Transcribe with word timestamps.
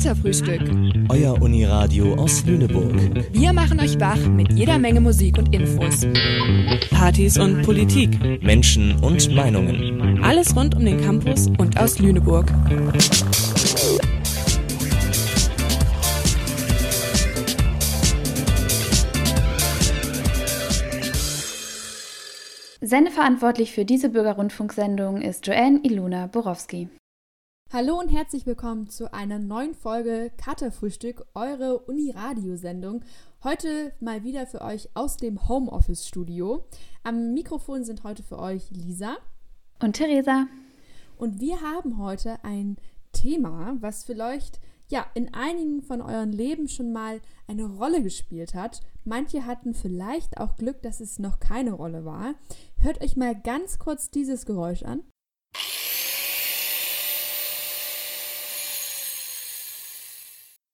Katerfrühstück. 0.00 0.62
Euer 1.10 1.42
Uniradio 1.42 2.14
aus 2.14 2.42
Lüneburg. 2.46 2.94
Wir 3.34 3.52
machen 3.52 3.78
euch 3.80 4.00
wach 4.00 4.16
mit 4.16 4.50
jeder 4.50 4.78
Menge 4.78 4.98
Musik 4.98 5.36
und 5.36 5.54
Infos. 5.54 6.06
Partys 6.88 7.36
und 7.36 7.60
Politik. 7.60 8.18
Menschen 8.42 8.98
und 9.00 9.30
Meinungen. 9.34 10.24
Alles 10.24 10.56
rund 10.56 10.74
um 10.74 10.86
den 10.86 11.02
Campus 11.02 11.48
und 11.58 11.78
aus 11.78 11.98
Lüneburg. 11.98 12.50
Sendeverantwortlich 22.80 23.72
für 23.72 23.84
diese 23.84 24.08
Bürgerrundfunksendung 24.08 25.20
ist 25.20 25.46
Joanne 25.46 25.80
Iluna 25.82 26.26
Borowski. 26.26 26.88
Hallo 27.72 28.00
und 28.00 28.08
herzlich 28.08 28.46
willkommen 28.46 28.88
zu 28.88 29.14
einer 29.14 29.38
neuen 29.38 29.76
Folge 29.76 30.32
Katerfrühstück, 30.36 31.24
eure 31.34 31.78
Uni-Radio-Sendung. 31.78 33.04
Heute 33.44 33.92
mal 34.00 34.24
wieder 34.24 34.48
für 34.48 34.60
euch 34.60 34.88
aus 34.94 35.18
dem 35.18 35.48
Homeoffice-Studio. 35.48 36.64
Am 37.04 37.32
Mikrofon 37.32 37.84
sind 37.84 38.02
heute 38.02 38.24
für 38.24 38.40
euch 38.40 38.72
Lisa 38.72 39.18
und 39.78 39.92
Theresa. 39.92 40.48
Und 41.16 41.38
wir 41.40 41.60
haben 41.60 41.98
heute 41.98 42.42
ein 42.42 42.76
Thema, 43.12 43.76
was 43.78 44.02
vielleicht 44.02 44.58
ja 44.88 45.06
in 45.14 45.32
einigen 45.32 45.80
von 45.82 46.02
euren 46.02 46.32
Leben 46.32 46.66
schon 46.66 46.92
mal 46.92 47.20
eine 47.46 47.66
Rolle 47.66 48.02
gespielt 48.02 48.52
hat. 48.56 48.80
Manche 49.04 49.46
hatten 49.46 49.74
vielleicht 49.74 50.38
auch 50.38 50.56
Glück, 50.56 50.82
dass 50.82 50.98
es 50.98 51.20
noch 51.20 51.38
keine 51.38 51.74
Rolle 51.74 52.04
war. 52.04 52.34
Hört 52.78 53.00
euch 53.00 53.16
mal 53.16 53.40
ganz 53.40 53.78
kurz 53.78 54.10
dieses 54.10 54.44
Geräusch 54.44 54.82
an. 54.82 55.04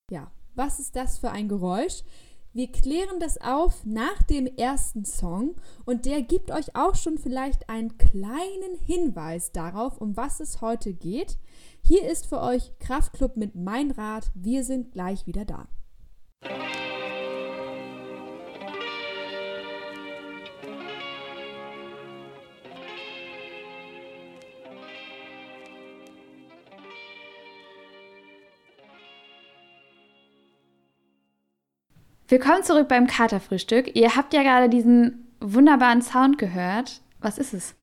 Ja, 0.09 0.31
was 0.55 0.79
ist 0.79 0.95
das 0.95 1.19
für 1.19 1.33
ein 1.33 1.49
Geräusch? 1.49 2.05
Wir 2.53 2.71
klären 2.71 3.19
das 3.19 3.41
auf 3.41 3.85
nach 3.85 4.23
dem 4.23 4.47
ersten 4.47 5.05
Song 5.05 5.57
und 5.85 6.07
der 6.07 6.23
gibt 6.23 6.53
euch 6.53 6.77
auch 6.77 6.95
schon 6.95 7.19
vielleicht 7.19 7.69
einen 7.69 7.99
kleinen 7.99 8.77
Hinweis 8.87 9.51
darauf, 9.51 10.01
um 10.01 10.17
was 10.17 10.39
es 10.39 10.61
heute 10.61 10.93
geht. 10.95 11.39
Hier 11.83 12.09
ist 12.09 12.27
für 12.27 12.41
euch 12.41 12.79
Kraftclub 12.79 13.37
mit 13.37 13.57
Mein 13.57 13.91
Rat. 13.91 14.31
Wir 14.35 14.63
sind 14.63 14.93
gleich 14.93 15.27
wieder 15.27 15.45
da. 15.45 15.67
Willkommen 32.29 32.65
zurück 32.65 32.89
beim 32.89 33.07
Katerfrühstück. 33.07 33.95
Ihr 33.95 34.17
habt 34.17 34.35
ja 34.35 34.43
gerade 34.43 34.69
diesen 34.69 35.33
wunderbaren 35.39 36.03
Sound 36.03 36.39
gehört. 36.39 37.01
Was 37.21 37.39
ist 37.39 37.55
es? 37.55 37.77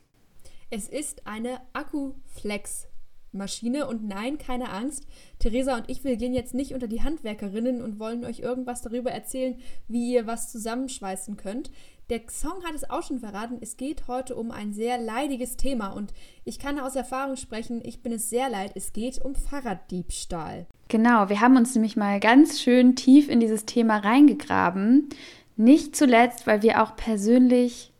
Es 0.69 0.89
ist 0.89 1.25
eine 1.25 1.61
Akkuflex 1.71 2.87
Maschine. 3.33 3.87
Und 3.87 4.07
nein, 4.07 4.37
keine 4.37 4.71
Angst, 4.71 5.05
Theresa 5.39 5.75
und 5.75 5.89
ich, 5.89 6.03
wir 6.03 6.15
gehen 6.17 6.33
jetzt 6.33 6.53
nicht 6.53 6.73
unter 6.73 6.87
die 6.87 7.03
Handwerkerinnen 7.03 7.81
und 7.81 7.99
wollen 7.99 8.25
euch 8.25 8.39
irgendwas 8.39 8.81
darüber 8.81 9.11
erzählen, 9.11 9.55
wie 9.87 10.13
ihr 10.13 10.27
was 10.27 10.51
zusammenschweißen 10.51 11.37
könnt. 11.37 11.71
Der 12.09 12.21
Song 12.29 12.63
hat 12.65 12.75
es 12.75 12.89
auch 12.89 13.03
schon 13.03 13.19
verraten, 13.19 13.57
es 13.61 13.77
geht 13.77 14.07
heute 14.07 14.35
um 14.35 14.51
ein 14.51 14.73
sehr 14.73 14.97
leidiges 14.97 15.55
Thema 15.55 15.87
und 15.87 16.13
ich 16.43 16.59
kann 16.59 16.77
aus 16.77 16.97
Erfahrung 16.97 17.37
sprechen, 17.37 17.81
ich 17.83 18.01
bin 18.03 18.11
es 18.11 18.29
sehr 18.29 18.49
leid, 18.49 18.73
es 18.75 18.91
geht 18.91 19.23
um 19.23 19.35
Fahrraddiebstahl. 19.35 20.67
Genau, 20.89 21.29
wir 21.29 21.39
haben 21.39 21.55
uns 21.55 21.73
nämlich 21.73 21.95
mal 21.95 22.19
ganz 22.19 22.61
schön 22.61 22.97
tief 22.97 23.29
in 23.29 23.39
dieses 23.39 23.65
Thema 23.65 23.97
reingegraben. 23.97 25.09
Nicht 25.55 25.95
zuletzt, 25.95 26.45
weil 26.45 26.61
wir 26.61 26.83
auch 26.83 26.95
persönlich 26.97 27.92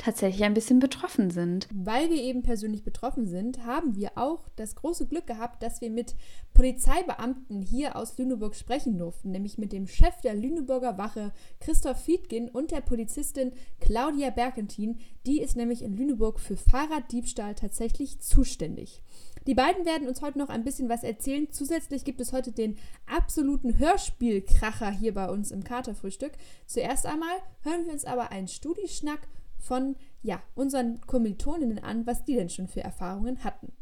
tatsächlich 0.00 0.44
ein 0.44 0.54
bisschen 0.54 0.78
betroffen 0.78 1.30
sind. 1.30 1.68
Weil 1.72 2.10
wir 2.10 2.22
eben 2.22 2.42
persönlich 2.42 2.82
betroffen 2.82 3.26
sind, 3.26 3.64
haben 3.64 3.94
wir 3.94 4.12
auch 4.16 4.48
das 4.56 4.74
große 4.74 5.06
Glück 5.06 5.26
gehabt, 5.26 5.62
dass 5.62 5.80
wir 5.80 5.90
mit 5.90 6.14
Polizeibeamten 6.54 7.60
hier 7.60 7.96
aus 7.96 8.16
Lüneburg 8.16 8.54
sprechen 8.54 8.96
durften, 8.96 9.30
nämlich 9.30 9.58
mit 9.58 9.72
dem 9.72 9.86
Chef 9.86 10.20
der 10.22 10.34
Lüneburger 10.34 10.96
Wache, 10.96 11.32
Christoph 11.60 12.02
Fiedgen, 12.02 12.48
und 12.48 12.70
der 12.70 12.80
Polizistin 12.80 13.52
Claudia 13.80 14.30
Berkentin. 14.30 14.98
Die 15.26 15.40
ist 15.40 15.56
nämlich 15.56 15.82
in 15.82 15.96
Lüneburg 15.96 16.40
für 16.40 16.56
Fahrraddiebstahl 16.56 17.54
tatsächlich 17.54 18.20
zuständig. 18.20 19.02
Die 19.46 19.54
beiden 19.54 19.84
werden 19.84 20.08
uns 20.08 20.22
heute 20.22 20.38
noch 20.38 20.48
ein 20.48 20.64
bisschen 20.64 20.88
was 20.88 21.02
erzählen. 21.02 21.48
Zusätzlich 21.50 22.04
gibt 22.04 22.20
es 22.20 22.32
heute 22.32 22.52
den 22.52 22.76
absoluten 23.06 23.78
Hörspielkracher 23.78 24.90
hier 24.90 25.14
bei 25.14 25.28
uns 25.30 25.50
im 25.50 25.64
Katerfrühstück. 25.64 26.32
Zuerst 26.66 27.06
einmal 27.06 27.36
hören 27.62 27.84
wir 27.86 27.92
uns 27.92 28.04
aber 28.04 28.30
einen 28.32 28.48
Studieschnack 28.48 29.20
von 29.60 29.96
ja, 30.22 30.42
unseren 30.54 31.00
Kommilitoninnen 31.06 31.78
an, 31.78 32.06
was 32.06 32.24
die 32.24 32.34
denn 32.34 32.50
schon 32.50 32.68
für 32.68 32.82
Erfahrungen 32.82 33.44
hatten. 33.44 33.72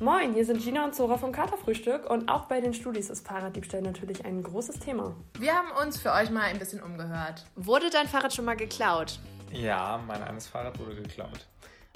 Moin, 0.00 0.32
hier 0.32 0.44
sind 0.44 0.62
Gina 0.62 0.84
und 0.84 0.94
Zora 0.94 1.16
vom 1.18 1.32
Katerfrühstück 1.32 2.08
und 2.08 2.28
auch 2.28 2.44
bei 2.44 2.60
den 2.60 2.72
Studis 2.72 3.10
ist 3.10 3.26
Fahrraddiebstahl 3.26 3.82
natürlich 3.82 4.24
ein 4.24 4.42
großes 4.44 4.78
Thema. 4.78 5.16
Wir 5.40 5.54
haben 5.54 5.70
uns 5.84 5.98
für 5.98 6.12
euch 6.12 6.30
mal 6.30 6.42
ein 6.42 6.58
bisschen 6.60 6.80
umgehört. 6.80 7.44
Wurde 7.56 7.90
dein 7.90 8.06
Fahrrad 8.06 8.32
schon 8.32 8.44
mal 8.44 8.56
geklaut? 8.56 9.18
Ja, 9.52 10.00
mein 10.06 10.22
eines 10.22 10.46
Fahrrad 10.46 10.78
wurde 10.78 10.94
geklaut. 10.94 11.48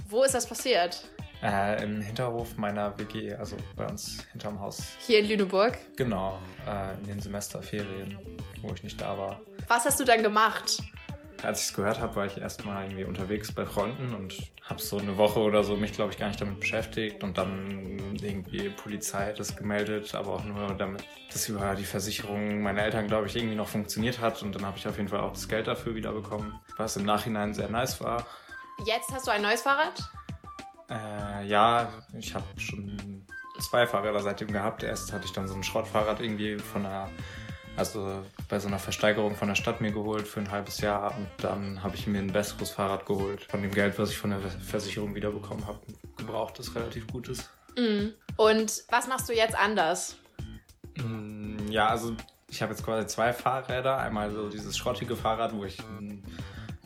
Wo 0.08 0.24
ist 0.24 0.34
das 0.34 0.48
passiert? 0.48 1.08
Äh, 1.42 1.82
Im 1.84 2.00
Hinterhof 2.00 2.56
meiner 2.56 2.96
WG, 2.98 3.34
also 3.34 3.56
bei 3.76 3.86
uns 3.86 4.24
hinterm 4.32 4.58
Haus. 4.58 4.82
Hier 5.06 5.20
in 5.20 5.28
Lüneburg? 5.28 5.78
Genau, 5.96 6.38
äh, 6.68 6.94
in 7.00 7.06
den 7.06 7.20
Semesterferien, 7.20 8.18
wo 8.62 8.72
ich 8.72 8.82
nicht 8.82 9.00
da 9.00 9.16
war. 9.16 9.40
Was 9.68 9.84
hast 9.84 10.00
du 10.00 10.04
dann 10.04 10.22
gemacht? 10.22 10.82
Als 11.42 11.60
ich 11.60 11.68
es 11.68 11.74
gehört 11.74 12.00
habe, 12.00 12.14
war 12.16 12.26
ich 12.26 12.38
erstmal 12.38 12.84
irgendwie 12.84 13.04
unterwegs 13.04 13.52
bei 13.52 13.66
Freunden 13.66 14.14
und 14.14 14.52
habe 14.62 14.80
so 14.80 14.98
eine 14.98 15.16
Woche 15.16 15.40
oder 15.40 15.64
so 15.64 15.76
mich, 15.76 15.92
glaube 15.92 16.12
ich, 16.12 16.18
gar 16.18 16.28
nicht 16.28 16.40
damit 16.40 16.60
beschäftigt 16.60 17.24
und 17.24 17.36
dann 17.36 17.98
irgendwie 18.22 18.68
Polizei 18.68 19.26
hat 19.26 19.40
das 19.40 19.56
gemeldet, 19.56 20.14
aber 20.14 20.34
auch 20.34 20.44
nur 20.44 20.74
damit 20.74 21.04
das 21.32 21.48
über 21.48 21.74
die 21.74 21.84
Versicherung 21.84 22.62
meiner 22.62 22.82
Eltern, 22.82 23.08
glaube 23.08 23.26
ich, 23.26 23.36
irgendwie 23.36 23.56
noch 23.56 23.68
funktioniert 23.68 24.20
hat 24.20 24.42
und 24.42 24.54
dann 24.54 24.64
habe 24.64 24.78
ich 24.78 24.86
auf 24.86 24.96
jeden 24.96 25.08
Fall 25.08 25.20
auch 25.20 25.32
das 25.32 25.48
Geld 25.48 25.66
dafür 25.66 25.94
wieder 25.94 26.12
bekommen, 26.12 26.60
was 26.76 26.96
im 26.96 27.04
Nachhinein 27.04 27.54
sehr 27.54 27.68
nice 27.68 28.00
war. 28.00 28.26
Jetzt 28.86 29.12
hast 29.12 29.26
du 29.26 29.32
ein 29.32 29.42
neues 29.42 29.62
Fahrrad? 29.62 30.00
Äh, 30.88 31.46
ja, 31.46 31.92
ich 32.18 32.34
habe 32.34 32.44
schon 32.56 33.26
zwei 33.60 33.86
Fahrräder 33.86 34.20
seitdem 34.20 34.52
gehabt. 34.52 34.82
Erst 34.82 35.12
hatte 35.12 35.24
ich 35.24 35.32
dann 35.32 35.48
so 35.48 35.54
ein 35.54 35.62
Schrottfahrrad 35.62 36.20
irgendwie 36.20 36.58
von 36.58 36.84
einer 36.84 37.08
also 37.76 38.22
bei 38.48 38.58
so 38.58 38.68
einer 38.68 38.78
Versteigerung 38.78 39.34
von 39.34 39.48
der 39.48 39.54
Stadt 39.54 39.80
mir 39.80 39.92
geholt 39.92 40.28
für 40.28 40.40
ein 40.40 40.50
halbes 40.50 40.80
Jahr 40.80 41.16
und 41.16 41.28
dann 41.38 41.82
habe 41.82 41.96
ich 41.96 42.06
mir 42.06 42.18
ein 42.18 42.32
besseres 42.32 42.70
Fahrrad 42.70 43.06
geholt. 43.06 43.44
Von 43.50 43.62
dem 43.62 43.70
Geld, 43.70 43.98
was 43.98 44.10
ich 44.10 44.18
von 44.18 44.30
der 44.30 44.40
Versicherung 44.40 45.14
wiederbekommen 45.14 45.66
habe, 45.66 45.80
gebraucht 46.16 46.58
ist 46.58 46.74
relativ 46.74 47.06
gutes. 47.06 47.48
Mm. 47.76 48.08
Und 48.36 48.84
was 48.90 49.08
machst 49.08 49.28
du 49.28 49.32
jetzt 49.32 49.56
anders? 49.56 50.16
Mm, 50.96 51.68
ja, 51.70 51.88
also 51.88 52.14
ich 52.48 52.60
habe 52.60 52.72
jetzt 52.72 52.84
quasi 52.84 53.06
zwei 53.06 53.32
Fahrräder. 53.32 53.98
Einmal 53.98 54.30
so 54.30 54.48
dieses 54.48 54.76
schrottige 54.76 55.16
Fahrrad, 55.16 55.54
wo 55.54 55.64
ich 55.64 55.78
ein 55.80 56.22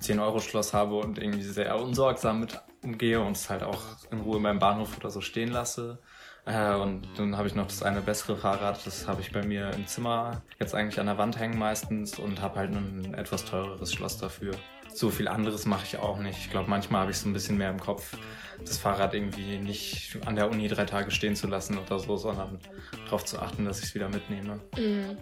10-Euro-Schloss 0.01 0.73
habe 0.73 0.97
und 0.97 1.19
irgendwie 1.19 1.43
sehr 1.43 1.77
unsorgsam 1.77 2.41
mit 2.41 2.61
umgehe 2.83 3.21
und 3.21 3.37
es 3.37 3.51
halt 3.51 3.63
auch 3.63 3.83
in 4.11 4.21
Ruhe 4.21 4.39
beim 4.41 4.59
Bahnhof 4.59 4.97
oder 4.99 5.11
so 5.11 5.21
stehen 5.21 5.51
lasse. 5.51 5.99
Äh, 6.47 6.75
und 6.75 7.07
dann 7.17 7.37
habe 7.37 7.49
ich 7.49 7.55
noch 7.55 7.67
das 7.67 7.83
eine 7.83 8.01
bessere 8.01 8.37
Fahrrad, 8.37 8.87
das 8.87 9.09
habe 9.09 9.21
ich 9.21 9.33
bei 9.33 9.45
mir 9.45 9.71
im 9.73 9.87
Zimmer 9.87 10.43
jetzt 10.61 10.75
eigentlich 10.75 11.01
an 11.01 11.07
der 11.07 11.19
Wand 11.19 11.39
hängen 11.39 11.59
meistens 11.59 12.19
und 12.19 12.41
habe 12.41 12.61
halt 12.61 12.71
ein 12.71 13.15
etwas 13.15 13.45
teureres 13.45 13.93
Schloss 13.93 14.17
dafür. 14.19 14.55
So 14.95 15.11
viel 15.11 15.27
anderes 15.27 15.67
mache 15.67 15.85
ich 15.85 15.99
auch 15.99 16.19
nicht. 16.19 16.39
Ich 16.39 16.51
glaube, 16.51 16.71
manchmal 16.71 17.03
habe 17.03 17.11
ich 17.11 17.19
so 17.19 17.29
ein 17.29 17.33
bisschen 17.33 17.59
mehr 17.59 17.69
im 17.69 17.81
Kopf, 17.81 18.17
das 18.65 18.79
Fahrrad 18.79 19.13
irgendwie 19.13 19.59
nicht 19.59 20.17
an 20.25 20.37
der 20.37 20.49
Uni 20.49 20.69
drei 20.69 20.85
Tage 20.85 21.11
stehen 21.11 21.35
zu 21.35 21.49
lassen 21.49 21.77
oder 21.79 21.99
so, 21.99 22.17
sondern 22.17 22.61
darauf 23.05 23.25
zu 23.25 23.41
achten, 23.41 23.65
dass 23.65 23.81
ich 23.81 23.87
es 23.87 23.95
wieder 23.97 24.09
mitnehme. 24.09 24.61
Mhm. 24.77 25.19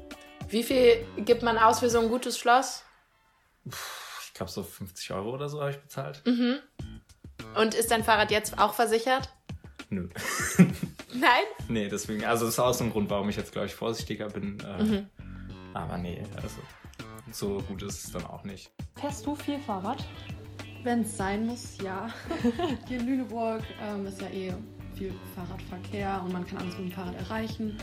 Wie 0.49 0.62
viel 0.62 1.06
gibt 1.17 1.43
man 1.43 1.56
aus 1.56 1.81
für 1.81 1.88
so 1.88 2.00
ein 2.00 2.09
gutes 2.11 2.38
Schloss? 2.38 2.85
Ich 3.65 4.35
glaube, 4.35 4.53
so 4.53 4.62
50 4.62 5.11
Euro 5.12 5.32
oder 5.32 5.49
so 5.49 5.61
habe 5.61 5.70
ich 5.70 5.79
bezahlt. 5.79 6.20
Mhm. 6.27 6.59
Und 7.56 7.75
ist 7.75 7.91
dein 7.91 8.05
Fahrrad 8.05 8.31
jetzt 8.31 8.59
auch 8.59 8.75
versichert? 8.75 9.31
Nö. 9.88 10.09
Nein? 11.14 11.44
Nee, 11.69 11.88
deswegen, 11.88 12.25
also 12.25 12.44
das 12.44 12.55
ist 12.55 12.61
auch 12.61 12.75
so 12.75 12.84
ein 12.84 12.90
Grund, 12.90 13.08
warum 13.11 13.28
ich 13.28 13.37
jetzt, 13.37 13.52
glaube 13.52 13.66
ich, 13.66 13.75
vorsichtiger 13.75 14.28
bin. 14.28 14.58
Äh, 14.61 14.82
mhm. 14.82 15.06
Aber 15.72 15.99
nee, 15.99 16.22
also 16.37 16.56
so 17.32 17.62
gut 17.69 17.82
ist 17.82 18.05
es 18.05 18.12
dann 18.12 18.25
auch 18.26 18.44
nicht. 18.44 18.70
Fährst 18.96 19.26
du 19.26 19.34
viel 19.34 19.58
Fahrrad? 19.58 20.05
Wenn 20.82 21.02
es 21.02 21.16
sein 21.16 21.46
muss, 21.46 21.78
ja. 21.82 22.08
Hier 22.88 23.00
in 23.00 23.06
Lüneburg 23.06 23.62
ähm, 23.82 24.06
ist 24.06 24.20
ja 24.20 24.28
eh 24.28 24.52
viel 24.94 25.12
Fahrradverkehr 25.34 26.22
und 26.25 26.32
man 26.32 26.46
kann 26.46 26.58
alles 26.58 26.76
mit 26.78 26.90
dem 26.90 26.93
Fahrrad 26.93 27.17
erreichen. 27.17 27.78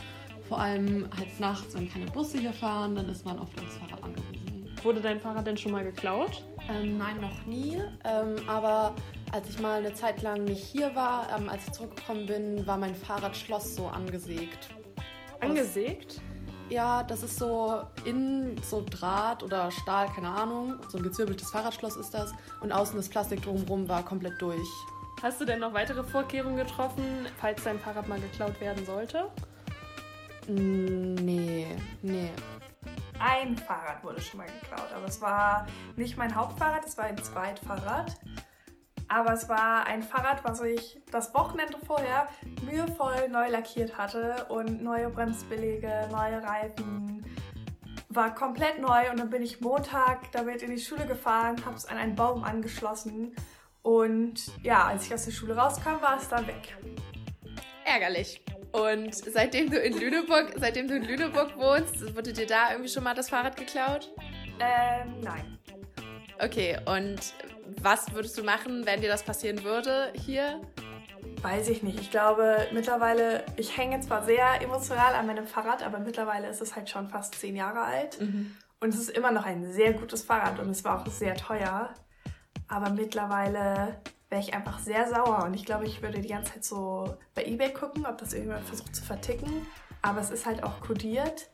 Vor 0.48 0.58
allem 0.60 1.08
halt 1.16 1.40
nachts, 1.40 1.74
wenn 1.74 1.90
keine 1.90 2.06
Busse 2.06 2.38
hier 2.38 2.52
fahren, 2.52 2.94
dann 2.94 3.08
ist 3.08 3.24
man 3.24 3.38
auf 3.38 3.48
das 3.54 3.76
Fahrrad 3.76 4.02
angewiesen. 4.02 4.41
Wurde 4.82 5.00
dein 5.00 5.20
Fahrrad 5.20 5.46
denn 5.46 5.56
schon 5.56 5.72
mal 5.72 5.84
geklaut? 5.84 6.42
Ähm, 6.68 6.98
nein, 6.98 7.20
noch 7.20 7.46
nie. 7.46 7.80
Ähm, 8.04 8.36
aber 8.48 8.94
als 9.30 9.48
ich 9.48 9.60
mal 9.60 9.78
eine 9.78 9.94
Zeit 9.94 10.22
lang 10.22 10.44
nicht 10.44 10.64
hier 10.64 10.94
war, 10.96 11.28
ähm, 11.36 11.48
als 11.48 11.66
ich 11.66 11.72
zurückgekommen 11.72 12.26
bin, 12.26 12.66
war 12.66 12.76
mein 12.76 12.94
Fahrradschloss 12.94 13.76
so 13.76 13.86
angesägt. 13.86 14.70
Angesägt? 15.40 16.20
Ja, 16.68 17.02
das 17.02 17.22
ist 17.22 17.38
so 17.38 17.82
in 18.04 18.56
so 18.62 18.84
Draht 18.88 19.42
oder 19.42 19.70
Stahl, 19.70 20.08
keine 20.08 20.28
Ahnung. 20.28 20.76
So 20.88 20.98
ein 20.98 21.04
gezwirbeltes 21.04 21.50
Fahrradschloss 21.50 21.96
ist 21.96 22.14
das. 22.14 22.32
Und 22.60 22.72
außen 22.72 22.96
das 22.96 23.08
Plastik 23.08 23.42
drumherum 23.42 23.88
war 23.88 24.04
komplett 24.04 24.40
durch. 24.40 24.68
Hast 25.22 25.40
du 25.40 25.44
denn 25.44 25.60
noch 25.60 25.72
weitere 25.74 26.02
Vorkehrungen 26.02 26.56
getroffen, 26.56 27.26
falls 27.38 27.62
dein 27.62 27.78
Fahrrad 27.78 28.08
mal 28.08 28.18
geklaut 28.18 28.60
werden 28.60 28.84
sollte? 28.84 29.28
Nee, 30.48 31.66
nee. 32.02 32.30
Ein 33.24 33.56
Fahrrad 33.56 34.02
wurde 34.02 34.20
schon 34.20 34.38
mal 34.38 34.48
geklaut, 34.48 34.92
aber 34.92 35.06
es 35.06 35.20
war 35.20 35.66
nicht 35.94 36.16
mein 36.16 36.34
Hauptfahrrad, 36.34 36.84
es 36.84 36.96
war 36.96 37.04
ein 37.04 37.16
Zweitfahrrad. 37.16 38.18
Aber 39.06 39.32
es 39.32 39.48
war 39.48 39.86
ein 39.86 40.02
Fahrrad, 40.02 40.42
was 40.42 40.60
ich 40.62 41.00
das 41.12 41.32
Wochenende 41.32 41.78
vorher 41.86 42.26
mühevoll 42.62 43.28
neu 43.28 43.48
lackiert 43.48 43.96
hatte 43.96 44.46
und 44.48 44.82
neue 44.82 45.08
Bremsbeläge, 45.08 46.08
neue 46.10 46.42
Reifen. 46.42 47.24
War 48.08 48.34
komplett 48.34 48.80
neu 48.80 49.10
und 49.10 49.20
dann 49.20 49.30
bin 49.30 49.42
ich 49.42 49.60
Montag 49.60 50.32
damit 50.32 50.62
in 50.62 50.70
die 50.70 50.80
Schule 50.80 51.06
gefahren, 51.06 51.64
habe 51.64 51.76
es 51.76 51.86
an 51.86 51.98
einen 51.98 52.16
Baum 52.16 52.42
angeschlossen 52.42 53.36
und 53.82 54.50
ja, 54.64 54.86
als 54.86 55.06
ich 55.06 55.14
aus 55.14 55.26
der 55.26 55.32
Schule 55.32 55.56
rauskam, 55.56 56.00
war 56.00 56.16
es 56.16 56.28
dann 56.28 56.46
weg. 56.46 56.76
Ärgerlich. 57.84 58.42
Und 58.72 59.14
seitdem 59.14 59.70
du 59.70 59.78
in 59.78 59.98
Lüneburg, 59.98 60.54
seitdem 60.56 60.88
du 60.88 60.96
in 60.96 61.04
Lüneburg 61.04 61.56
wohnst, 61.56 62.16
wurde 62.16 62.32
dir 62.32 62.46
da 62.46 62.70
irgendwie 62.70 62.90
schon 62.90 63.04
mal 63.04 63.14
das 63.14 63.28
Fahrrad 63.28 63.56
geklaut? 63.56 64.10
Ähm, 64.58 65.20
nein. 65.20 65.58
Okay, 66.42 66.78
und 66.86 67.20
was 67.82 68.12
würdest 68.14 68.36
du 68.38 68.42
machen, 68.42 68.84
wenn 68.86 69.00
dir 69.00 69.08
das 69.08 69.22
passieren 69.22 69.62
würde 69.62 70.12
hier? 70.14 70.60
Weiß 71.42 71.68
ich 71.68 71.82
nicht. 71.82 72.00
Ich 72.00 72.10
glaube, 72.10 72.68
mittlerweile, 72.72 73.44
ich 73.56 73.76
hänge 73.76 74.00
zwar 74.00 74.24
sehr 74.24 74.60
emotional 74.62 75.14
an 75.14 75.26
meinem 75.26 75.46
Fahrrad, 75.46 75.84
aber 75.84 75.98
mittlerweile 75.98 76.48
ist 76.48 76.60
es 76.60 76.74
halt 76.74 76.88
schon 76.88 77.08
fast 77.08 77.34
zehn 77.34 77.56
Jahre 77.56 77.82
alt. 77.82 78.20
Mhm. 78.20 78.56
Und 78.80 78.94
es 78.94 79.00
ist 79.00 79.10
immer 79.10 79.30
noch 79.30 79.44
ein 79.44 79.72
sehr 79.72 79.92
gutes 79.92 80.22
Fahrrad 80.22 80.58
und 80.58 80.70
es 80.70 80.84
war 80.84 81.00
auch 81.00 81.06
sehr 81.06 81.34
teuer. 81.34 81.94
Aber 82.68 82.90
mittlerweile 82.90 84.00
wäre 84.32 84.40
ich 84.40 84.54
einfach 84.54 84.78
sehr 84.78 85.06
sauer 85.08 85.44
und 85.44 85.52
ich 85.52 85.66
glaube, 85.66 85.84
ich 85.84 86.00
würde 86.00 86.18
die 86.20 86.28
ganze 86.28 86.54
Zeit 86.54 86.64
so 86.64 87.16
bei 87.34 87.44
eBay 87.44 87.70
gucken, 87.70 88.06
ob 88.06 88.16
das 88.16 88.32
irgendjemand 88.32 88.66
versucht 88.66 88.96
zu 88.96 89.04
verticken. 89.04 89.66
Aber 90.00 90.20
es 90.20 90.30
ist 90.30 90.46
halt 90.46 90.64
auch 90.64 90.80
kodiert 90.80 91.50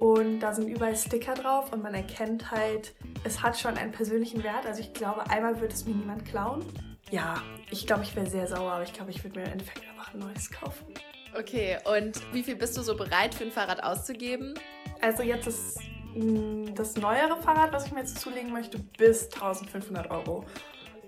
und 0.00 0.40
da 0.40 0.52
sind 0.52 0.66
überall 0.66 0.96
Sticker 0.96 1.34
drauf 1.34 1.72
und 1.72 1.80
man 1.80 1.94
erkennt 1.94 2.50
halt, 2.50 2.92
es 3.22 3.40
hat 3.40 3.56
schon 3.56 3.78
einen 3.78 3.92
persönlichen 3.92 4.42
Wert. 4.42 4.66
Also 4.66 4.80
ich 4.80 4.92
glaube, 4.92 5.30
einmal 5.30 5.60
würde 5.60 5.72
es 5.72 5.86
mir 5.86 5.94
niemand 5.94 6.24
klauen. 6.24 6.66
Ja, 7.12 7.40
ich 7.70 7.86
glaube, 7.86 8.02
ich 8.02 8.16
wäre 8.16 8.26
sehr 8.26 8.48
sauer, 8.48 8.72
aber 8.72 8.82
ich 8.82 8.92
glaube, 8.92 9.12
ich 9.12 9.22
würde 9.22 9.38
mir 9.38 9.46
im 9.46 9.52
Endeffekt 9.52 9.88
einfach 9.88 10.12
ein 10.12 10.18
neues 10.18 10.50
kaufen. 10.50 10.92
Okay, 11.38 11.78
und 11.84 12.20
wie 12.34 12.42
viel 12.42 12.56
bist 12.56 12.76
du 12.76 12.82
so 12.82 12.96
bereit 12.96 13.32
für 13.32 13.44
ein 13.44 13.52
Fahrrad 13.52 13.82
auszugeben? 13.82 14.58
Also 15.00 15.22
jetzt 15.22 15.46
ist 15.46 15.78
mh, 16.16 16.72
das 16.72 16.96
neuere 16.96 17.40
Fahrrad, 17.40 17.72
was 17.72 17.86
ich 17.86 17.92
mir 17.92 18.00
jetzt 18.00 18.18
zulegen 18.18 18.52
möchte, 18.52 18.80
bis 18.98 19.32
1500 19.32 20.10
Euro. 20.10 20.44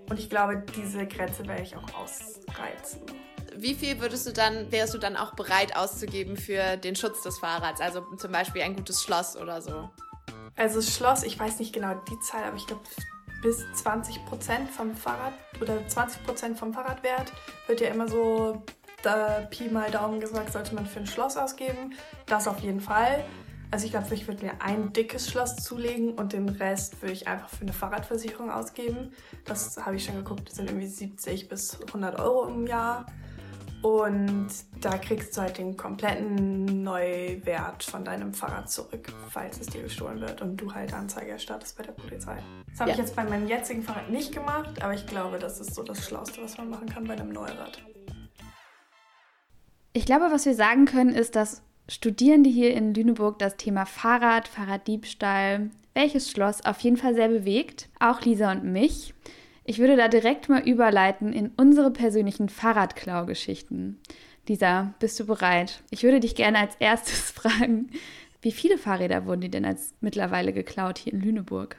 Und 0.08 0.18
ich 0.18 0.28
glaube, 0.28 0.62
diese 0.76 1.06
Grenze 1.06 1.46
werde 1.46 1.62
ich 1.62 1.76
auch 1.76 1.94
ausreizen. 1.94 3.00
Wie 3.56 3.74
viel 3.74 4.00
würdest 4.00 4.26
du 4.26 4.32
dann, 4.32 4.70
wärst 4.72 4.94
du 4.94 4.98
dann 4.98 5.16
auch 5.16 5.34
bereit 5.34 5.76
auszugeben 5.76 6.36
für 6.36 6.76
den 6.76 6.96
Schutz 6.96 7.22
des 7.22 7.38
Fahrrads? 7.38 7.80
Also 7.80 8.02
zum 8.16 8.32
Beispiel 8.32 8.62
ein 8.62 8.74
gutes 8.74 9.02
Schloss 9.02 9.36
oder 9.36 9.62
so? 9.62 9.90
Also 10.56 10.82
Schloss, 10.82 11.22
ich 11.22 11.38
weiß 11.38 11.58
nicht 11.58 11.72
genau 11.72 11.94
die 12.08 12.18
Zahl, 12.20 12.44
aber 12.44 12.56
ich 12.56 12.66
glaube 12.66 12.82
bis 13.42 13.60
20% 13.84 14.68
vom 14.74 14.96
Fahrrad 14.96 15.34
oder 15.60 15.74
20% 15.86 16.54
vom 16.56 16.72
Fahrradwert 16.72 17.30
wird 17.66 17.80
ja 17.80 17.88
immer 17.88 18.08
so 18.08 18.62
da 19.02 19.46
Pi 19.50 19.68
mal 19.68 19.90
Daumen 19.90 20.18
gesagt, 20.18 20.52
sollte 20.52 20.74
man 20.74 20.86
für 20.86 21.00
ein 21.00 21.06
Schloss 21.06 21.36
ausgeben. 21.36 21.94
Das 22.26 22.48
auf 22.48 22.60
jeden 22.60 22.80
Fall. 22.80 23.24
Also 23.70 23.86
ich 23.86 23.92
glaube, 23.92 24.14
ich 24.14 24.28
würde 24.28 24.44
mir 24.44 24.52
ein 24.60 24.92
dickes 24.92 25.28
Schloss 25.28 25.56
zulegen 25.56 26.12
und 26.14 26.32
den 26.32 26.48
Rest 26.48 27.02
würde 27.02 27.12
ich 27.12 27.26
einfach 27.26 27.48
für 27.48 27.62
eine 27.62 27.72
Fahrradversicherung 27.72 28.50
ausgeben. 28.50 29.12
Das 29.44 29.76
habe 29.84 29.96
ich 29.96 30.04
schon 30.04 30.14
geguckt, 30.16 30.48
das 30.48 30.56
sind 30.56 30.70
irgendwie 30.70 30.86
70 30.86 31.48
bis 31.48 31.80
100 31.88 32.18
Euro 32.20 32.46
im 32.48 32.66
Jahr. 32.66 33.06
Und 33.82 34.48
da 34.80 34.96
kriegst 34.96 35.36
du 35.36 35.42
halt 35.42 35.58
den 35.58 35.76
kompletten 35.76 36.82
Neuwert 36.82 37.82
von 37.82 38.02
deinem 38.02 38.32
Fahrrad 38.32 38.70
zurück, 38.70 39.12
falls 39.28 39.60
es 39.60 39.66
dir 39.66 39.82
gestohlen 39.82 40.20
wird 40.20 40.40
und 40.40 40.56
du 40.56 40.72
halt 40.72 40.94
Anzeige 40.94 41.32
erstattest 41.32 41.76
bei 41.76 41.82
der 41.82 41.92
Polizei. 41.92 42.38
Das 42.70 42.80
habe 42.80 42.90
Ja. 42.90 42.94
ich 42.96 43.02
jetzt 43.02 43.14
bei 43.14 43.24
meinem 43.24 43.46
jetzigen 43.46 43.82
Fahrrad 43.82 44.08
nicht 44.08 44.32
gemacht, 44.32 44.82
aber 44.82 44.94
ich 44.94 45.06
glaube, 45.06 45.38
das 45.38 45.60
ist 45.60 45.74
so 45.74 45.82
das 45.82 46.02
Schlauste, 46.06 46.40
was 46.42 46.56
man 46.56 46.70
machen 46.70 46.88
kann 46.88 47.04
bei 47.04 47.12
einem 47.12 47.28
Neurad. 47.30 47.82
Ich 49.92 50.06
glaube, 50.06 50.26
was 50.30 50.46
wir 50.46 50.54
sagen 50.54 50.86
können, 50.86 51.10
ist, 51.14 51.36
dass 51.36 51.60
Studierende 51.88 52.48
hier 52.48 52.74
in 52.74 52.94
Lüneburg 52.94 53.38
das 53.38 53.56
Thema 53.56 53.84
Fahrrad, 53.84 54.48
Fahrraddiebstahl, 54.48 55.70
welches 55.92 56.30
Schloss 56.30 56.64
auf 56.64 56.80
jeden 56.80 56.96
Fall 56.96 57.14
sehr 57.14 57.28
bewegt. 57.28 57.88
Auch 58.00 58.22
Lisa 58.22 58.50
und 58.52 58.64
mich. 58.64 59.12
Ich 59.64 59.78
würde 59.78 59.96
da 59.96 60.08
direkt 60.08 60.48
mal 60.48 60.66
überleiten 60.66 61.32
in 61.32 61.50
unsere 61.56 61.90
persönlichen 61.90 62.48
Fahrradklau-Geschichten. 62.48 64.00
Lisa, 64.48 64.94
bist 64.98 65.20
du 65.20 65.26
bereit? 65.26 65.82
Ich 65.90 66.02
würde 66.02 66.20
dich 66.20 66.34
gerne 66.34 66.58
als 66.58 66.76
erstes 66.78 67.30
fragen, 67.30 67.90
wie 68.40 68.52
viele 68.52 68.78
Fahrräder 68.78 69.26
wurden 69.26 69.42
dir 69.42 69.50
denn 69.50 69.64
als 69.64 69.94
mittlerweile 70.00 70.52
geklaut 70.52 70.98
hier 70.98 71.12
in 71.12 71.20
Lüneburg? 71.20 71.76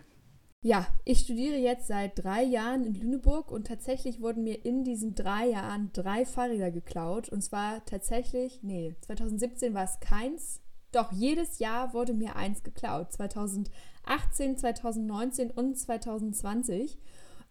Ja, 0.65 0.87
ich 1.03 1.19
studiere 1.19 1.57
jetzt 1.57 1.85
seit 1.85 2.23
drei 2.23 2.41
Jahren 2.41 2.85
in 2.85 2.95
Lüneburg 2.95 3.51
und 3.51 3.67
tatsächlich 3.67 4.19
wurden 4.19 4.43
mir 4.43 4.65
in 4.65 4.83
diesen 4.83 5.13
drei 5.13 5.45
Jahren 5.49 5.91
drei 5.93 6.25
Fahrräder 6.25 6.71
geklaut. 6.71 7.29
Und 7.29 7.43
zwar 7.43 7.85
tatsächlich, 7.85 8.63
nee, 8.63 8.95
2017 9.01 9.75
war 9.75 9.83
es 9.83 9.99
keins. 9.99 10.61
Doch 10.91 11.11
jedes 11.11 11.59
Jahr 11.59 11.93
wurde 11.93 12.15
mir 12.15 12.35
eins 12.35 12.63
geklaut. 12.63 13.13
2018, 13.13 14.57
2019 14.57 15.51
und 15.51 15.77
2020. 15.77 16.97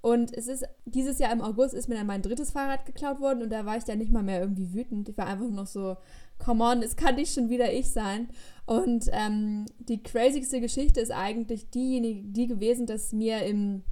Und 0.04 0.36
es 0.36 0.48
ist, 0.48 0.66
dieses 0.84 1.18
Jahr 1.18 1.32
im 1.32 1.40
August 1.40 1.72
ist 1.72 1.88
mir 1.88 1.94
dann 1.94 2.06
mein 2.06 2.20
drittes 2.20 2.50
Fahrrad 2.50 2.84
geklaut 2.84 3.20
worden 3.20 3.42
und 3.42 3.48
da 3.48 3.64
war 3.64 3.78
ich 3.78 3.84
dann 3.84 3.96
nicht 3.96 4.12
mal 4.12 4.22
mehr 4.22 4.38
irgendwie 4.38 4.74
wütend. 4.74 5.08
Ich 5.08 5.16
war 5.16 5.26
einfach 5.26 5.46
nur 5.46 5.62
noch 5.62 5.66
so, 5.66 5.96
come 6.38 6.62
on, 6.62 6.82
es 6.82 6.94
kann 6.94 7.14
nicht 7.14 7.32
schon 7.32 7.48
wieder 7.48 7.72
ich 7.72 7.88
sein. 7.90 8.28
Und 8.66 9.08
ähm, 9.12 9.64
die 9.78 10.02
crazigste 10.02 10.60
Geschichte 10.60 11.00
ist 11.00 11.10
eigentlich 11.10 11.70
diejenige, 11.70 12.28
die 12.28 12.46
gewesen, 12.46 12.84
dass 12.84 13.14
mir 13.14 13.46
im 13.46 13.82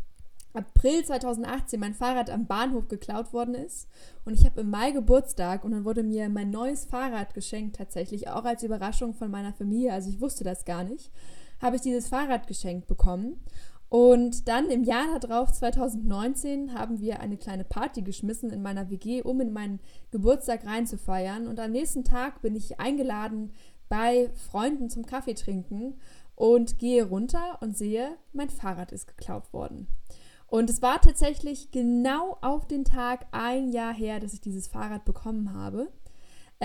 April 0.53 1.03
2018 1.03 1.81
mein 1.81 1.95
Fahrrad 1.95 2.29
am 2.29 2.47
Bahnhof 2.47 2.89
geklaut 2.89 3.33
worden 3.33 3.55
ist. 3.55 3.89
Und 4.27 4.35
ich 4.35 4.45
habe 4.45 4.61
im 4.61 4.69
Mai 4.69 4.91
Geburtstag 4.91 5.65
und 5.65 5.71
dann 5.71 5.87
wurde 5.87 6.03
mir 6.03 6.29
mein 6.29 6.51
neues 6.51 6.85
Fahrrad 6.85 7.33
geschenkt, 7.33 7.77
tatsächlich 7.77 8.29
auch 8.29 8.45
als 8.45 8.63
Überraschung 8.63 9.15
von 9.15 9.31
meiner 9.31 9.55
Familie. 9.55 9.95
Also 9.95 10.11
ich 10.11 10.21
wusste 10.21 10.45
das 10.45 10.67
gar 10.67 10.85
nicht. 10.85 11.11
Habe 11.63 11.77
ich 11.77 11.83
dieses 11.83 12.09
Fahrrad 12.09 12.49
geschenkt 12.49 12.87
bekommen. 12.87 13.41
Und 13.93 14.49
dann 14.49 14.71
im 14.71 14.85
Jahr 14.85 15.21
darauf, 15.21 15.53
2019, 15.53 16.73
haben 16.73 17.01
wir 17.01 17.21
eine 17.21 17.37
kleine 17.37 17.63
Party 17.63 18.01
geschmissen 18.01 18.49
in 18.49 18.63
meiner 18.63 18.89
WG, 18.89 19.21
um 19.21 19.39
in 19.43 19.53
meinen 19.53 19.81
Geburtstag 20.11 20.65
reinzufeiern. 20.65 21.47
Und 21.47 21.61
am 21.61 21.73
nächsten 21.73 22.03
Tag 22.03 22.41
bin 22.41 22.57
ich 22.57 22.81
eingeladen 22.81 23.53
bei 23.91 24.31
Freunden 24.33 24.89
zum 24.89 25.05
Kaffee 25.05 25.35
trinken 25.35 26.01
und 26.37 26.79
gehe 26.79 27.05
runter 27.05 27.59
und 27.61 27.77
sehe, 27.77 28.17
mein 28.33 28.49
Fahrrad 28.49 28.93
ist 28.93 29.09
geklaut 29.09 29.53
worden. 29.53 29.89
Und 30.47 30.71
es 30.71 30.81
war 30.81 30.99
tatsächlich 31.03 31.71
genau 31.71 32.39
auf 32.41 32.67
den 32.67 32.87
Tag 32.87 33.27
ein 33.31 33.69
Jahr 33.69 33.93
her, 33.93 34.21
dass 34.21 34.33
ich 34.33 34.41
dieses 34.41 34.69
Fahrrad 34.69 35.05
bekommen 35.05 35.53
habe. 35.53 35.93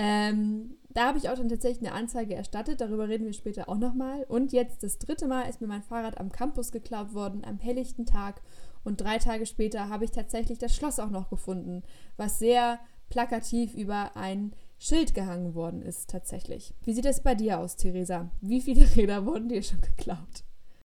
Ähm, 0.00 0.76
da 0.90 1.06
habe 1.06 1.18
ich 1.18 1.28
auch 1.28 1.34
dann 1.34 1.48
tatsächlich 1.48 1.84
eine 1.84 1.96
Anzeige 1.96 2.36
erstattet, 2.36 2.80
darüber 2.80 3.08
reden 3.08 3.26
wir 3.26 3.32
später 3.32 3.68
auch 3.68 3.78
nochmal. 3.78 4.24
Und 4.28 4.52
jetzt 4.52 4.84
das 4.84 4.98
dritte 4.98 5.26
Mal 5.26 5.42
ist 5.42 5.60
mir 5.60 5.66
mein 5.66 5.82
Fahrrad 5.82 6.18
am 6.18 6.30
Campus 6.30 6.70
geklaut 6.70 7.14
worden, 7.14 7.44
am 7.44 7.58
helllichten 7.58 8.06
Tag. 8.06 8.40
Und 8.84 9.00
drei 9.00 9.18
Tage 9.18 9.44
später 9.44 9.88
habe 9.88 10.04
ich 10.04 10.12
tatsächlich 10.12 10.58
das 10.58 10.74
Schloss 10.74 11.00
auch 11.00 11.10
noch 11.10 11.30
gefunden, 11.30 11.82
was 12.16 12.38
sehr 12.38 12.78
plakativ 13.10 13.74
über 13.74 14.16
ein 14.16 14.52
Schild 14.78 15.14
gehangen 15.14 15.56
worden 15.56 15.82
ist 15.82 16.08
tatsächlich. 16.10 16.74
Wie 16.84 16.92
sieht 16.92 17.06
es 17.06 17.20
bei 17.20 17.34
dir 17.34 17.58
aus, 17.58 17.74
Theresa? 17.74 18.30
Wie 18.40 18.60
viele 18.60 18.86
Räder 18.96 19.26
wurden 19.26 19.48
dir 19.48 19.64
schon 19.64 19.80
geklaut? 19.80 20.44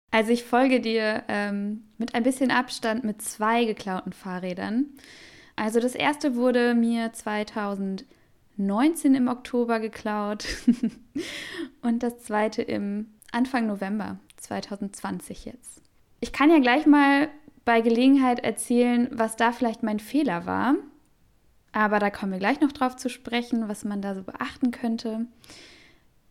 Also 0.09 0.31
ich 0.31 0.43
folge 0.43 0.81
dir 0.81 1.23
ähm, 1.27 1.83
mit 1.99 2.15
ein 2.15 2.23
bisschen 2.23 2.49
Abstand 2.49 3.03
mit 3.03 3.21
zwei 3.21 3.65
geklauten 3.65 4.11
Fahrrädern. 4.11 4.87
Also 5.55 5.79
das 5.79 5.93
erste 5.93 6.35
wurde 6.35 6.73
mir 6.73 7.13
2019 8.57 9.15
im 9.15 9.27
Oktober 9.27 9.79
geklaut 9.79 10.45
und 11.81 12.03
das 12.03 12.19
zweite 12.19 12.61
im 12.61 13.07
Anfang 13.31 13.67
November 13.67 14.17
2020 14.37 15.45
jetzt. 15.45 15.81
Ich 16.19 16.31
kann 16.31 16.51
ja 16.51 16.59
gleich 16.59 16.85
mal 16.85 17.29
bei 17.65 17.81
Gelegenheit 17.81 18.39
erzählen, 18.39 19.09
was 19.11 19.35
da 19.35 19.51
vielleicht 19.51 19.83
mein 19.83 19.99
Fehler 19.99 20.45
war. 20.45 20.75
Aber 21.71 21.97
da 21.97 22.11
kommen 22.11 22.31
wir 22.31 22.39
gleich 22.39 22.61
noch 22.61 22.71
drauf 22.71 22.95
zu 22.95 23.09
sprechen, 23.09 23.67
was 23.67 23.83
man 23.83 24.01
da 24.01 24.13
so 24.13 24.21
beachten 24.21 24.69
könnte. 24.71 25.25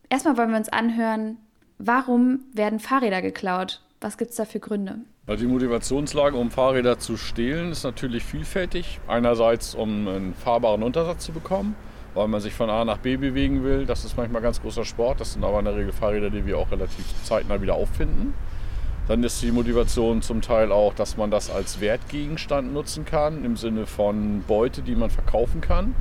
Erstmal 0.08 0.36
wollen 0.36 0.50
wir 0.50 0.58
uns 0.58 0.68
anhören, 0.68 1.38
warum 1.78 2.44
werden 2.52 2.78
Fahrräder 2.78 3.22
geklaut? 3.22 3.82
Was 4.00 4.18
gibt 4.18 4.30
es 4.30 4.36
da 4.36 4.44
für 4.44 4.60
Gründe? 4.60 5.00
Also 5.26 5.44
die 5.44 5.50
Motivationslage, 5.50 6.36
um 6.36 6.50
Fahrräder 6.50 6.98
zu 6.98 7.16
stehlen, 7.16 7.72
ist 7.72 7.82
natürlich 7.82 8.22
vielfältig. 8.24 9.00
Einerseits, 9.08 9.74
um 9.74 10.06
einen 10.06 10.34
fahrbaren 10.34 10.82
Untersatz 10.82 11.24
zu 11.24 11.32
bekommen. 11.32 11.74
Weil 12.14 12.28
man 12.28 12.40
sich 12.40 12.52
von 12.52 12.70
A 12.70 12.84
nach 12.84 12.98
B 12.98 13.16
bewegen 13.16 13.64
will. 13.64 13.86
Das 13.86 14.04
ist 14.04 14.16
manchmal 14.16 14.42
ganz 14.42 14.60
großer 14.60 14.84
Sport. 14.84 15.20
Das 15.20 15.32
sind 15.32 15.44
aber 15.44 15.58
in 15.58 15.64
der 15.64 15.76
Regel 15.76 15.92
Fahrräder, 15.92 16.30
die 16.30 16.46
wir 16.46 16.58
auch 16.58 16.70
relativ 16.70 17.04
zeitnah 17.24 17.60
wieder 17.60 17.74
auffinden. 17.74 18.34
Dann 19.08 19.24
ist 19.24 19.42
die 19.42 19.50
Motivation 19.50 20.22
zum 20.22 20.42
Teil 20.42 20.70
auch, 20.70 20.94
dass 20.94 21.16
man 21.16 21.30
das 21.30 21.50
als 21.50 21.80
Wertgegenstand 21.80 22.72
nutzen 22.72 23.04
kann, 23.04 23.44
im 23.44 23.56
Sinne 23.56 23.86
von 23.86 24.44
Beute, 24.46 24.82
die 24.82 24.94
man 24.94 25.10
verkaufen 25.10 25.60
kann, 25.60 25.94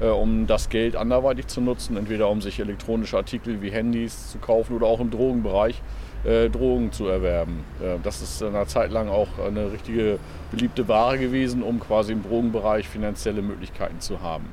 äh, 0.00 0.06
um 0.06 0.46
das 0.46 0.68
Geld 0.68 0.94
anderweitig 0.94 1.48
zu 1.48 1.60
nutzen, 1.60 1.96
entweder 1.96 2.28
um 2.28 2.40
sich 2.40 2.60
elektronische 2.60 3.16
Artikel 3.16 3.62
wie 3.62 3.70
Handys 3.70 4.30
zu 4.30 4.38
kaufen 4.38 4.76
oder 4.76 4.86
auch 4.86 5.00
im 5.00 5.10
Drogenbereich 5.10 5.82
äh, 6.24 6.48
Drogen 6.48 6.92
zu 6.92 7.08
erwerben. 7.08 7.64
Äh, 7.82 7.98
das 8.04 8.22
ist 8.22 8.40
in 8.42 8.48
einer 8.48 8.68
Zeit 8.68 8.92
lang 8.92 9.08
auch 9.08 9.40
eine 9.44 9.72
richtige 9.72 10.20
beliebte 10.52 10.86
Ware 10.86 11.18
gewesen, 11.18 11.64
um 11.64 11.80
quasi 11.80 12.12
im 12.12 12.22
Drogenbereich 12.22 12.88
finanzielle 12.88 13.42
Möglichkeiten 13.42 13.98
zu 14.00 14.22
haben. 14.22 14.52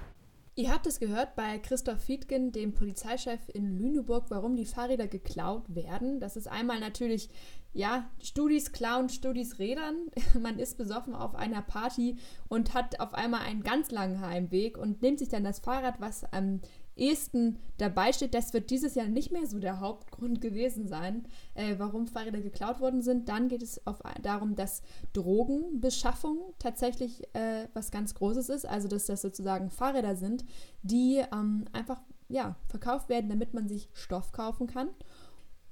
Ihr 0.56 0.72
habt 0.72 0.86
es 0.86 1.00
gehört 1.00 1.36
bei 1.36 1.58
Christoph 1.58 2.02
Fiedgen, 2.02 2.52
dem 2.52 2.74
Polizeichef 2.76 3.40
in 3.52 3.76
Lüneburg, 3.76 4.26
warum 4.30 4.56
die 4.56 4.68
Fahrräder 4.68 5.08
geklaut 5.08 5.64
werden. 5.74 6.20
Das 6.20 6.36
ist 6.36 6.48
einmal 6.48 6.80
natürlich, 6.80 7.30
ja, 7.74 8.08
Studis 8.22 8.72
klauen 8.72 9.10
Studis 9.10 9.58
Rädern. 9.58 9.96
Man 10.40 10.60
ist 10.60 10.78
besoffen 10.78 11.16
auf 11.16 11.34
einer 11.34 11.64
Party 11.64 12.18
und 12.50 12.76
hat 12.76 13.00
auf 13.00 13.16
einmal 13.16 13.42
einen 13.42 13.64
ganz 13.64 13.90
langen 13.90 14.22
Heimweg 14.22 14.78
und 14.78 15.02
nimmt 15.02 15.18
sich 15.18 15.30
dann 15.30 15.44
das 15.44 15.58
Fahrrad, 15.58 16.00
was 16.00 16.24
am 16.32 16.62
ehesten 16.96 17.60
dabei 17.78 18.14
steht. 18.14 18.34
Das 18.34 18.54
wird 18.54 18.70
dieses 18.70 18.96
Jahr 18.96 19.08
nicht 19.08 19.32
mehr 19.32 19.46
so 19.46 19.60
der 19.60 19.80
Hauptgrund 19.80 20.42
gewesen 20.42 20.88
sein, 20.88 21.26
äh, 21.56 21.76
warum 21.78 22.08
Fahrräder 22.08 22.42
geklaut 22.42 22.80
worden 22.80 23.02
sind. 23.02 23.30
Dann 23.30 23.48
geht 23.48 23.64
es 23.64 23.86
auf, 23.88 24.02
darum, 24.22 24.56
dass 24.56 24.82
Drogenbeschaffung 25.14 26.38
tatsächlich 26.60 27.24
äh, 27.34 27.68
was 27.74 27.92
ganz 27.92 28.14
Großes 28.16 28.50
ist. 28.50 28.66
Also, 28.66 28.88
dass 28.88 29.06
das 29.06 29.22
sozusagen 29.22 29.70
Fahrräder 29.70 30.16
sind, 30.16 30.46
die 30.82 31.24
ähm, 31.32 31.66
einfach 31.74 32.02
ja, 32.30 32.56
verkauft 32.68 33.10
werden, 33.10 33.30
damit 33.30 33.54
man 33.54 33.68
sich 33.68 33.90
Stoff 33.94 34.32
kaufen 34.32 34.68
kann. 34.68 34.90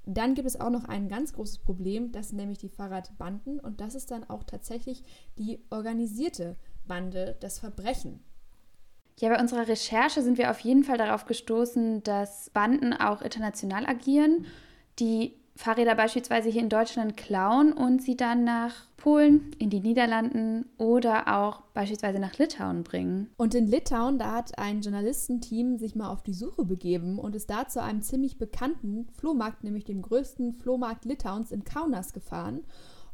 Dann 0.04 0.34
gibt 0.34 0.48
es 0.48 0.60
auch 0.60 0.70
noch 0.70 0.84
ein 0.84 1.08
ganz 1.08 1.32
großes 1.32 1.58
Problem, 1.58 2.10
das 2.10 2.28
sind 2.28 2.38
nämlich 2.38 2.58
die 2.58 2.68
Fahrradbanden 2.68 3.60
und 3.60 3.80
das 3.80 3.94
ist 3.94 4.10
dann 4.10 4.28
auch 4.28 4.42
tatsächlich 4.42 5.04
die 5.38 5.60
organisierte 5.70 6.56
Bande, 6.86 7.36
das 7.40 7.60
Verbrechen. 7.60 8.20
Ja, 9.18 9.28
bei 9.28 9.40
unserer 9.40 9.68
Recherche 9.68 10.22
sind 10.22 10.38
wir 10.38 10.50
auf 10.50 10.60
jeden 10.60 10.84
Fall 10.84 10.98
darauf 10.98 11.26
gestoßen, 11.26 12.02
dass 12.02 12.50
Banden 12.50 12.92
auch 12.92 13.22
international 13.22 13.86
agieren, 13.86 14.46
die 14.98 15.34
Fahrräder 15.54 15.94
beispielsweise 15.94 16.48
hier 16.48 16.62
in 16.62 16.70
Deutschland 16.70 17.16
klauen 17.16 17.72
und 17.72 18.02
sie 18.02 18.16
dann 18.16 18.42
nach 18.42 18.86
Polen, 18.96 19.54
in 19.58 19.68
die 19.68 19.80
Niederlanden 19.80 20.66
oder 20.78 21.28
auch 21.38 21.60
beispielsweise 21.74 22.18
nach 22.18 22.38
Litauen 22.38 22.84
bringen. 22.84 23.30
Und 23.36 23.54
in 23.54 23.66
Litauen, 23.66 24.18
da 24.18 24.32
hat 24.32 24.58
ein 24.58 24.80
Journalistenteam 24.80 25.76
sich 25.76 25.94
mal 25.94 26.08
auf 26.08 26.22
die 26.22 26.32
Suche 26.32 26.64
begeben 26.64 27.18
und 27.18 27.36
ist 27.36 27.50
da 27.50 27.68
zu 27.68 27.82
einem 27.82 28.00
ziemlich 28.00 28.38
bekannten 28.38 29.08
Flohmarkt, 29.12 29.62
nämlich 29.62 29.84
dem 29.84 30.00
größten 30.00 30.54
Flohmarkt 30.54 31.04
Litauens 31.04 31.52
in 31.52 31.64
Kaunas 31.64 32.14
gefahren 32.14 32.64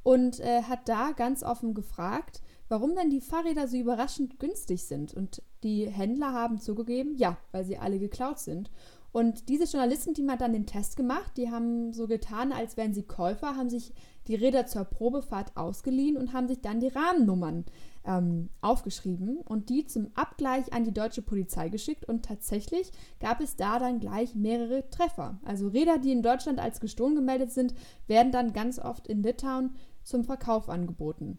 und 0.04 0.38
äh, 0.40 0.62
hat 0.62 0.88
da 0.88 1.10
ganz 1.12 1.42
offen 1.42 1.74
gefragt, 1.74 2.40
warum 2.68 2.94
denn 2.94 3.10
die 3.10 3.20
Fahrräder 3.20 3.68
so 3.68 3.76
überraschend 3.76 4.38
günstig 4.38 4.84
sind. 4.84 5.14
Und 5.14 5.42
die 5.62 5.86
Händler 5.86 6.32
haben 6.32 6.60
zugegeben, 6.60 7.16
ja, 7.16 7.38
weil 7.52 7.64
sie 7.64 7.78
alle 7.78 7.98
geklaut 7.98 8.38
sind. 8.38 8.70
Und 9.10 9.48
diese 9.48 9.64
Journalistenteam 9.64 10.30
hat 10.30 10.42
dann 10.42 10.52
den 10.52 10.66
Test 10.66 10.96
gemacht. 10.96 11.32
Die 11.36 11.50
haben 11.50 11.92
so 11.92 12.06
getan, 12.06 12.52
als 12.52 12.76
wären 12.76 12.92
sie 12.92 13.04
Käufer, 13.04 13.56
haben 13.56 13.70
sich 13.70 13.94
die 14.26 14.34
Räder 14.34 14.66
zur 14.66 14.84
Probefahrt 14.84 15.56
ausgeliehen 15.56 16.18
und 16.18 16.34
haben 16.34 16.46
sich 16.46 16.60
dann 16.60 16.80
die 16.80 16.88
Rahmennummern 16.88 17.64
ähm, 18.04 18.50
aufgeschrieben 18.60 19.38
und 19.38 19.70
die 19.70 19.86
zum 19.86 20.08
Abgleich 20.14 20.74
an 20.74 20.84
die 20.84 20.92
deutsche 20.92 21.22
Polizei 21.22 21.70
geschickt. 21.70 22.04
Und 22.04 22.26
tatsächlich 22.26 22.92
gab 23.18 23.40
es 23.40 23.56
da 23.56 23.78
dann 23.78 23.98
gleich 23.98 24.34
mehrere 24.34 24.88
Treffer. 24.90 25.40
Also 25.42 25.68
Räder, 25.68 25.98
die 25.98 26.12
in 26.12 26.22
Deutschland 26.22 26.58
als 26.58 26.78
gestohlen 26.78 27.14
gemeldet 27.14 27.50
sind, 27.50 27.74
werden 28.06 28.30
dann 28.30 28.52
ganz 28.52 28.78
oft 28.78 29.08
in 29.08 29.22
Litauen 29.22 29.74
zum 30.02 30.24
Verkauf 30.24 30.68
angeboten. 30.68 31.38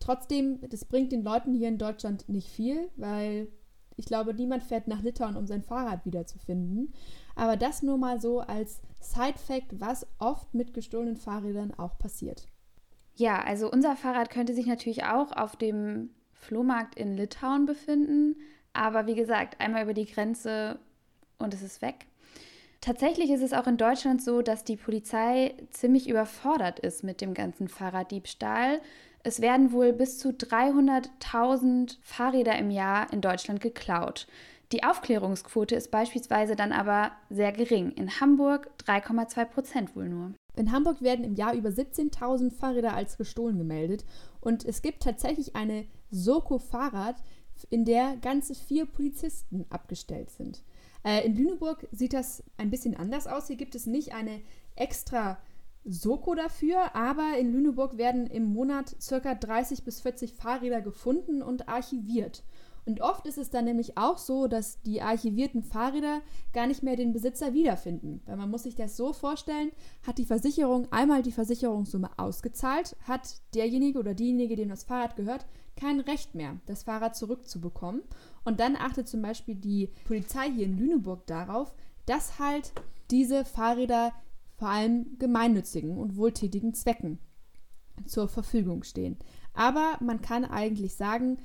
Trotzdem, 0.00 0.60
das 0.68 0.84
bringt 0.84 1.12
den 1.12 1.24
Leuten 1.24 1.54
hier 1.54 1.68
in 1.68 1.78
Deutschland 1.78 2.28
nicht 2.28 2.48
viel, 2.48 2.90
weil 2.96 3.48
ich 3.96 4.06
glaube, 4.06 4.34
niemand 4.34 4.62
fährt 4.62 4.88
nach 4.88 5.02
Litauen, 5.02 5.36
um 5.36 5.46
sein 5.46 5.62
Fahrrad 5.62 6.04
wiederzufinden. 6.04 6.92
Aber 7.34 7.56
das 7.56 7.82
nur 7.82 7.96
mal 7.96 8.20
so 8.20 8.40
als 8.40 8.82
Side-Fact, 9.00 9.80
was 9.80 10.06
oft 10.18 10.52
mit 10.54 10.74
gestohlenen 10.74 11.16
Fahrrädern 11.16 11.72
auch 11.74 11.98
passiert. 11.98 12.46
Ja, 13.14 13.42
also 13.42 13.70
unser 13.70 13.96
Fahrrad 13.96 14.28
könnte 14.28 14.54
sich 14.54 14.66
natürlich 14.66 15.04
auch 15.04 15.32
auf 15.32 15.56
dem 15.56 16.10
Flohmarkt 16.32 16.96
in 16.96 17.16
Litauen 17.16 17.64
befinden. 17.64 18.36
Aber 18.74 19.06
wie 19.06 19.14
gesagt, 19.14 19.60
einmal 19.60 19.84
über 19.84 19.94
die 19.94 20.04
Grenze 20.04 20.78
und 21.38 21.54
es 21.54 21.62
ist 21.62 21.80
weg. 21.80 22.06
Tatsächlich 22.82 23.30
ist 23.30 23.42
es 23.42 23.54
auch 23.54 23.66
in 23.66 23.78
Deutschland 23.78 24.22
so, 24.22 24.42
dass 24.42 24.64
die 24.64 24.76
Polizei 24.76 25.54
ziemlich 25.70 26.08
überfordert 26.08 26.78
ist 26.78 27.02
mit 27.02 27.22
dem 27.22 27.32
ganzen 27.32 27.68
Fahrraddiebstahl. 27.68 28.80
Es 29.26 29.40
werden 29.40 29.72
wohl 29.72 29.92
bis 29.92 30.20
zu 30.20 30.28
300.000 30.28 31.96
Fahrräder 32.00 32.56
im 32.60 32.70
Jahr 32.70 33.12
in 33.12 33.20
Deutschland 33.20 33.60
geklaut. 33.60 34.28
Die 34.70 34.84
Aufklärungsquote 34.84 35.74
ist 35.74 35.90
beispielsweise 35.90 36.54
dann 36.54 36.70
aber 36.70 37.10
sehr 37.28 37.50
gering. 37.50 37.90
In 37.90 38.20
Hamburg 38.20 38.70
3,2 38.86 39.44
Prozent 39.46 39.96
wohl 39.96 40.08
nur. 40.08 40.32
In 40.54 40.70
Hamburg 40.70 41.02
werden 41.02 41.24
im 41.24 41.34
Jahr 41.34 41.54
über 41.54 41.70
17.000 41.70 42.52
Fahrräder 42.52 42.94
als 42.94 43.18
gestohlen 43.18 43.58
gemeldet. 43.58 44.04
Und 44.40 44.64
es 44.64 44.80
gibt 44.80 45.02
tatsächlich 45.02 45.56
eine 45.56 45.86
Soko-Fahrrad, 46.12 47.16
in 47.68 47.84
der 47.84 48.16
ganze 48.18 48.54
vier 48.54 48.86
Polizisten 48.86 49.66
abgestellt 49.70 50.30
sind. 50.30 50.62
Äh, 51.02 51.26
in 51.26 51.34
Lüneburg 51.34 51.88
sieht 51.90 52.12
das 52.12 52.44
ein 52.58 52.70
bisschen 52.70 52.96
anders 52.96 53.26
aus. 53.26 53.48
Hier 53.48 53.56
gibt 53.56 53.74
es 53.74 53.86
nicht 53.86 54.14
eine 54.14 54.40
extra 54.76 55.38
Soko 55.88 56.34
dafür, 56.34 56.94
aber 56.94 57.38
in 57.38 57.52
Lüneburg 57.52 57.96
werden 57.96 58.26
im 58.26 58.52
Monat 58.52 58.96
ca. 59.08 59.34
30 59.34 59.84
bis 59.84 60.00
40 60.00 60.34
Fahrräder 60.34 60.80
gefunden 60.80 61.42
und 61.42 61.68
archiviert. 61.68 62.42
Und 62.86 63.00
oft 63.00 63.26
ist 63.26 63.38
es 63.38 63.50
dann 63.50 63.64
nämlich 63.64 63.98
auch 63.98 64.16
so, 64.16 64.46
dass 64.46 64.80
die 64.82 65.02
archivierten 65.02 65.64
Fahrräder 65.64 66.20
gar 66.52 66.68
nicht 66.68 66.84
mehr 66.84 66.94
den 66.94 67.12
Besitzer 67.12 67.52
wiederfinden. 67.52 68.20
Weil 68.26 68.36
man 68.36 68.50
muss 68.50 68.62
sich 68.62 68.76
das 68.76 68.96
so 68.96 69.12
vorstellen, 69.12 69.72
hat 70.06 70.18
die 70.18 70.24
Versicherung 70.24 70.86
einmal 70.92 71.22
die 71.22 71.32
Versicherungssumme 71.32 72.10
ausgezahlt, 72.16 72.96
hat 73.02 73.40
derjenige 73.54 73.98
oder 73.98 74.14
diejenige, 74.14 74.54
dem 74.54 74.68
das 74.68 74.84
Fahrrad 74.84 75.16
gehört, 75.16 75.46
kein 75.76 75.98
Recht 75.98 76.36
mehr, 76.36 76.60
das 76.66 76.84
Fahrrad 76.84 77.16
zurückzubekommen. 77.16 78.02
Und 78.44 78.60
dann 78.60 78.76
achtet 78.76 79.08
zum 79.08 79.20
Beispiel 79.20 79.56
die 79.56 79.90
Polizei 80.04 80.50
hier 80.50 80.66
in 80.66 80.78
Lüneburg 80.78 81.26
darauf, 81.26 81.74
dass 82.06 82.38
halt 82.38 82.72
diese 83.10 83.44
Fahrräder 83.44 84.12
vor 84.56 84.68
allem 84.68 85.18
gemeinnützigen 85.18 85.96
und 85.96 86.16
wohltätigen 86.16 86.74
Zwecken 86.74 87.18
zur 88.06 88.28
Verfügung 88.28 88.82
stehen. 88.82 89.16
Aber 89.54 89.98
man 90.00 90.20
kann 90.20 90.44
eigentlich 90.44 90.94
sagen, 90.94 91.38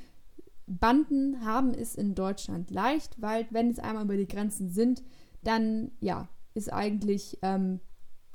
Banden 0.67 1.43
haben 1.45 1.73
es 1.73 1.95
in 1.95 2.15
Deutschland 2.15 2.71
leicht, 2.71 3.21
weil 3.21 3.47
wenn 3.51 3.69
es 3.69 3.79
einmal 3.79 4.05
über 4.05 4.17
die 4.17 4.27
Grenzen 4.27 4.69
sind, 4.69 5.03
dann 5.43 5.91
ja, 5.99 6.29
ist 6.53 6.71
eigentlich 6.71 7.39
ähm, 7.41 7.79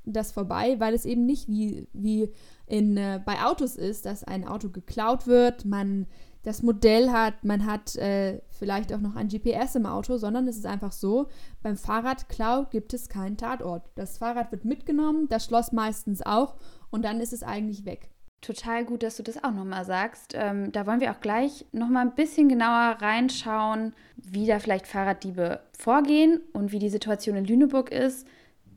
das 0.07 0.33
vorbei, 0.33 0.77
weil 0.79 0.95
es 0.95 1.05
eben 1.05 1.27
nicht 1.27 1.49
wie, 1.49 1.89
wie 1.93 2.33
in, 2.67 2.97
äh, 2.97 3.21
bei 3.25 3.45
Autos 3.45 3.77
ist, 3.77 4.07
dass 4.07 4.25
ein 4.25 4.47
Auto 4.47 4.71
geklaut 4.71 5.27
wird, 5.27 5.65
man 5.65 6.07
das 6.47 6.63
Modell 6.63 7.11
hat, 7.11 7.45
man 7.45 7.67
hat 7.67 7.97
äh, 7.97 8.41
vielleicht 8.51 8.93
auch 8.93 9.01
noch 9.01 9.17
ein 9.17 9.27
GPS 9.27 9.75
im 9.75 9.85
Auto, 9.85 10.17
sondern 10.17 10.47
es 10.47 10.57
ist 10.57 10.67
einfach 10.67 10.93
so, 10.93 11.27
beim 11.61 11.77
Fahrradklau 11.77 12.67
gibt 12.71 12.95
es 12.95 13.09
keinen 13.09 13.37
Tatort. 13.37 13.83
Das 13.97 14.19
Fahrrad 14.19 14.53
wird 14.53 14.65
mitgenommen, 14.65 15.27
das 15.29 15.47
Schloss 15.47 15.73
meistens 15.73 16.25
auch 16.25 16.55
und 16.91 17.05
dann 17.05 17.21
ist 17.21 17.33
es 17.33 17.43
eigentlich 17.43 17.85
weg. 17.85 18.11
Total 18.43 18.85
gut, 18.85 19.03
dass 19.03 19.17
du 19.17 19.25
das 19.25 19.43
auch 19.43 19.51
nochmal 19.51 19.85
sagst. 19.85 20.35
Ähm, 20.37 20.71
da 20.71 20.87
wollen 20.87 21.01
wir 21.01 21.11
auch 21.11 21.21
gleich 21.21 21.67
nochmal 21.73 22.07
ein 22.07 22.15
bisschen 22.15 22.49
genauer 22.49 22.99
reinschauen, 23.01 23.93
wie 24.17 24.47
da 24.47 24.61
vielleicht 24.61 24.87
Fahrraddiebe 24.87 25.61
vorgehen 25.77 26.41
und 26.53 26.71
wie 26.71 26.79
die 26.79 26.91
Situation 26.91 27.35
in 27.35 27.45
Lüneburg 27.45 27.91
ist. 27.91 28.25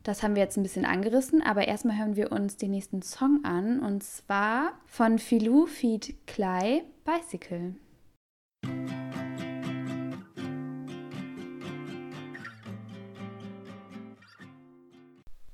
Das 0.02 0.22
haben 0.22 0.34
wir 0.34 0.42
jetzt 0.42 0.56
ein 0.56 0.62
bisschen 0.62 0.86
angerissen, 0.86 1.42
aber 1.42 1.68
erstmal 1.68 1.98
hören 1.98 2.16
wir 2.16 2.32
uns 2.32 2.56
den 2.56 2.70
nächsten 2.70 3.02
Song 3.02 3.44
an 3.44 3.80
und 3.80 4.02
zwar 4.02 4.72
von 4.86 5.18
Filou 5.18 5.66
Feed 5.66 6.26
Klei 6.26 6.84
Bicycle. 7.04 7.74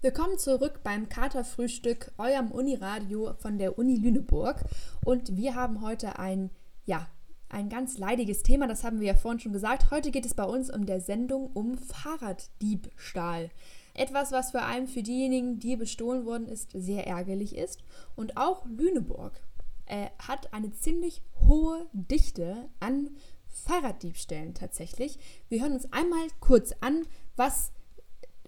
Willkommen 0.01 0.39
zurück 0.39 0.83
beim 0.85 1.09
Katerfrühstück, 1.09 2.13
eurem 2.17 2.53
Uniradio 2.53 3.35
von 3.39 3.59
der 3.59 3.77
Uni 3.77 3.97
Lüneburg. 3.97 4.63
Und 5.05 5.37
wir 5.37 5.57
haben 5.57 5.81
heute 5.81 6.21
ein, 6.21 6.51
ja, 6.85 7.09
ein 7.49 7.69
ganz 7.69 7.99
leidiges 7.99 8.45
Thema, 8.45 8.69
das 8.69 8.85
haben 8.85 9.01
wir 9.01 9.09
ja 9.09 9.15
vorhin 9.15 9.41
schon 9.41 9.53
gesagt. 9.53 9.91
Heute 9.91 10.13
geht 10.13 10.25
es 10.25 10.35
bei 10.35 10.45
uns 10.45 10.71
um 10.71 10.87
der 10.87 11.01
Sendung 11.01 11.51
um 11.53 11.77
Fahrraddiebstahl. 11.77 13.51
Etwas, 13.97 14.31
was 14.31 14.51
vor 14.51 14.63
allem 14.63 14.87
für 14.87 15.03
diejenigen, 15.03 15.59
die 15.59 15.77
bestohlen 15.77 16.27
worden 16.27 16.47
ist, 16.47 16.71
sehr 16.73 17.07
ärgerlich 17.07 17.57
ist. 17.57 17.83
Und 18.15 18.37
auch 18.37 18.67
Lüneburg 18.67 19.41
äh, 19.87 20.09
hat 20.19 20.53
eine 20.53 20.73
ziemlich 20.73 21.23
hohe 21.47 21.87
Dichte 21.93 22.69
an 22.79 23.11
Fahrraddiebstählen 23.49 24.55
tatsächlich. 24.55 25.19
Wir 25.49 25.63
hören 25.63 25.73
uns 25.73 25.93
einmal 25.93 26.27
kurz 26.41 26.73
an, 26.81 27.07
was 27.37 27.73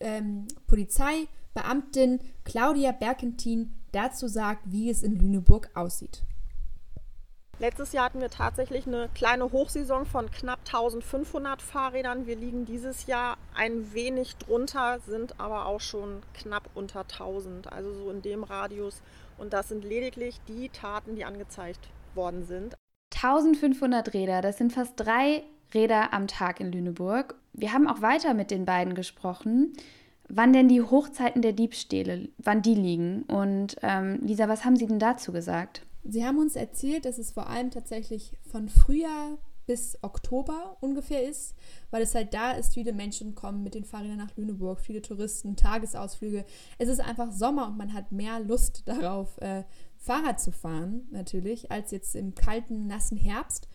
ähm, 0.00 0.48
Polizeibeamtin 0.66 2.20
Claudia 2.44 2.92
Berkentin 2.92 3.74
dazu 3.92 4.28
sagt, 4.28 4.70
wie 4.70 4.90
es 4.90 5.02
in 5.02 5.16
Lüneburg 5.16 5.70
aussieht. 5.74 6.22
Letztes 7.60 7.90
Jahr 7.90 8.04
hatten 8.04 8.20
wir 8.20 8.30
tatsächlich 8.30 8.86
eine 8.86 9.08
kleine 9.14 9.50
Hochsaison 9.50 10.06
von 10.06 10.30
knapp 10.30 10.60
1500 10.64 11.60
Fahrrädern. 11.60 12.28
Wir 12.28 12.36
liegen 12.36 12.64
dieses 12.64 13.06
Jahr 13.06 13.36
ein 13.52 13.92
wenig 13.92 14.36
drunter, 14.36 15.00
sind 15.00 15.40
aber 15.40 15.66
auch 15.66 15.80
schon 15.80 16.22
knapp 16.34 16.70
unter 16.74 17.00
1000, 17.00 17.72
also 17.72 17.92
so 17.92 18.10
in 18.10 18.22
dem 18.22 18.44
Radius. 18.44 19.02
Und 19.38 19.52
das 19.52 19.68
sind 19.68 19.84
lediglich 19.84 20.40
die 20.46 20.68
Taten, 20.68 21.16
die 21.16 21.24
angezeigt 21.24 21.88
worden 22.14 22.46
sind. 22.46 22.76
1500 23.16 24.14
Räder, 24.14 24.40
das 24.40 24.58
sind 24.58 24.72
fast 24.72 24.92
drei 24.94 25.42
Räder 25.74 26.12
am 26.12 26.28
Tag 26.28 26.60
in 26.60 26.70
Lüneburg. 26.70 27.34
Wir 27.54 27.72
haben 27.72 27.88
auch 27.88 28.02
weiter 28.02 28.34
mit 28.34 28.52
den 28.52 28.66
beiden 28.66 28.94
gesprochen, 28.94 29.72
wann 30.28 30.52
denn 30.52 30.68
die 30.68 30.82
Hochzeiten 30.82 31.42
der 31.42 31.54
Diebstähle, 31.54 32.28
wann 32.38 32.62
die 32.62 32.74
liegen. 32.76 33.24
Und 33.24 33.74
ähm, 33.82 34.20
Lisa, 34.22 34.48
was 34.48 34.64
haben 34.64 34.76
Sie 34.76 34.86
denn 34.86 35.00
dazu 35.00 35.32
gesagt? 35.32 35.82
Sie 36.10 36.24
haben 36.24 36.38
uns 36.38 36.56
erzählt, 36.56 37.04
dass 37.04 37.18
es 37.18 37.32
vor 37.32 37.48
allem 37.48 37.70
tatsächlich 37.70 38.32
von 38.50 38.70
Frühjahr 38.70 39.36
bis 39.66 39.98
Oktober 40.00 40.78
ungefähr 40.80 41.28
ist, 41.28 41.54
weil 41.90 42.00
es 42.00 42.14
halt 42.14 42.32
da 42.32 42.52
ist, 42.52 42.72
viele 42.72 42.94
Menschen 42.94 43.34
kommen 43.34 43.62
mit 43.62 43.74
den 43.74 43.84
Fahrrädern 43.84 44.16
nach 44.16 44.34
Lüneburg, 44.34 44.80
viele 44.80 45.02
Touristen, 45.02 45.56
Tagesausflüge. 45.56 46.46
Es 46.78 46.88
ist 46.88 47.00
einfach 47.00 47.30
Sommer 47.30 47.66
und 47.68 47.76
man 47.76 47.92
hat 47.92 48.10
mehr 48.10 48.40
Lust 48.40 48.84
darauf, 48.86 49.38
äh, 49.42 49.64
Fahrrad 49.98 50.40
zu 50.40 50.50
fahren, 50.50 51.06
natürlich, 51.10 51.70
als 51.70 51.90
jetzt 51.90 52.16
im 52.16 52.34
kalten, 52.34 52.86
nassen 52.86 53.18
Herbst. 53.18 53.68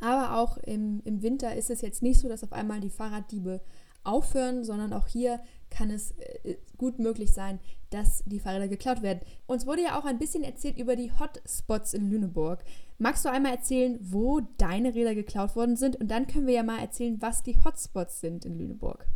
Aber 0.00 0.38
auch 0.38 0.56
im, 0.56 1.02
im 1.04 1.20
Winter 1.20 1.54
ist 1.54 1.68
es 1.68 1.82
jetzt 1.82 2.02
nicht 2.02 2.20
so, 2.20 2.28
dass 2.28 2.42
auf 2.42 2.54
einmal 2.54 2.80
die 2.80 2.88
Fahrraddiebe 2.88 3.60
aufhören, 4.04 4.64
sondern 4.64 4.94
auch 4.94 5.08
hier 5.08 5.40
kann 5.74 5.90
es 5.90 6.12
äh, 6.12 6.56
gut 6.76 6.98
möglich 6.98 7.32
sein, 7.32 7.58
dass 7.90 8.22
die 8.26 8.40
Fahrräder 8.40 8.68
geklaut 8.68 9.02
werden. 9.02 9.20
Uns 9.46 9.66
wurde 9.66 9.82
ja 9.82 9.98
auch 9.98 10.04
ein 10.04 10.18
bisschen 10.18 10.44
erzählt 10.44 10.78
über 10.78 10.96
die 10.96 11.12
Hotspots 11.18 11.94
in 11.94 12.10
Lüneburg. 12.10 12.64
Magst 12.98 13.24
du 13.24 13.30
einmal 13.30 13.52
erzählen, 13.52 13.98
wo 14.00 14.40
deine 14.58 14.94
Räder 14.94 15.14
geklaut 15.14 15.56
worden 15.56 15.76
sind? 15.76 15.96
Und 15.96 16.10
dann 16.10 16.26
können 16.26 16.46
wir 16.46 16.54
ja 16.54 16.62
mal 16.62 16.78
erzählen, 16.78 17.20
was 17.20 17.42
die 17.42 17.58
Hotspots 17.62 18.20
sind 18.20 18.44
in 18.44 18.58
Lüneburg. 18.58 19.06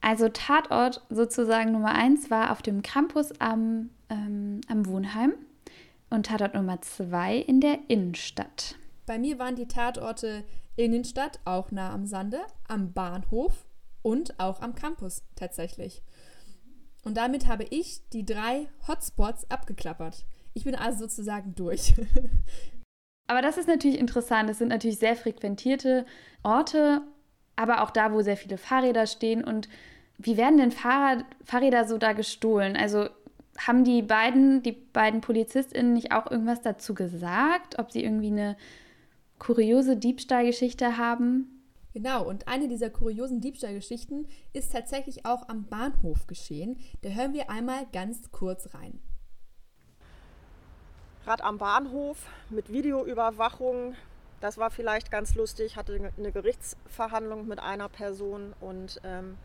Also 0.00 0.28
Tatort 0.28 1.02
sozusagen 1.08 1.72
Nummer 1.72 1.92
eins 1.92 2.30
war 2.30 2.52
auf 2.52 2.60
dem 2.60 2.82
Campus 2.82 3.32
am, 3.40 3.90
ähm, 4.10 4.60
am 4.68 4.86
Wohnheim 4.86 5.32
und 6.10 6.26
Tatort 6.26 6.54
Nummer 6.54 6.80
zwei 6.82 7.38
in 7.38 7.60
der 7.60 7.78
Innenstadt. 7.88 8.76
Bei 9.06 9.18
mir 9.18 9.38
waren 9.38 9.56
die 9.56 9.66
Tatorte 9.66 10.44
Innenstadt, 10.76 11.40
auch 11.44 11.70
nah 11.70 11.92
am 11.92 12.06
Sande, 12.06 12.40
am 12.68 12.92
Bahnhof 12.92 13.64
und 14.04 14.38
auch 14.38 14.60
am 14.60 14.74
Campus 14.74 15.22
tatsächlich. 15.34 16.02
Und 17.04 17.16
damit 17.16 17.48
habe 17.48 17.64
ich 17.70 18.00
die 18.12 18.24
drei 18.24 18.68
Hotspots 18.86 19.50
abgeklappert. 19.50 20.26
Ich 20.52 20.64
bin 20.64 20.74
also 20.74 21.00
sozusagen 21.00 21.54
durch. 21.54 21.94
aber 23.26 23.42
das 23.42 23.56
ist 23.58 23.66
natürlich 23.66 23.98
interessant. 23.98 24.48
Das 24.48 24.58
sind 24.58 24.68
natürlich 24.68 24.98
sehr 24.98 25.16
frequentierte 25.16 26.04
Orte, 26.42 27.02
aber 27.56 27.82
auch 27.82 27.90
da, 27.90 28.12
wo 28.12 28.20
sehr 28.22 28.36
viele 28.36 28.58
Fahrräder 28.58 29.06
stehen. 29.06 29.42
Und 29.42 29.68
wie 30.18 30.36
werden 30.36 30.58
denn 30.58 30.70
Fahrrad, 30.70 31.24
Fahrräder 31.42 31.86
so 31.86 31.98
da 31.98 32.12
gestohlen? 32.12 32.76
Also 32.76 33.08
haben 33.58 33.84
die 33.84 34.02
beiden, 34.02 34.62
die 34.62 34.72
beiden 34.72 35.22
PolizistInnen 35.22 35.94
nicht 35.94 36.12
auch 36.12 36.30
irgendwas 36.30 36.60
dazu 36.60 36.94
gesagt? 36.94 37.78
Ob 37.78 37.90
sie 37.90 38.04
irgendwie 38.04 38.28
eine 38.28 38.56
kuriose 39.38 39.96
Diebstahlgeschichte 39.96 40.98
haben? 40.98 41.53
Genau, 41.94 42.24
und 42.24 42.48
eine 42.48 42.66
dieser 42.66 42.90
kuriosen 42.90 43.40
Diebstahlgeschichten 43.40 44.26
ist 44.52 44.72
tatsächlich 44.72 45.24
auch 45.24 45.48
am 45.48 45.66
Bahnhof 45.66 46.26
geschehen. 46.26 46.76
Da 47.02 47.10
hören 47.10 47.32
wir 47.34 47.50
einmal 47.50 47.86
ganz 47.92 48.32
kurz 48.32 48.74
rein. 48.74 48.98
Rad 51.24 51.42
am 51.42 51.58
Bahnhof 51.58 52.26
mit 52.50 52.72
Videoüberwachung. 52.72 53.94
Das 54.40 54.58
war 54.58 54.72
vielleicht 54.72 55.12
ganz 55.12 55.36
lustig. 55.36 55.76
Hatte 55.76 56.10
eine 56.18 56.32
Gerichtsverhandlung 56.32 57.46
mit 57.46 57.60
einer 57.60 57.88
Person 57.88 58.54
und 58.60 59.00
ähm, 59.04 59.38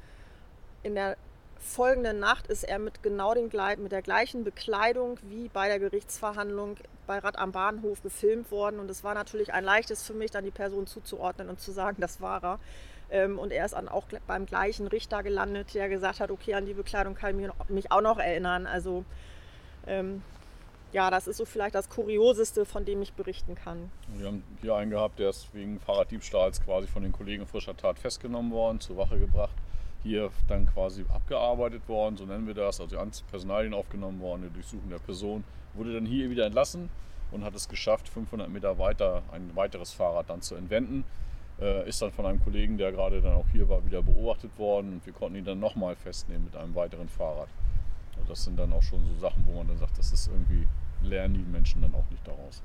in 0.82 0.96
der 0.96 1.18
folgenden 1.60 2.20
Nacht 2.20 2.48
ist 2.48 2.64
er 2.64 2.80
mit 2.80 3.04
genau 3.04 3.36
dem, 3.36 3.52
mit 3.78 3.92
der 3.92 4.02
gleichen 4.02 4.44
Bekleidung 4.44 5.20
wie 5.22 5.50
bei 5.50 5.68
der 5.68 5.78
Gerichtsverhandlung 5.78 6.78
bei 7.10 7.18
Rad 7.18 7.40
am 7.40 7.52
Bahnhof 7.52 8.04
gefilmt 8.04 8.52
worden. 8.52 8.80
Und 8.80 8.90
es 8.92 9.04
war 9.04 9.16
natürlich 9.16 9.52
ein 9.52 9.64
leichtes 9.64 10.06
für 10.06 10.14
mich, 10.14 10.30
dann 10.30 10.46
die 10.46 10.52
Person 10.52 10.86
zuzuordnen 10.86 11.50
und 11.50 11.60
zu 11.60 11.72
sagen, 11.72 11.98
das 12.00 12.22
war 12.22 12.44
er. 12.44 12.60
Ähm, 13.10 13.40
und 13.40 13.52
er 13.52 13.66
ist 13.66 13.74
dann 13.74 13.90
auch 13.90 14.06
beim 14.28 14.46
gleichen 14.46 14.86
Richter 14.86 15.24
gelandet, 15.24 15.74
der 15.74 15.90
gesagt 15.90 16.20
hat, 16.20 16.30
okay, 16.30 16.54
an 16.54 16.68
die 16.68 16.76
Bekleidung 16.76 17.16
kann 17.16 17.40
ich 17.40 17.70
mich 17.70 17.92
auch 17.92 18.02
noch 18.02 18.20
erinnern. 18.20 18.68
Also 18.68 19.04
ähm, 19.88 20.22
ja, 20.92 21.10
das 21.10 21.26
ist 21.26 21.38
so 21.38 21.46
vielleicht 21.46 21.74
das 21.74 21.90
Kurioseste, 21.90 22.64
von 22.64 22.86
dem 22.86 23.02
ich 23.02 23.14
berichten 23.14 23.56
kann. 23.56 23.92
Wir 24.14 24.28
haben 24.28 24.44
hier 24.62 24.76
einen 24.76 24.92
gehabt, 24.92 25.18
der 25.18 25.32
ist 25.32 25.52
wegen 25.56 25.80
Fahrraddiebstahls 25.80 26.64
quasi 26.64 26.86
von 26.86 27.02
den 27.02 27.12
Kollegen 27.12 27.48
frischer 27.48 27.76
Tat 27.76 27.98
festgenommen 27.98 28.52
worden, 28.52 28.80
zur 28.80 28.98
Wache 28.98 29.18
gebracht 29.18 29.56
hier 30.04 30.32
dann 30.48 30.66
quasi 30.66 31.06
abgearbeitet 31.14 31.88
worden, 31.88 32.18
so 32.18 32.26
nennen 32.26 32.48
wir 32.48 32.54
das, 32.54 32.80
also 32.80 32.96
die 32.96 33.24
Personalien 33.30 33.74
aufgenommen 33.74 34.20
worden, 34.22 34.44
die 34.44 34.54
Durchsuchung 34.54 34.90
der 34.90 35.00
Person, 35.00 35.44
wurde 35.74 35.94
dann 35.94 36.06
hier 36.06 36.30
wieder 36.30 36.46
entlassen 36.46 36.90
und 37.32 37.44
hat 37.44 37.56
es 37.56 37.68
geschafft, 37.68 38.08
500 38.10 38.50
Meter 38.50 38.78
weiter 38.78 39.24
ein 39.32 39.56
weiteres 39.56 39.94
Fahrrad 39.94 40.30
dann 40.30 40.42
zu 40.42 40.56
entwenden. 40.56 41.04
Äh, 41.60 41.90
ist 41.90 42.02
dann 42.02 42.12
von 42.12 42.26
einem 42.26 42.42
Kollegen, 42.42 42.78
der 42.78 42.92
gerade 42.92 43.22
dann 43.22 43.34
auch 43.34 43.48
hier 43.52 43.68
war, 43.68 43.86
wieder 43.86 44.02
beobachtet 44.02 44.58
worden 44.58 44.94
und 44.94 45.06
wir 45.06 45.14
konnten 45.14 45.38
ihn 45.38 45.44
dann 45.44 45.60
nochmal 45.60 45.96
festnehmen 45.96 46.46
mit 46.46 46.56
einem 46.56 46.74
weiteren 46.74 47.10
Fahrrad. 47.10 47.50
Und 48.18 48.30
das 48.30 48.46
sind 48.46 48.58
dann 48.58 48.72
auch 48.72 48.82
schon 48.82 49.06
so 49.06 49.20
Sachen, 49.20 49.46
wo 49.46 49.58
man 49.58 49.68
dann 49.68 49.78
sagt, 49.78 49.98
das 49.98 50.14
ist 50.14 50.28
irgendwie, 50.28 50.66
lernen 51.04 51.34
die 51.34 51.52
Menschen 51.52 51.82
dann 51.82 51.94
auch 51.96 52.10
nicht 52.10 52.26
daraus. 52.26 52.62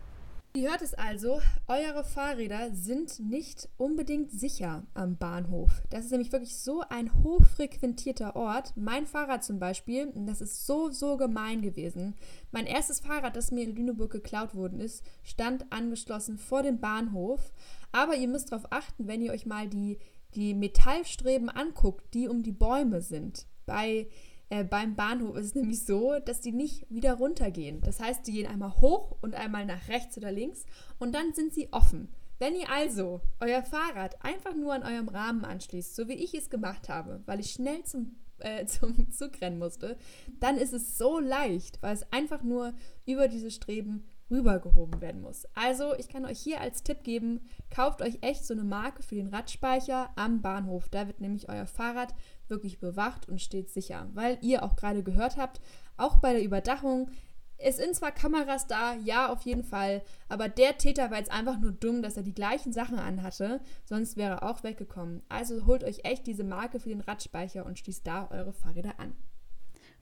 Ihr 0.57 0.71
hört 0.71 0.83
es 0.83 0.95
also, 0.95 1.41
eure 1.67 2.05
Fahrräder 2.05 2.71
sind 2.73 3.19
nicht 3.19 3.69
unbedingt 3.77 4.31
sicher 4.31 4.87
am 4.95 5.17
Bahnhof. 5.17 5.83
Das 5.91 6.05
ist 6.05 6.13
nämlich 6.13 6.31
wirklich 6.31 6.57
so 6.57 6.85
ein 6.89 7.13
hochfrequentierter 7.25 8.37
Ort. 8.37 8.73
Mein 8.77 9.05
Fahrrad 9.05 9.43
zum 9.43 9.59
Beispiel, 9.59 10.13
das 10.15 10.41
ist 10.41 10.65
so, 10.65 10.93
so 10.93 11.17
gemein 11.17 11.61
gewesen. 11.61 12.15
Mein 12.53 12.67
erstes 12.67 13.01
Fahrrad, 13.01 13.35
das 13.35 13.51
mir 13.51 13.65
in 13.65 13.75
Lüneburg 13.75 14.13
geklaut 14.13 14.55
worden 14.55 14.79
ist, 14.79 15.03
stand 15.25 15.73
angeschlossen 15.73 16.39
vor 16.39 16.63
dem 16.63 16.79
Bahnhof. 16.79 17.53
Aber 17.91 18.15
ihr 18.15 18.29
müsst 18.29 18.53
darauf 18.53 18.71
achten, 18.71 19.09
wenn 19.09 19.23
ihr 19.23 19.33
euch 19.33 19.47
mal 19.47 19.69
die, 19.69 19.99
die 20.37 20.55
Metallstreben 20.55 21.49
anguckt, 21.49 22.15
die 22.15 22.29
um 22.29 22.45
die 22.45 22.53
Bäume 22.53 23.01
sind. 23.01 23.49
Bei 23.67 24.07
äh, 24.55 24.65
beim 24.65 24.95
Bahnhof 24.95 25.37
ist 25.37 25.47
es 25.47 25.55
nämlich 25.55 25.85
so, 25.85 26.19
dass 26.25 26.41
die 26.41 26.53
nicht 26.53 26.87
wieder 26.89 27.15
runtergehen. 27.15 27.81
Das 27.81 27.99
heißt, 27.99 28.27
die 28.27 28.33
gehen 28.33 28.47
einmal 28.47 28.77
hoch 28.77 29.17
und 29.21 29.35
einmal 29.35 29.67
nach 29.67 29.89
rechts 29.89 30.17
oder 30.17 30.31
links 30.31 30.65
und 30.99 31.13
dann 31.13 31.33
sind 31.33 31.53
sie 31.53 31.73
offen. 31.73 32.09
Wenn 32.39 32.55
ihr 32.55 32.71
also 32.71 33.21
euer 33.41 33.63
Fahrrad 33.63 34.25
einfach 34.25 34.55
nur 34.55 34.73
an 34.73 34.83
eurem 34.85 35.09
Rahmen 35.09 35.45
anschließt, 35.45 35.97
so 35.97 36.09
wie 36.09 36.15
ich 36.15 36.35
es 36.35 36.51
gemacht 36.51 36.89
habe, 36.89 37.23
weil 37.27 37.41
ich 37.41 37.51
schnell 37.51 37.83
zum, 37.85 38.17
äh, 38.39 38.65
zum 38.67 39.11
Zug 39.11 39.41
rennen 39.41 39.59
musste, 39.59 39.97
dann 40.39 40.57
ist 40.57 40.73
es 40.73 40.99
so 40.99 41.19
leicht, 41.19 41.83
weil 41.83 41.95
es 41.95 42.13
einfach 42.13 42.43
nur 42.43 42.75
über 43.07 43.27
diese 43.27 43.51
Streben 43.51 44.05
rübergehoben 44.31 45.01
werden 45.01 45.21
muss. 45.21 45.47
Also, 45.55 45.95
ich 45.97 46.09
kann 46.09 46.25
euch 46.25 46.39
hier 46.39 46.61
als 46.61 46.83
Tipp 46.83 47.03
geben, 47.03 47.41
kauft 47.71 48.03
euch 48.03 48.19
echt 48.23 48.45
so 48.45 48.55
eine 48.55 48.65
Marke 48.65 49.03
für 49.03 49.17
den 49.17 49.29
Radspeicher 49.29 50.11
am 50.17 50.41
Bahnhof. 50.43 50.89
Da 50.89 51.07
wird 51.07 51.21
nämlich 51.21 51.49
euer 51.49 51.67
Fahrrad 51.67 52.15
wirklich 52.49 52.79
bewacht 52.79 53.29
und 53.29 53.41
steht 53.41 53.71
sicher. 53.71 54.09
Weil 54.15 54.39
ihr 54.41 54.63
auch 54.63 54.77
gerade 54.77 55.03
gehört 55.03 55.37
habt, 55.37 55.61
auch 55.97 56.19
bei 56.19 56.33
der 56.33 56.43
Überdachung, 56.43 57.11
es 57.57 57.77
sind 57.77 57.95
zwar 57.95 58.11
Kameras 58.11 58.67
da, 58.67 58.95
ja, 58.95 59.33
auf 59.33 59.43
jeden 59.43 59.63
Fall, 59.63 60.03
aber 60.29 60.49
der 60.49 60.77
Täter 60.77 61.11
war 61.11 61.19
jetzt 61.19 61.31
einfach 61.31 61.59
nur 61.59 61.73
dumm, 61.73 62.03
dass 62.03 62.17
er 62.17 62.23
die 62.23 62.35
gleichen 62.35 62.73
Sachen 62.73 62.99
anhatte, 62.99 63.61
sonst 63.85 64.17
wäre 64.17 64.37
er 64.37 64.43
auch 64.43 64.65
weggekommen. 64.65 65.23
Also 65.29 65.65
holt 65.67 65.85
euch 65.85 66.01
echt 66.05 66.27
diese 66.27 66.45
Marke 66.45 66.81
für 66.81 66.89
den 66.89 67.01
Radspeicher 67.01 67.65
und 67.65 67.79
schließt 67.79 68.07
da 68.07 68.29
eure 68.31 68.53
Fahrräder 68.53 68.99
an. 68.99 69.15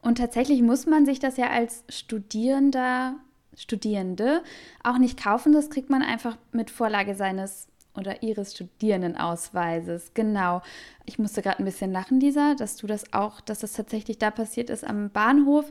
Und 0.00 0.18
tatsächlich 0.18 0.62
muss 0.62 0.87
man 0.87 1.07
sich 1.07 1.20
das 1.20 1.37
ja 1.37 1.50
als 1.50 1.85
Studierender 1.88 3.16
Studierende 3.55 4.42
auch 4.83 4.98
nicht 4.98 5.22
kaufen. 5.22 5.52
Das 5.52 5.70
kriegt 5.70 5.90
man 5.90 6.02
einfach 6.02 6.38
mit 6.52 6.70
Vorlage 6.70 7.14
seines 7.14 7.68
oder 7.96 8.22
ihres 8.22 8.55
Studierendenausweises. 8.55 10.12
Genau. 10.14 10.62
Ich 11.05 11.18
musste 11.18 11.42
gerade 11.42 11.59
ein 11.59 11.64
bisschen 11.64 11.92
lachen, 11.92 12.20
Lisa, 12.20 12.55
dass 12.55 12.76
du 12.76 12.87
das 12.87 13.12
auch, 13.12 13.40
dass 13.40 13.61
das 13.61 13.72
tatsächlich 13.72 14.18
da 14.18 14.31
passiert 14.31 14.70
ist 14.70 14.85
am 14.85 15.11
Bahnhof. 15.11 15.70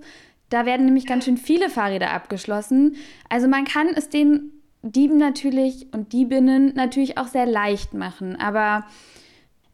Da 0.50 0.66
werden 0.66 0.86
nämlich 0.86 1.08
ganz 1.08 1.26
schön 1.26 1.38
viele 1.38 1.70
Fahrräder 1.70 2.12
abgeschlossen. 2.12 2.98
Also 3.30 3.48
man 3.48 3.66
kann 3.66 3.88
es 3.88 4.10
den 4.10 4.52
Dieben 4.84 5.18
natürlich 5.18 5.88
und 5.94 6.12
Diebinnen 6.14 6.74
natürlich 6.76 7.18
auch 7.18 7.28
sehr 7.28 7.46
leicht 7.46 7.94
machen. 7.94 8.36
Aber 8.36 8.86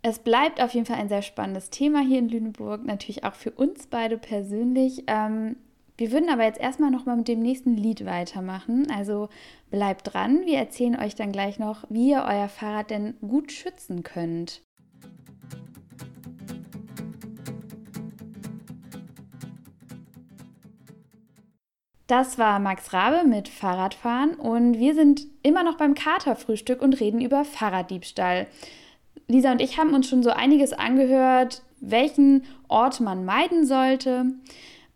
es 0.02 0.20
bleibt 0.20 0.62
auf 0.62 0.74
jeden 0.74 0.86
Fall 0.86 0.98
ein 0.98 1.10
sehr 1.10 1.22
spannendes 1.22 1.70
Thema 1.70 2.02
hier 2.02 2.20
in 2.20 2.30
Lüneburg, 2.30 2.86
natürlich 2.86 3.24
auch 3.24 3.34
für 3.34 3.52
uns 3.52 3.88
beide 3.88 4.18
persönlich. 4.18 5.04
Ähm, 5.08 5.58
Wir 5.98 6.12
würden 6.12 6.30
aber 6.30 6.44
jetzt 6.44 6.60
erstmal 6.60 6.92
noch 6.92 7.08
mal 7.08 7.18
mit 7.18 7.28
dem 7.28 7.40
nächsten 7.42 7.76
Lied 7.76 8.06
weitermachen. 8.06 8.88
Also 8.92 9.30
bleibt 9.72 10.14
dran. 10.14 10.46
Wir 10.46 10.60
erzählen 10.60 10.96
euch 10.96 11.16
dann 11.16 11.32
gleich 11.32 11.58
noch, 11.58 11.86
wie 11.90 12.12
ihr 12.12 12.24
euer 12.28 12.50
Fahrrad 12.50 12.92
denn 12.92 13.16
gut 13.28 13.52
schützen 13.52 14.04
könnt. 14.04 14.62
Das 22.06 22.38
war 22.38 22.60
Max 22.60 22.94
Rabe 22.94 23.28
mit 23.28 23.50
Fahrradfahren 23.50 24.36
und 24.36 24.78
wir 24.78 24.94
sind 24.94 25.28
immer 25.44 25.64
noch 25.64 25.78
beim 25.78 25.94
Katerfrühstück 25.94 26.82
und 26.82 27.02
reden 27.02 27.20
über 27.20 27.44
Fahrraddiebstahl. 27.44 28.48
Lisa 29.28 29.52
und 29.52 29.62
ich 29.62 29.78
haben 29.78 29.94
uns 29.94 30.08
schon 30.08 30.24
so 30.24 30.30
einiges 30.30 30.72
angehört, 30.72 31.64
welchen 31.82 32.44
Ort 32.70 33.02
man 33.02 33.26
meiden 33.26 33.66
sollte. 33.66 34.28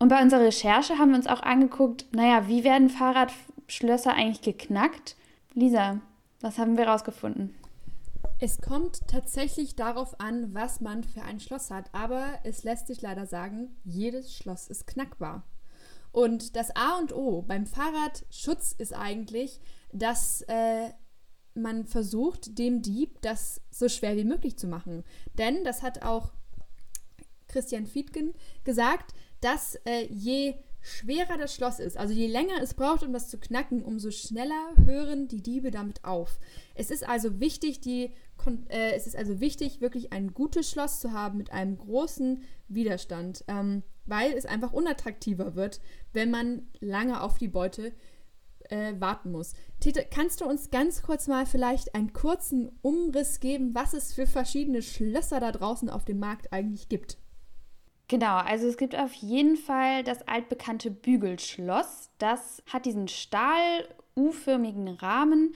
Und 0.02 0.10
bei 0.10 0.20
unserer 0.20 0.42
Recherche 0.42 0.98
haben 0.98 1.12
wir 1.12 1.18
uns 1.18 1.28
auch 1.28 1.44
angeguckt, 1.44 2.08
naja, 2.12 2.48
wie 2.48 2.64
werden 2.64 2.90
Fahrradschlösser 2.90 4.12
eigentlich 4.12 4.42
geknackt? 4.42 5.16
Lisa, 5.54 6.02
was 6.40 6.58
haben 6.58 6.76
wir 6.76 6.88
rausgefunden? 6.88 7.54
Es 8.40 8.60
kommt 8.60 9.08
tatsächlich 9.08 9.76
darauf 9.76 10.20
an, 10.20 10.56
was 10.56 10.82
man 10.82 11.04
für 11.04 11.22
ein 11.22 11.40
Schloss 11.40 11.70
hat, 11.70 11.94
aber 11.94 12.26
es 12.44 12.64
lässt 12.64 12.88
sich 12.88 13.04
leider 13.04 13.28
sagen, 13.28 13.78
jedes 13.84 14.36
Schloss 14.36 14.68
ist 14.70 14.88
knackbar. 14.88 15.44
Und 16.12 16.56
das 16.56 16.76
A 16.76 16.98
und 16.98 17.14
O 17.14 17.44
beim 17.44 17.68
Fahrradschutz 17.68 18.74
ist 18.76 18.96
eigentlich, 18.96 19.60
dass 19.94 20.42
äh, 20.48 20.90
man 21.54 21.86
versucht, 21.86 22.58
dem 22.58 22.82
Dieb 22.82 23.22
das 23.22 23.62
so 23.70 23.88
schwer 23.88 24.18
wie 24.18 24.26
möglich 24.26 24.58
zu 24.58 24.66
machen. 24.66 25.04
Denn 25.38 25.64
das 25.64 25.84
hat 25.84 26.02
auch 26.02 26.32
Christian 27.48 27.86
Fiedgen 27.86 28.34
gesagt, 28.64 29.14
dass 29.42 29.76
äh, 29.86 30.06
je 30.10 30.56
schwerer 30.82 31.38
das 31.38 31.54
Schloss 31.54 31.80
ist, 31.80 31.98
also 31.98 32.14
je 32.14 32.28
länger 32.28 32.62
es 32.62 32.74
braucht, 32.74 33.04
um 33.04 33.14
das 33.14 33.30
zu 33.30 33.38
knacken, 33.38 33.84
umso 33.84 34.10
schneller 34.12 34.74
hören 34.86 35.28
die 35.28 35.44
Diebe 35.44 35.70
damit 35.70 36.04
auf. 36.04 36.40
Es 36.74 36.90
ist 36.90 37.08
also 37.08 37.40
wichtig, 37.40 37.82
die, 37.82 38.12
äh, 38.70 38.94
es 38.94 39.06
ist 39.06 39.16
also 39.16 39.40
wichtig, 39.40 39.82
wirklich 39.82 40.12
ein 40.12 40.34
gutes 40.34 40.70
Schloss 40.72 41.00
zu 41.00 41.12
haben 41.12 41.38
mit 41.38 41.52
einem 41.52 41.78
großen 41.78 42.42
Widerstand, 42.68 43.44
ähm, 43.48 43.84
weil 44.06 44.34
es 44.34 44.46
einfach 44.46 44.74
unattraktiver 44.74 45.56
wird, 45.56 45.82
wenn 46.14 46.32
man 46.32 46.68
lange 46.80 47.22
auf 47.22 47.38
die 47.38 47.48
Beute 47.48 47.94
äh, 48.70 48.94
warten 49.00 49.32
muss. 49.32 49.54
Tete, 49.80 50.06
kannst 50.10 50.42
du 50.42 50.46
uns 50.46 50.72
ganz 50.72 51.04
kurz 51.04 51.28
mal 51.28 51.46
vielleicht 51.46 51.94
einen 51.94 52.14
kurzen 52.14 52.72
Umriss 52.82 53.40
geben, 53.40 53.76
was 53.76 53.94
es 53.94 54.14
für 54.14 54.26
verschiedene 54.26 54.82
Schlösser 54.82 55.40
da 55.40 55.52
draußen 55.52 55.90
auf 55.90 56.06
dem 56.06 56.20
Markt 56.20 56.52
eigentlich 56.52 56.90
gibt? 56.90 57.18
Genau, 58.12 58.36
also 58.36 58.68
es 58.68 58.76
gibt 58.76 58.94
auf 58.94 59.14
jeden 59.14 59.56
Fall 59.56 60.04
das 60.04 60.28
altbekannte 60.28 60.92
Bügelschloss. 60.92 62.10
Das 62.18 62.62
hat 62.66 62.86
diesen 62.86 63.08
Stahl-U-förmigen 63.08 64.90
Rahmen. 64.90 65.56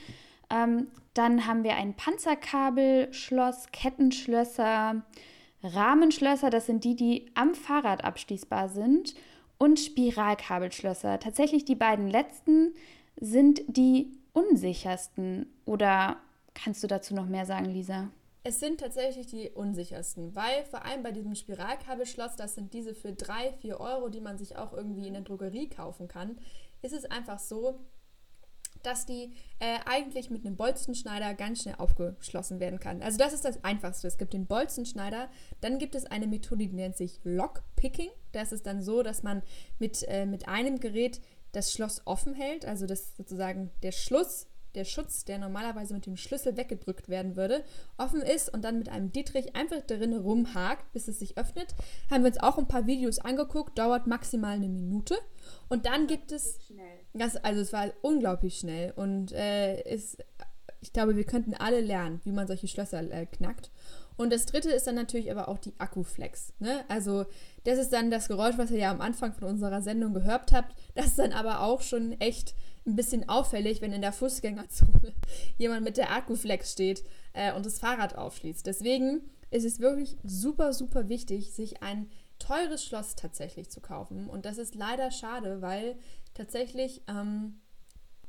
Ähm, 0.50 0.88
dann 1.14 1.48
haben 1.48 1.66
wir 1.66 1.76
ein 1.76 1.96
Panzerkabelschloss, 1.96 3.74
Kettenschlösser, 3.74 5.04
Rahmenschlösser, 5.64 6.50
das 6.50 6.68
sind 6.68 6.86
die, 6.86 6.96
die 6.96 7.30
am 7.34 7.56
Fahrrad 7.56 8.06
abschließbar 8.06 8.70
sind, 8.70 9.16
und 9.58 9.78
Spiralkabelschlösser. 9.78 11.20
Tatsächlich 11.20 11.66
die 11.66 11.76
beiden 11.76 12.10
letzten 12.10 12.74
sind 13.20 13.64
die 13.68 14.14
unsichersten. 14.32 15.48
Oder 15.66 16.22
kannst 16.54 16.82
du 16.84 16.88
dazu 16.88 17.16
noch 17.16 17.26
mehr 17.26 17.46
sagen, 17.46 17.66
Lisa? 17.66 18.08
Es 18.48 18.60
sind 18.60 18.80
tatsächlich 18.80 19.26
die 19.26 19.50
unsichersten, 19.50 20.36
weil 20.36 20.66
vor 20.66 20.86
allem 20.86 21.02
bei 21.02 21.12
diesem 21.12 21.34
Spiralkabelschloss, 21.34 22.36
das 22.36 22.54
sind 22.54 22.76
diese 22.76 22.94
für 22.94 23.12
3, 23.12 23.54
4 23.54 23.80
Euro, 23.80 24.10
die 24.10 24.22
man 24.22 24.38
sich 24.38 24.56
auch 24.56 24.72
irgendwie 24.72 25.08
in 25.08 25.14
der 25.14 25.24
Drogerie 25.24 25.68
kaufen 25.68 26.08
kann, 26.08 26.38
ist 26.84 26.94
es 26.94 27.06
einfach 27.06 27.40
so, 27.40 27.80
dass 28.84 29.08
die 29.08 29.34
äh, 29.58 29.80
eigentlich 29.88 30.30
mit 30.30 30.46
einem 30.46 30.58
Bolzenschneider 30.58 31.34
ganz 31.34 31.64
schnell 31.64 31.74
aufgeschlossen 31.80 32.60
werden 32.60 32.80
kann. 32.80 33.02
Also 33.02 33.18
das 33.18 33.34
ist 33.34 33.46
das 33.46 33.64
Einfachste. 33.64 34.08
Es 34.08 34.20
gibt 34.20 34.34
den 34.34 34.46
Bolzenschneider, 34.46 35.28
dann 35.62 35.80
gibt 35.80 35.96
es 35.96 36.06
eine 36.06 36.28
Methode, 36.28 36.68
die 36.68 36.74
nennt 36.74 36.98
sich 36.98 37.22
Lockpicking. 37.24 38.12
Das 38.32 38.52
ist 38.52 38.68
dann 38.68 38.84
so, 38.84 39.02
dass 39.02 39.24
man 39.24 39.42
mit, 39.80 40.04
äh, 40.08 40.28
mit 40.28 40.48
einem 40.48 40.80
Gerät 40.80 41.20
das 41.52 41.74
Schloss 41.74 42.04
offen 42.06 42.36
hält, 42.36 42.64
also 42.64 42.86
dass 42.86 43.18
sozusagen 43.18 43.72
der 43.82 43.92
Schluss 43.92 44.46
der 44.76 44.86
Schutz, 44.86 45.26
der 45.26 45.40
normalerweise 45.40 45.94
mit 45.94 46.06
dem 46.06 46.18
Schlüssel 46.18 46.58
weggedrückt 46.58 47.10
werden 47.10 47.36
würde, 47.36 47.64
offen 47.98 48.22
ist 48.22 48.54
und 48.54 48.64
dann 48.64 48.78
mit 48.78 48.90
einem 48.90 49.12
Dietrich 49.12 49.56
einfach 49.56 49.82
darin 49.88 50.14
rumhakt, 50.14 50.92
bis 50.94 51.08
es 51.08 51.20
sich 51.20 51.38
öffnet. 51.38 51.76
Haben 52.10 52.24
wir 52.24 52.30
uns 52.30 52.42
auch 52.42 52.58
ein 52.58 52.68
paar 52.68 52.88
Videos 52.88 53.20
angeguckt, 53.20 53.78
dauert 53.78 54.08
maximal 54.08 54.56
eine 54.56 54.70
Minute. 54.70 55.16
Und 55.70 55.86
dann 55.86 56.08
gibt 56.08 56.32
es. 56.32 56.60
Das, 57.14 57.38
also 57.38 57.62
es 57.62 57.72
war 57.72 57.92
unglaublich 58.02 58.58
schnell 58.58 58.92
und 58.96 59.32
äh, 59.32 59.82
ist, 59.84 60.18
ich 60.82 60.92
glaube, 60.92 61.16
wir 61.16 61.24
könnten 61.24 61.54
alle 61.54 61.80
lernen, 61.80 62.20
wie 62.26 62.32
man 62.32 62.46
solche 62.46 62.68
Schlösser 62.68 63.10
äh, 63.10 63.26
knackt. 63.26 63.72
Und 64.18 64.32
das 64.32 64.46
dritte 64.46 64.72
ist 64.72 64.88
dann 64.88 64.96
natürlich 64.96 65.32
aber 65.32 65.48
auch 65.50 65.58
die 65.58 65.74
Akkuflex. 65.78 66.54
Ne? 66.60 66.86
Also 66.88 67.26
das 67.64 67.80
ist 67.80 67.92
dann 67.92 68.12
das 68.12 68.28
Geräusch, 68.28 68.58
was 68.58 68.72
ihr 68.72 68.80
ja 68.80 68.92
am 68.92 69.02
Anfang 69.02 69.34
von 69.34 69.48
unserer 69.48 69.82
Sendung 69.82 70.14
gehört 70.14 70.52
habt. 70.52 70.76
Das 70.94 71.08
ist 71.08 71.20
dann 71.20 71.34
aber 71.34 71.62
auch 71.62 71.82
schon 71.82 72.14
echt 72.22 72.56
ein 72.86 72.96
bisschen 72.96 73.28
auffällig, 73.30 73.82
wenn 73.82 73.92
in 73.92 74.02
der 74.02 74.14
Fußgängerzone 74.14 75.14
jemand 75.58 75.84
mit 75.84 75.98
der 75.98 76.12
Akkuflex 76.12 76.72
steht 76.72 77.04
äh, 77.34 77.54
und 77.54 77.66
das 77.66 77.80
Fahrrad 77.80 78.16
aufschließt. 78.16 78.66
Deswegen 78.66 79.22
ist 79.52 79.66
es 79.66 79.80
wirklich 79.80 80.18
super, 80.24 80.74
super 80.74 81.10
wichtig, 81.10 81.52
sich 81.52 81.82
ein 81.82 82.10
teures 82.40 82.84
Schloss 82.84 83.16
tatsächlich 83.16 83.70
zu 83.70 83.82
kaufen. 83.82 84.30
Und 84.30 84.46
das 84.46 84.58
ist 84.58 84.76
leider 84.76 85.12
schade, 85.12 85.62
weil 85.62 85.98
tatsächlich 86.34 87.02
ähm, 87.08 87.62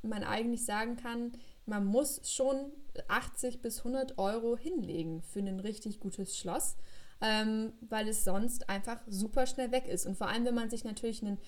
man 0.02 0.24
eigentlich 0.24 0.64
sagen 0.64 0.96
kann, 0.96 1.32
man 1.66 1.84
muss 1.84 2.20
schon 2.24 2.70
80 3.08 3.60
bis 3.60 3.78
100 3.78 4.18
Euro 4.18 4.56
hinlegen 4.56 5.22
für 5.22 5.40
ein 5.40 5.60
richtig 5.60 6.00
gutes 6.00 6.36
Schloss 6.38 6.76
ähm, 7.20 7.72
weil 7.80 8.08
es 8.08 8.24
sonst 8.24 8.68
einfach 8.68 9.00
super 9.06 9.46
schnell 9.46 9.72
weg 9.72 9.86
ist. 9.88 10.06
Und 10.06 10.16
vor 10.16 10.28
allem, 10.28 10.44
wenn 10.44 10.54
man 10.54 10.70
sich 10.70 10.84
natürlich 10.84 11.22
ein, 11.22 11.38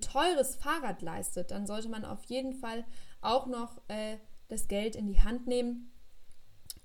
teures 0.00 0.56
Fahrrad 0.56 1.02
leistet, 1.02 1.50
dann 1.50 1.66
sollte 1.66 1.88
man 1.88 2.04
auf 2.04 2.24
jeden 2.24 2.54
Fall 2.54 2.84
auch 3.20 3.46
noch 3.46 3.80
äh, 3.88 4.16
das 4.48 4.68
Geld 4.68 4.96
in 4.96 5.06
die 5.06 5.20
Hand 5.20 5.46
nehmen 5.46 5.90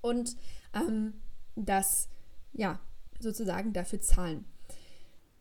und 0.00 0.36
ähm, 0.74 1.14
das, 1.56 2.08
ja, 2.52 2.80
sozusagen 3.20 3.72
dafür 3.72 4.00
zahlen. 4.00 4.44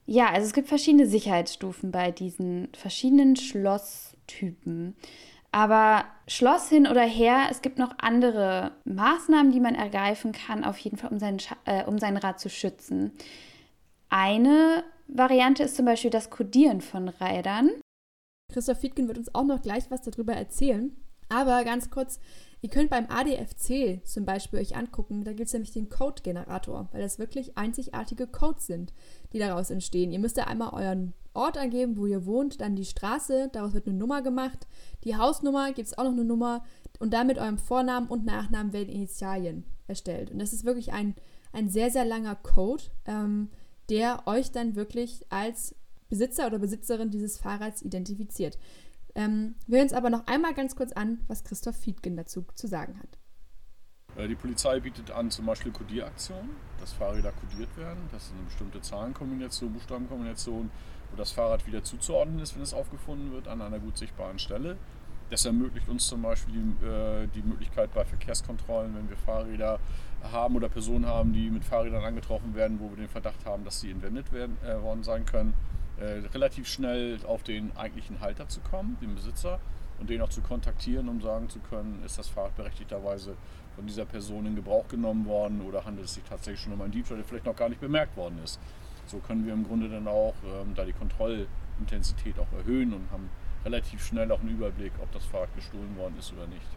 Ja, 0.06 0.30
also 0.32 0.48
es 0.48 0.54
gibt 0.54 0.68
verschiedene 0.68 1.08
Sicherheitsstufen 1.08 1.92
bei 1.92 2.12
diesen 2.12 2.70
verschiedenen 2.74 3.36
Schlosstypen. 3.36 4.96
Aber 5.54 6.06
Schloss 6.28 6.68
hin 6.68 6.88
oder 6.88 7.04
her, 7.04 7.48
es 7.52 7.62
gibt 7.62 7.78
noch 7.78 7.94
andere 8.00 8.72
Maßnahmen, 8.86 9.52
die 9.52 9.60
man 9.60 9.76
ergreifen 9.76 10.32
kann, 10.32 10.64
auf 10.64 10.80
jeden 10.80 10.98
Fall, 10.98 11.12
um 11.12 11.20
sein, 11.20 11.38
äh, 11.66 11.86
um 11.86 11.98
Rad 12.00 12.40
zu 12.40 12.50
schützen. 12.50 13.12
Eine 14.10 14.84
Variante 15.08 15.62
ist 15.62 15.76
zum 15.76 15.86
Beispiel 15.86 16.10
das 16.10 16.32
Kodieren 16.32 16.82
von 16.82 17.08
Rädern. 17.08 17.70
Christoph 18.52 18.80
Fiedgen 18.80 19.08
wird 19.08 19.20
uns 19.20 19.36
auch 19.36 19.44
noch 19.44 19.62
gleich 19.62 19.92
was 19.92 20.02
darüber 20.02 20.34
erzählen. 20.34 20.98
Aber 21.30 21.64
ganz 21.64 21.92
kurz, 21.92 22.20
ihr 22.64 22.70
könnt 22.70 22.90
beim 22.90 23.08
ADFC 23.10 24.00
zum 24.06 24.24
Beispiel 24.24 24.60
euch 24.60 24.76
angucken, 24.78 25.26
da 25.26 25.34
gibt 25.34 25.48
es 25.48 25.54
nämlich 25.54 25.74
den 25.74 25.90
Code-Generator, 25.90 26.88
weil 26.92 27.02
das 27.02 27.20
wirklich 27.20 27.58
einzigartige 27.58 28.26
Codes 28.26 28.66
sind, 28.68 28.94
die 29.34 29.40
daraus 29.40 29.70
entstehen. 29.70 30.14
Ihr 30.14 30.20
müsst 30.20 30.38
ja 30.38 30.46
einmal 30.46 30.74
euren 30.74 31.14
Ort 31.34 31.58
angeben, 31.58 31.98
wo 31.98 32.06
ihr 32.06 32.26
wohnt, 32.26 32.62
dann 32.62 32.78
die 32.78 32.86
Straße, 32.86 33.50
daraus 33.52 33.74
wird 33.74 33.86
eine 33.86 33.98
Nummer 33.98 34.22
gemacht. 34.22 34.66
Die 35.04 35.18
Hausnummer 35.18 35.74
gibt 35.74 35.90
es 35.90 35.98
auch 35.98 36.06
noch 36.06 36.14
eine 36.14 36.24
Nummer 36.24 36.64
und 37.00 37.14
dann 37.14 37.28
mit 37.28 37.38
eurem 37.38 37.58
Vornamen 37.58 38.08
und 38.08 38.24
Nachnamen 38.24 38.72
werden 38.72 38.90
Initialien 38.90 39.66
erstellt. 39.88 40.32
Und 40.32 40.40
das 40.40 40.54
ist 40.54 40.64
wirklich 40.64 40.94
ein, 40.94 41.16
ein 41.52 41.68
sehr, 41.68 41.92
sehr 41.92 42.06
langer 42.06 42.36
Code, 42.36 42.84
ähm, 43.06 43.50
der 43.90 44.26
euch 44.26 44.52
dann 44.52 44.78
wirklich 44.78 45.26
als 45.30 45.76
Besitzer 46.08 46.48
oder 46.48 46.60
Besitzerin 46.60 47.12
dieses 47.12 47.38
Fahrrads 47.38 47.82
identifiziert. 47.82 48.58
Ähm, 49.16 49.56
wir 49.68 49.78
hören 49.78 49.86
uns 49.86 49.94
aber 49.94 50.10
noch 50.10 50.26
einmal 50.28 50.54
ganz 50.54 50.76
kurz 50.76 50.92
an, 50.92 51.20
was 51.28 51.44
Christoph 51.44 51.78
Fiedgen 51.78 52.18
dazu 52.18 52.46
zu 52.56 52.68
sagen 52.68 53.00
hat. 53.00 53.20
Äh, 54.18 54.28
die 54.28 54.36
Polizei 54.36 54.80
bietet 54.80 55.12
an 55.12 55.32
zum 55.32 55.46
Beispiel 55.46 55.72
Kodieraktionen, 55.72 56.52
dass 56.80 56.94
Fahrräder 56.94 57.32
kodiert 57.32 57.76
werden. 57.78 58.00
Das 58.12 58.24
ist 58.24 58.34
eine 58.34 58.44
bestimmte 58.44 58.82
Zahlenkombination, 58.82 59.74
Buchstabenkombination 59.74 60.72
wo 61.14 61.18
das 61.18 61.32
Fahrrad 61.32 61.66
wieder 61.68 61.84
zuzuordnen 61.84 62.40
ist, 62.40 62.56
wenn 62.56 62.64
es 62.64 62.74
aufgefunden 62.74 63.32
wird, 63.32 63.48
an 63.48 63.62
einer 63.62 63.80
gut 63.80 63.98
sichtbaren 63.98 64.40
Stelle. 64.40 64.78
Das 65.30 65.46
ermöglicht 65.46 65.88
uns 65.88 66.08
zum 66.08 66.22
Beispiel 66.22 66.54
die, 66.54 66.86
äh, 66.86 67.28
die, 67.28 67.42
Möglichkeit 67.42 67.94
bei 67.94 68.04
Verkehrskontrollen, 68.04 68.96
wenn 68.96 69.10
wir 69.10 69.18
Fahrräder 69.18 69.80
haben 70.32 70.56
oder 70.56 70.70
Personen 70.70 71.06
haben, 71.06 71.34
die 71.34 71.50
mit 71.50 71.64
Fahrrädern 71.64 72.04
angetroffen 72.04 72.54
werden, 72.56 72.80
wo 72.80 72.90
wir 72.90 72.98
den 72.98 73.10
Verdacht 73.10 73.46
haben, 73.46 73.64
dass 73.64 73.80
sie 73.80 73.92
entwendet 73.92 74.32
werden, 74.32 74.58
äh, 74.64 74.82
worden 74.82 75.04
sein 75.04 75.26
können, 75.26 75.54
äh, 76.00 76.28
relativ 76.34 76.68
schnell 76.68 77.20
auf 77.26 77.44
den 77.44 77.76
eigentlichen 77.78 78.20
Halter 78.20 78.48
zu 78.48 78.60
kommen, 78.62 78.98
den 79.02 79.16
Besitzer, 79.16 79.60
und 80.00 80.10
den 80.10 80.22
auch 80.22 80.30
zu 80.30 80.42
kontaktieren, 80.42 81.08
um 81.08 81.22
sagen 81.22 81.50
zu 81.50 81.60
können, 81.60 82.02
ist 82.06 82.18
das 82.18 82.28
Fahrrad 82.28 82.56
berechtigterweise 82.58 83.36
von 83.76 83.86
dieser 83.88 84.06
Person 84.06 84.46
in 84.46 84.56
Gebrauch 84.56 84.88
genommen 84.88 85.26
worden 85.26 85.62
oder 85.62 85.86
handelt 85.86 86.08
es 86.08 86.16
sich 86.16 86.24
tatsächlich 86.24 86.62
schon 86.62 86.74
um 86.74 86.82
einen 86.82 86.92
Diebstahl, 86.92 87.18
der 87.18 87.26
vielleicht 87.26 87.46
noch 87.46 87.56
gar 87.56 87.70
nicht 87.70 87.80
bemerkt 87.80 88.18
worden 88.18 88.40
ist. 88.44 88.60
So 89.06 89.20
können 89.20 89.46
wir 89.46 89.54
im 89.54 89.66
Grunde 89.66 89.90
dann 89.90 90.08
auch, 90.08 90.34
ähm, 90.44 90.74
da 90.76 90.84
die 90.84 90.94
Kontrollwege 90.94 91.48
Intensität 91.80 92.38
auch 92.38 92.52
erhöhen 92.58 92.94
und 92.94 93.10
haben 93.12 93.30
relativ 93.66 94.06
schnell 94.06 94.32
auch 94.32 94.40
einen 94.42 94.50
Überblick, 94.50 94.92
ob 95.02 95.12
das 95.12 95.26
Fahrrad 95.26 95.54
gestohlen 95.56 95.96
worden 95.98 96.16
ist 96.20 96.32
oder 96.34 96.48
nicht. 96.48 96.68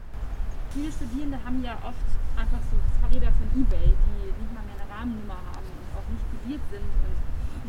Viele 0.72 0.90
Studierende 0.90 1.42
haben 1.44 1.62
ja 1.62 1.74
oft 1.82 2.08
einfach 2.36 2.60
so 2.70 2.76
Fahrräder 3.00 3.32
von 3.32 3.46
eBay, 3.60 3.92
die 3.92 4.26
nicht 4.26 4.54
mal 4.54 4.64
mehr 4.64 4.78
eine 4.80 4.88
Rahmennummer 4.90 5.40
haben 5.52 5.66
und 5.66 5.88
auch 5.98 6.06
nicht 6.08 6.24
kodiert 6.30 6.62
sind 6.70 6.82
und 6.82 7.25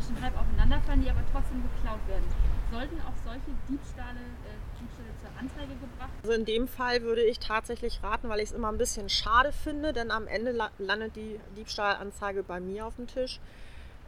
schon 0.08 0.22
halb 0.22 0.38
aufeinander 0.38 0.80
fallen, 0.80 1.02
die 1.02 1.10
aber 1.10 1.22
trotzdem 1.32 1.62
geklaut 1.62 2.00
werden. 2.08 2.24
Sollten 2.72 3.00
auch 3.00 3.16
solche 3.24 3.52
Diebstahle, 3.68 4.18
äh, 4.18 4.80
Diebstähle 4.80 5.08
zur 5.20 5.30
Anzeige 5.38 5.74
gebracht 5.74 5.98
werden? 5.98 6.22
Also 6.22 6.32
in 6.32 6.44
dem 6.44 6.68
Fall 6.68 7.02
würde 7.02 7.22
ich 7.22 7.38
tatsächlich 7.38 8.02
raten, 8.02 8.28
weil 8.28 8.40
ich 8.40 8.50
es 8.50 8.52
immer 8.52 8.70
ein 8.70 8.78
bisschen 8.78 9.08
schade 9.08 9.52
finde, 9.52 9.92
denn 9.92 10.10
am 10.10 10.26
Ende 10.26 10.52
landet 10.78 11.16
die 11.16 11.38
Diebstahlanzeige 11.56 12.42
bei 12.42 12.60
mir 12.60 12.86
auf 12.86 12.96
dem 12.96 13.06
Tisch, 13.06 13.40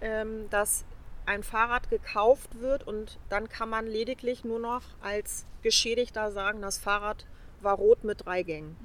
ähm, 0.00 0.48
dass 0.50 0.84
ein 1.26 1.42
Fahrrad 1.42 1.90
gekauft 1.90 2.60
wird 2.60 2.86
und 2.86 3.18
dann 3.28 3.48
kann 3.48 3.68
man 3.68 3.86
lediglich 3.86 4.44
nur 4.44 4.58
noch 4.58 4.82
als 5.02 5.44
Geschädigter 5.62 6.32
sagen, 6.32 6.62
das 6.62 6.78
Fahrrad 6.78 7.26
war 7.60 7.76
rot 7.76 8.04
mit 8.04 8.24
drei 8.24 8.42
Gängen. 8.42 8.76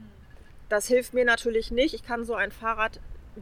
Das 0.70 0.88
hilft 0.88 1.14
mir 1.14 1.26
natürlich 1.26 1.72
nicht. 1.72 1.94
Ich 1.94 2.04
kann 2.04 2.26
so 2.26 2.36
ein 2.36 2.52
Fahrrad 2.52 3.00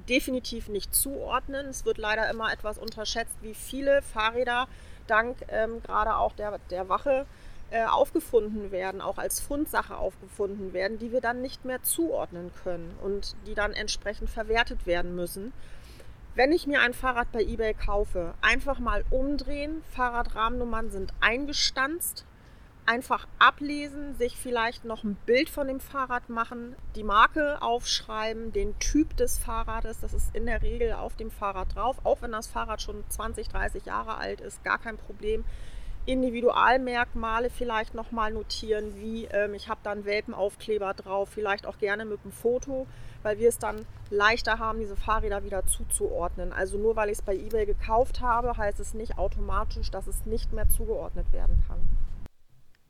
definitiv 0.07 0.69
nicht 0.69 0.93
zuordnen. 0.93 1.67
Es 1.67 1.85
wird 1.85 1.97
leider 1.97 2.29
immer 2.29 2.51
etwas 2.51 2.77
unterschätzt, 2.77 3.35
wie 3.41 3.53
viele 3.53 4.01
Fahrräder 4.01 4.67
dank 5.07 5.37
ähm, 5.49 5.81
gerade 5.83 6.15
auch 6.15 6.33
der, 6.33 6.59
der 6.69 6.89
Wache 6.89 7.25
äh, 7.71 7.85
aufgefunden 7.85 8.71
werden, 8.71 9.01
auch 9.01 9.17
als 9.17 9.39
Fundsache 9.39 9.97
aufgefunden 9.97 10.73
werden, 10.73 10.99
die 10.99 11.11
wir 11.11 11.21
dann 11.21 11.41
nicht 11.41 11.65
mehr 11.65 11.81
zuordnen 11.81 12.51
können 12.63 12.95
und 13.01 13.35
die 13.47 13.55
dann 13.55 13.73
entsprechend 13.73 14.29
verwertet 14.29 14.85
werden 14.85 15.15
müssen. 15.15 15.53
Wenn 16.35 16.51
ich 16.51 16.65
mir 16.65 16.81
ein 16.81 16.93
Fahrrad 16.93 17.31
bei 17.31 17.41
eBay 17.41 17.73
kaufe, 17.73 18.33
einfach 18.41 18.79
mal 18.79 19.03
umdrehen, 19.11 19.83
Fahrradrahmennummern 19.91 20.89
sind 20.89 21.13
eingestanzt, 21.19 22.25
einfach 22.85 23.27
ablesen, 23.39 24.15
sich 24.15 24.37
vielleicht 24.37 24.85
noch 24.85 25.03
ein 25.03 25.15
Bild 25.25 25.49
von 25.49 25.67
dem 25.67 25.79
Fahrrad 25.79 26.29
machen, 26.29 26.75
die 26.95 27.03
Marke 27.03 27.61
aufschreiben, 27.61 28.51
den 28.51 28.77
Typ 28.79 29.15
des 29.17 29.37
Fahrrades, 29.37 30.01
das 30.01 30.13
ist 30.13 30.35
in 30.35 30.45
der 30.45 30.61
Regel 30.61 30.93
auf 30.93 31.15
dem 31.15 31.31
Fahrrad 31.31 31.75
drauf, 31.75 31.97
auch 32.03 32.21
wenn 32.21 32.31
das 32.31 32.47
Fahrrad 32.47 32.81
schon 32.81 33.03
20, 33.09 33.47
30 33.47 33.85
Jahre 33.85 34.17
alt 34.17 34.41
ist, 34.41 34.63
gar 34.63 34.79
kein 34.79 34.97
Problem. 34.97 35.45
Individualmerkmale 36.05 37.49
vielleicht 37.49 37.93
nochmal 37.93 38.33
notieren, 38.33 38.93
wie 38.97 39.25
ähm, 39.25 39.53
ich 39.53 39.69
habe 39.69 39.79
dann 39.83 40.03
Welpenaufkleber 40.03 40.93
drauf, 40.93 41.29
vielleicht 41.29 41.65
auch 41.65 41.77
gerne 41.77 42.03
mit 42.03 42.19
einem 42.23 42.33
Foto, 42.33 42.87
weil 43.21 43.39
wir 43.39 43.47
es 43.47 43.57
dann 43.57 43.85
leichter 44.09 44.59
haben, 44.59 44.81
diese 44.81 44.97
Fahrräder 44.97 45.45
wieder 45.45 45.65
zuzuordnen. 45.65 46.51
Also 46.51 46.77
nur 46.77 46.97
weil 46.97 47.07
ich 47.07 47.19
es 47.19 47.21
bei 47.21 47.35
eBay 47.35 47.65
gekauft 47.65 48.19
habe, 48.19 48.57
heißt 48.57 48.81
es 48.81 48.93
nicht 48.93 49.17
automatisch, 49.17 49.91
dass 49.91 50.07
es 50.07 50.25
nicht 50.25 50.51
mehr 50.51 50.67
zugeordnet 50.67 51.31
werden 51.31 51.63
kann. 51.69 51.92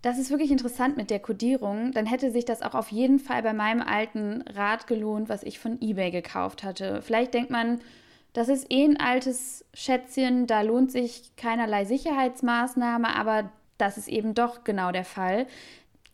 Das 0.03 0.19
ist 0.19 0.31
wirklich 0.31 0.51
interessant 0.51 0.97
mit 0.97 1.09
der 1.09 1.21
Codierung. 1.21 1.93
Dann 1.93 2.05
hätte 2.05 2.29
sich 2.29 2.43
das 2.43 2.61
auch 2.61 2.75
auf 2.75 2.89
jeden 2.89 3.19
Fall 3.19 3.41
bei 3.41 3.53
meinem 3.53 3.81
alten 3.81 4.41
Rad 4.53 4.85
gelohnt, 4.85 5.29
was 5.29 5.43
ich 5.43 5.59
von 5.59 5.81
eBay 5.81 6.11
gekauft 6.11 6.61
hatte. 6.61 7.01
Vielleicht 7.01 7.33
denkt 7.33 7.49
man, 7.49 7.79
das 8.33 8.49
ist 8.49 8.69
eh 8.69 8.83
ein 8.83 8.99
altes 8.99 9.63
Schätzchen, 9.73 10.45
da 10.45 10.61
lohnt 10.61 10.91
sich 10.91 11.31
keinerlei 11.37 11.85
Sicherheitsmaßnahme, 11.85 13.15
aber 13.15 13.49
das 13.77 13.97
ist 13.97 14.09
eben 14.09 14.33
doch 14.33 14.65
genau 14.65 14.91
der 14.91 15.05
Fall. 15.05 15.47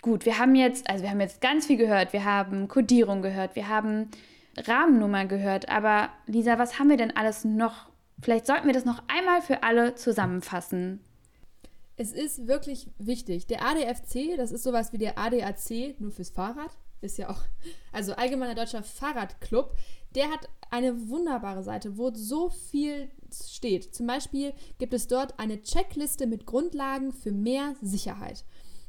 Gut, 0.04 0.24
wir 0.24 0.38
haben 0.38 0.54
jetzt, 0.54 0.88
also 0.88 1.02
wir 1.04 1.10
haben 1.10 1.20
jetzt 1.20 1.42
ganz 1.42 1.66
viel 1.66 1.78
gehört. 1.78 2.14
Wir 2.14 2.26
haben 2.26 2.68
Codierung 2.68 3.24
gehört, 3.24 3.56
wir 3.56 3.70
haben 3.70 4.12
Rahmennummer 4.56 5.26
gehört, 5.26 5.68
aber 5.68 6.10
Lisa, 6.28 6.60
was 6.60 6.78
haben 6.78 6.92
wir 6.92 6.98
denn 6.98 7.18
alles 7.18 7.44
noch? 7.44 7.90
Vielleicht 8.22 8.46
sollten 8.46 8.68
wir 8.68 8.74
das 8.74 8.86
noch 8.86 9.02
einmal 9.08 9.42
für 9.42 9.64
alle 9.64 9.96
zusammenfassen. 9.96 11.00
Es 12.00 12.14
ist 12.14 12.48
wirklich 12.48 12.88
wichtig. 12.98 13.46
Der 13.48 13.62
ADFC, 13.62 14.38
das 14.38 14.54
ist 14.54 14.64
sowas 14.64 14.94
wie 14.94 14.98
der 14.98 15.18
ADAC, 15.18 16.00
nur 16.00 16.12
fürs 16.12 16.30
Fahrrad, 16.30 16.72
ist 17.02 17.18
ja 17.18 17.30
auch, 17.30 17.42
also 17.92 18.14
Allgemeiner 18.14 18.56
Deutscher 18.56 18.84
Fahrradclub, 18.84 19.76
der 20.16 20.30
hat 20.30 20.48
eine 20.72 21.10
wunderbare 21.10 21.62
Seite, 21.62 21.98
wo 21.98 22.10
so 22.14 22.52
viel 22.52 23.10
steht. 23.34 23.94
Zum 23.94 24.08
Beispiel 24.08 24.54
gibt 24.78 24.94
es 24.94 25.08
dort 25.08 25.38
eine 25.40 25.62
Checkliste 25.62 26.26
mit 26.26 26.46
Grundlagen 26.46 27.12
für 27.12 27.34
mehr 27.34 27.76
Sicherheit. 27.82 28.46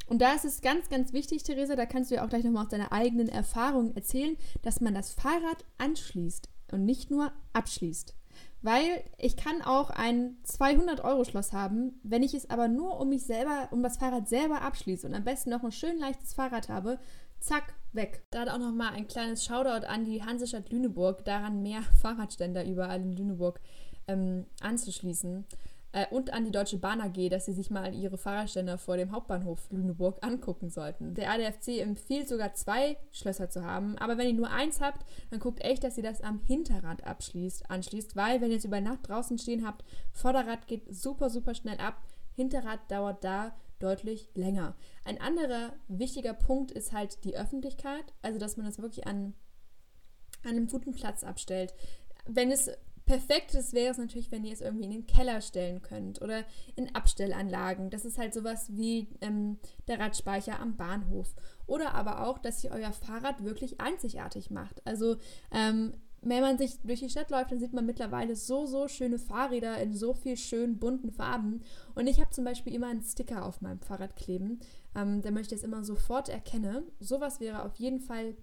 Und 0.07 0.23
da 0.23 0.35
ist 0.35 0.45
es 0.45 0.61
ganz, 0.61 0.89
ganz 0.89 1.13
wichtig, 1.13 1.43
Theresa, 1.43 1.75
da 1.75 1.87
kannst 1.87 2.13
du 2.13 2.15
ja 2.15 2.25
auch 2.25 2.29
gleich 2.29 2.45
nochmal 2.45 2.63
aus 2.63 2.71
deiner 2.71 2.93
eigenen 2.93 3.29
Erfahrung 3.29 3.93
erzählen, 3.97 4.37
dass 4.63 4.81
man 4.81 4.95
das 4.95 5.11
Fahrrad 5.11 5.65
anschließt 5.79 6.49
und 6.71 6.85
nicht 6.85 7.11
nur 7.11 7.33
abschließt. 7.55 8.15
Weil 8.63 9.05
ich 9.17 9.37
kann 9.37 9.63
auch 9.63 9.89
ein 9.91 10.37
200-Euro-Schloss 10.47 11.53
haben, 11.53 11.99
wenn 12.03 12.23
ich 12.23 12.35
es 12.35 12.51
aber 12.51 12.69
nur 12.69 13.01
um 13.01 13.09
mich 13.09 13.25
selber, 13.25 13.69
um 13.71 13.83
das 13.83 13.97
Fahrrad 13.97 14.29
selber 14.29 14.61
abschließe 14.61 15.07
und 15.07 15.15
am 15.15 15.25
besten 15.25 15.51
noch 15.51 15.65
ein 15.65 15.73
schön 15.73 15.99
leichtes 15.99 16.35
Fahrrad 16.35 16.69
habe, 16.69 16.99
zack, 17.41 17.75
weg. 17.93 18.23
Da 18.31 18.43
auch 18.45 18.59
nochmal 18.59 18.93
ein 18.93 19.09
kleines 19.09 19.45
Shoutout 19.45 19.87
an 19.87 20.05
die 20.05 20.23
Hansestadt 20.23 20.71
Lüneburg, 20.71 21.25
daran 21.25 21.63
mehr 21.63 21.83
Fahrradständer 22.03 22.65
überall 22.67 23.01
in 23.01 23.13
Lüneburg 23.13 23.61
ähm, 24.09 24.47
anzuschließen. 24.61 25.47
Äh, 25.93 26.07
und 26.11 26.33
an 26.33 26.45
die 26.45 26.51
Deutsche 26.51 26.79
Bahn 26.79 27.01
AG, 27.01 27.29
dass 27.31 27.47
sie 27.47 27.53
sich 27.53 27.71
mal 27.71 27.95
ihre 27.95 28.17
Fahrradständer 28.17 28.79
vor 28.79 28.97
dem 28.97 29.13
Hauptbahnhof 29.13 29.71
Lüneburg 29.71 30.19
angucken 30.25 30.71
sollten. 30.71 31.15
Der 31.15 31.31
ADFC 31.31 31.81
empfiehlt 31.81 32.29
sogar 32.29 32.55
zwei 32.55 32.97
Schlösser 33.11 33.51
zu 33.51 33.65
haben, 33.65 33.99
aber 33.99 34.17
wenn 34.17 34.29
ihr 34.29 34.35
nur 34.35 34.51
eins 34.51 34.81
habt, 34.81 35.05
dann 35.31 35.41
guckt 35.41 35.63
echt, 35.63 35.83
dass 35.83 35.97
ihr 35.97 36.05
das 36.05 36.21
am 36.21 36.41
Hinterrad 36.47 37.05
abschließt, 37.05 37.71
anschließt, 37.71 38.15
weil 38.15 38.41
wenn 38.41 38.51
ihr 38.51 38.59
es 38.59 38.65
über 38.65 38.81
Nacht 38.81 39.09
draußen 39.09 39.39
stehen 39.39 39.67
habt, 39.67 39.85
Vorderrad 40.13 40.67
geht 40.67 40.95
super, 40.95 41.29
super 41.29 41.55
schnell 41.55 41.79
ab, 41.79 42.03
Hinterrad 42.35 42.81
dauert 42.91 43.25
da 43.25 43.55
deutlich 43.81 44.29
länger. 44.35 44.77
Ein 45.05 45.21
anderer 45.21 45.73
wichtiger 45.89 46.35
Punkt 46.35 46.71
ist 46.71 46.93
halt 46.93 47.25
die 47.25 47.37
Öffentlichkeit, 47.37 48.05
also 48.23 48.39
dass 48.39 48.57
man 48.57 48.67
das 48.67 48.81
wirklich 48.81 49.07
an, 49.07 49.35
an 50.45 50.51
einem 50.51 50.69
guten 50.69 50.93
Platz 50.93 51.25
abstellt. 51.25 51.75
Wenn 52.27 52.53
es 52.53 52.71
perfekt 53.11 53.55
ist, 53.55 53.73
wäre 53.73 53.91
es 53.91 53.99
natürlich, 53.99 54.31
wenn 54.31 54.45
ihr 54.45 54.53
es 54.53 54.61
irgendwie 54.61 54.85
in 54.85 54.93
den 54.93 55.07
Keller 55.07 55.41
stellen 55.41 55.83
könnt 55.83 56.23
oder 56.23 56.45
in 56.77 56.95
Abstellanlagen. 56.95 57.91
Das 57.91 58.05
ist 58.05 58.19
halt 58.19 58.33
sowas 58.33 58.69
wie 58.71 59.09
ähm, 59.21 59.59
der 59.89 59.99
Radspeicher 59.99 60.61
am 60.61 60.77
Bahnhof. 60.77 61.35
Oder 61.67 61.95
aber 61.95 62.25
auch, 62.25 62.39
dass 62.39 62.63
ihr 62.63 62.71
euer 62.71 62.93
Fahrrad 62.93 63.43
wirklich 63.43 63.81
einzigartig 63.81 64.53
macht. 64.53 64.87
Also 64.87 65.17
ähm, 65.51 65.95
wenn 66.23 66.41
man 66.41 66.57
sich 66.57 66.79
durch 66.83 67.01
die 67.01 67.11
Stadt 67.11 67.33
läuft, 67.33 67.51
dann 67.51 67.59
sieht 67.59 67.73
man 67.73 67.85
mittlerweile 67.85 68.37
so, 68.37 68.65
so 68.67 68.87
schöne 68.87 69.19
Fahrräder 69.19 69.79
in 69.79 69.93
so 69.93 70.15
viel 70.15 70.37
schönen 70.37 70.79
bunten 70.79 71.11
Farben. 71.11 71.65
Und 71.97 72.07
ich 72.07 72.21
habe 72.21 72.31
zum 72.31 72.45
Beispiel 72.45 72.77
immer 72.77 72.91
einen 72.91 73.03
Sticker 73.03 73.45
auf 73.45 73.61
meinem 73.61 73.81
Fahrrad 73.81 74.15
kleben, 74.15 74.61
ähm, 74.95 75.21
der 75.21 75.33
möchte 75.33 75.57
es 75.57 75.65
immer 75.65 75.83
sofort 75.83 76.29
erkenne. 76.29 76.85
Sowas 77.01 77.41
wäre 77.41 77.65
auf 77.65 77.75
jeden 77.75 77.99
Fall 77.99 78.37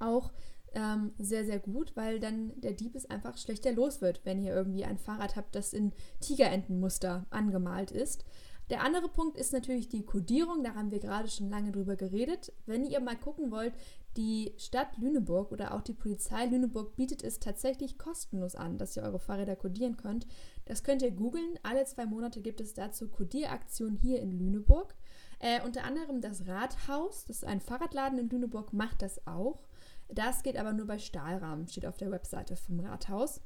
auch 0.00 0.32
ähm, 0.74 1.12
sehr, 1.18 1.44
sehr 1.44 1.58
gut, 1.58 1.92
weil 1.94 2.20
dann 2.20 2.52
der 2.60 2.72
Dieb 2.72 2.94
es 2.94 3.08
einfach 3.08 3.36
schlechter 3.36 3.72
los 3.72 4.00
wird, 4.00 4.20
wenn 4.24 4.42
ihr 4.42 4.54
irgendwie 4.54 4.84
ein 4.84 4.98
Fahrrad 4.98 5.36
habt, 5.36 5.54
das 5.54 5.72
in 5.72 5.92
Tigerentenmuster 6.20 7.26
angemalt 7.30 7.90
ist. 7.90 8.24
Der 8.70 8.82
andere 8.82 9.08
Punkt 9.08 9.38
ist 9.38 9.54
natürlich 9.54 9.88
die 9.88 10.04
Kodierung, 10.04 10.62
da 10.62 10.74
haben 10.74 10.90
wir 10.90 10.98
gerade 10.98 11.28
schon 11.28 11.48
lange 11.48 11.72
drüber 11.72 11.96
geredet. 11.96 12.52
Wenn 12.66 12.84
ihr 12.84 13.00
mal 13.00 13.16
gucken 13.16 13.50
wollt, 13.50 13.72
die 14.16 14.52
Stadt 14.58 14.98
Lüneburg 14.98 15.52
oder 15.52 15.74
auch 15.74 15.80
die 15.80 15.94
Polizei 15.94 16.44
Lüneburg 16.44 16.94
bietet 16.96 17.22
es 17.22 17.38
tatsächlich 17.38 17.96
kostenlos 17.96 18.56
an, 18.56 18.76
dass 18.76 18.96
ihr 18.96 19.04
eure 19.04 19.20
Fahrräder 19.20 19.56
kodieren 19.56 19.96
könnt. 19.96 20.26
Das 20.66 20.82
könnt 20.82 21.00
ihr 21.02 21.12
googeln. 21.12 21.58
Alle 21.62 21.84
zwei 21.84 22.04
Monate 22.04 22.42
gibt 22.42 22.60
es 22.60 22.74
dazu 22.74 23.08
Kodieraktionen 23.08 23.96
hier 23.96 24.20
in 24.20 24.32
Lüneburg. 24.32 24.94
Äh, 25.38 25.62
unter 25.64 25.84
anderem 25.84 26.20
das 26.20 26.46
Rathaus, 26.46 27.24
das 27.24 27.38
ist 27.38 27.44
ein 27.44 27.60
Fahrradladen 27.60 28.18
in 28.18 28.28
Lüneburg, 28.28 28.72
macht 28.72 29.00
das 29.00 29.26
auch. 29.26 29.60
Das 30.08 30.42
geht 30.42 30.56
aber 30.56 30.72
nur 30.72 30.86
bei 30.86 30.98
Stahlrahmen, 30.98 31.68
steht 31.68 31.86
auf 31.86 31.96
der 31.96 32.10
Webseite 32.10 32.56
vom 32.56 32.80
Rathaus. 32.80 33.40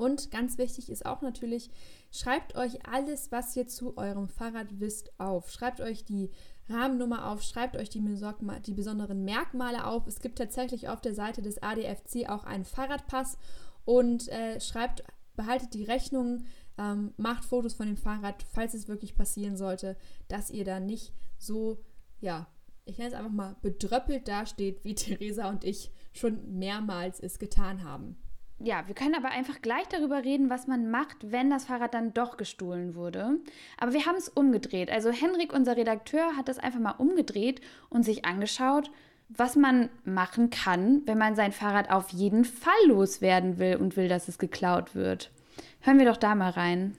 Und 0.00 0.30
ganz 0.30 0.56
wichtig 0.56 0.88
ist 0.88 1.04
auch 1.04 1.20
natürlich, 1.20 1.70
schreibt 2.10 2.56
euch 2.56 2.86
alles, 2.86 3.30
was 3.32 3.54
ihr 3.54 3.68
zu 3.68 3.98
eurem 3.98 4.28
Fahrrad 4.28 4.80
wisst, 4.80 5.12
auf. 5.20 5.50
Schreibt 5.50 5.82
euch 5.82 6.06
die 6.06 6.30
Rahmennummer 6.70 7.26
auf, 7.30 7.42
schreibt 7.42 7.76
euch 7.76 7.90
die, 7.90 8.00
die, 8.00 8.74
besonderen 8.74 9.24
Merkmale 9.26 9.86
auf. 9.86 10.06
Es 10.06 10.20
gibt 10.20 10.38
tatsächlich 10.38 10.88
auf 10.88 11.02
der 11.02 11.14
Seite 11.14 11.42
des 11.42 11.62
ADFC 11.62 12.30
auch 12.30 12.44
einen 12.44 12.64
Fahrradpass 12.64 13.36
und 13.84 14.28
äh, 14.28 14.58
schreibt, 14.58 15.04
behaltet 15.36 15.74
die 15.74 15.84
Rechnungen, 15.84 16.46
ähm, 16.78 17.12
macht 17.18 17.44
Fotos 17.44 17.74
von 17.74 17.86
dem 17.86 17.98
Fahrrad, 17.98 18.42
falls 18.54 18.72
es 18.72 18.88
wirklich 18.88 19.14
passieren 19.14 19.58
sollte, 19.58 19.98
dass 20.28 20.50
ihr 20.50 20.64
da 20.64 20.80
nicht 20.80 21.12
so, 21.38 21.84
ja, 22.20 22.46
ich 22.90 22.98
nenne 22.98 23.10
es 23.10 23.16
einfach 23.16 23.32
mal 23.32 23.56
bedröppelt 23.62 24.28
dasteht, 24.28 24.84
wie 24.84 24.94
Theresa 24.96 25.48
und 25.48 25.64
ich 25.64 25.90
schon 26.12 26.58
mehrmals 26.58 27.20
es 27.20 27.38
getan 27.38 27.84
haben 27.84 28.16
ja, 28.62 28.86
wir 28.86 28.94
können 28.94 29.14
aber 29.14 29.30
einfach 29.30 29.62
gleich 29.62 29.88
darüber 29.88 30.22
reden, 30.22 30.50
was 30.50 30.66
man 30.66 30.90
macht, 30.90 31.16
wenn 31.22 31.48
das 31.48 31.64
Fahrrad 31.64 31.94
dann 31.94 32.12
doch 32.12 32.36
gestohlen 32.36 32.94
wurde. 32.94 33.40
Aber 33.78 33.94
wir 33.94 34.04
haben 34.04 34.16
es 34.16 34.28
umgedreht. 34.28 34.90
Also 34.90 35.10
Henrik, 35.10 35.52
unser 35.54 35.76
Redakteur, 35.76 36.36
hat 36.36 36.48
das 36.48 36.58
einfach 36.58 36.78
mal 36.78 36.94
umgedreht 36.98 37.62
und 37.88 38.04
sich 38.04 38.26
angeschaut, 38.26 38.90
was 39.30 39.56
man 39.56 39.88
machen 40.04 40.50
kann, 40.50 41.02
wenn 41.06 41.16
man 41.16 41.36
sein 41.36 41.52
Fahrrad 41.52 41.90
auf 41.90 42.10
jeden 42.10 42.44
Fall 42.44 42.86
loswerden 42.86 43.58
will 43.58 43.76
und 43.76 43.96
will, 43.96 44.08
dass 44.08 44.28
es 44.28 44.38
geklaut 44.38 44.94
wird. 44.94 45.30
Hören 45.80 45.98
wir 45.98 46.06
doch 46.06 46.18
da 46.18 46.34
mal 46.34 46.50
rein. 46.50 46.96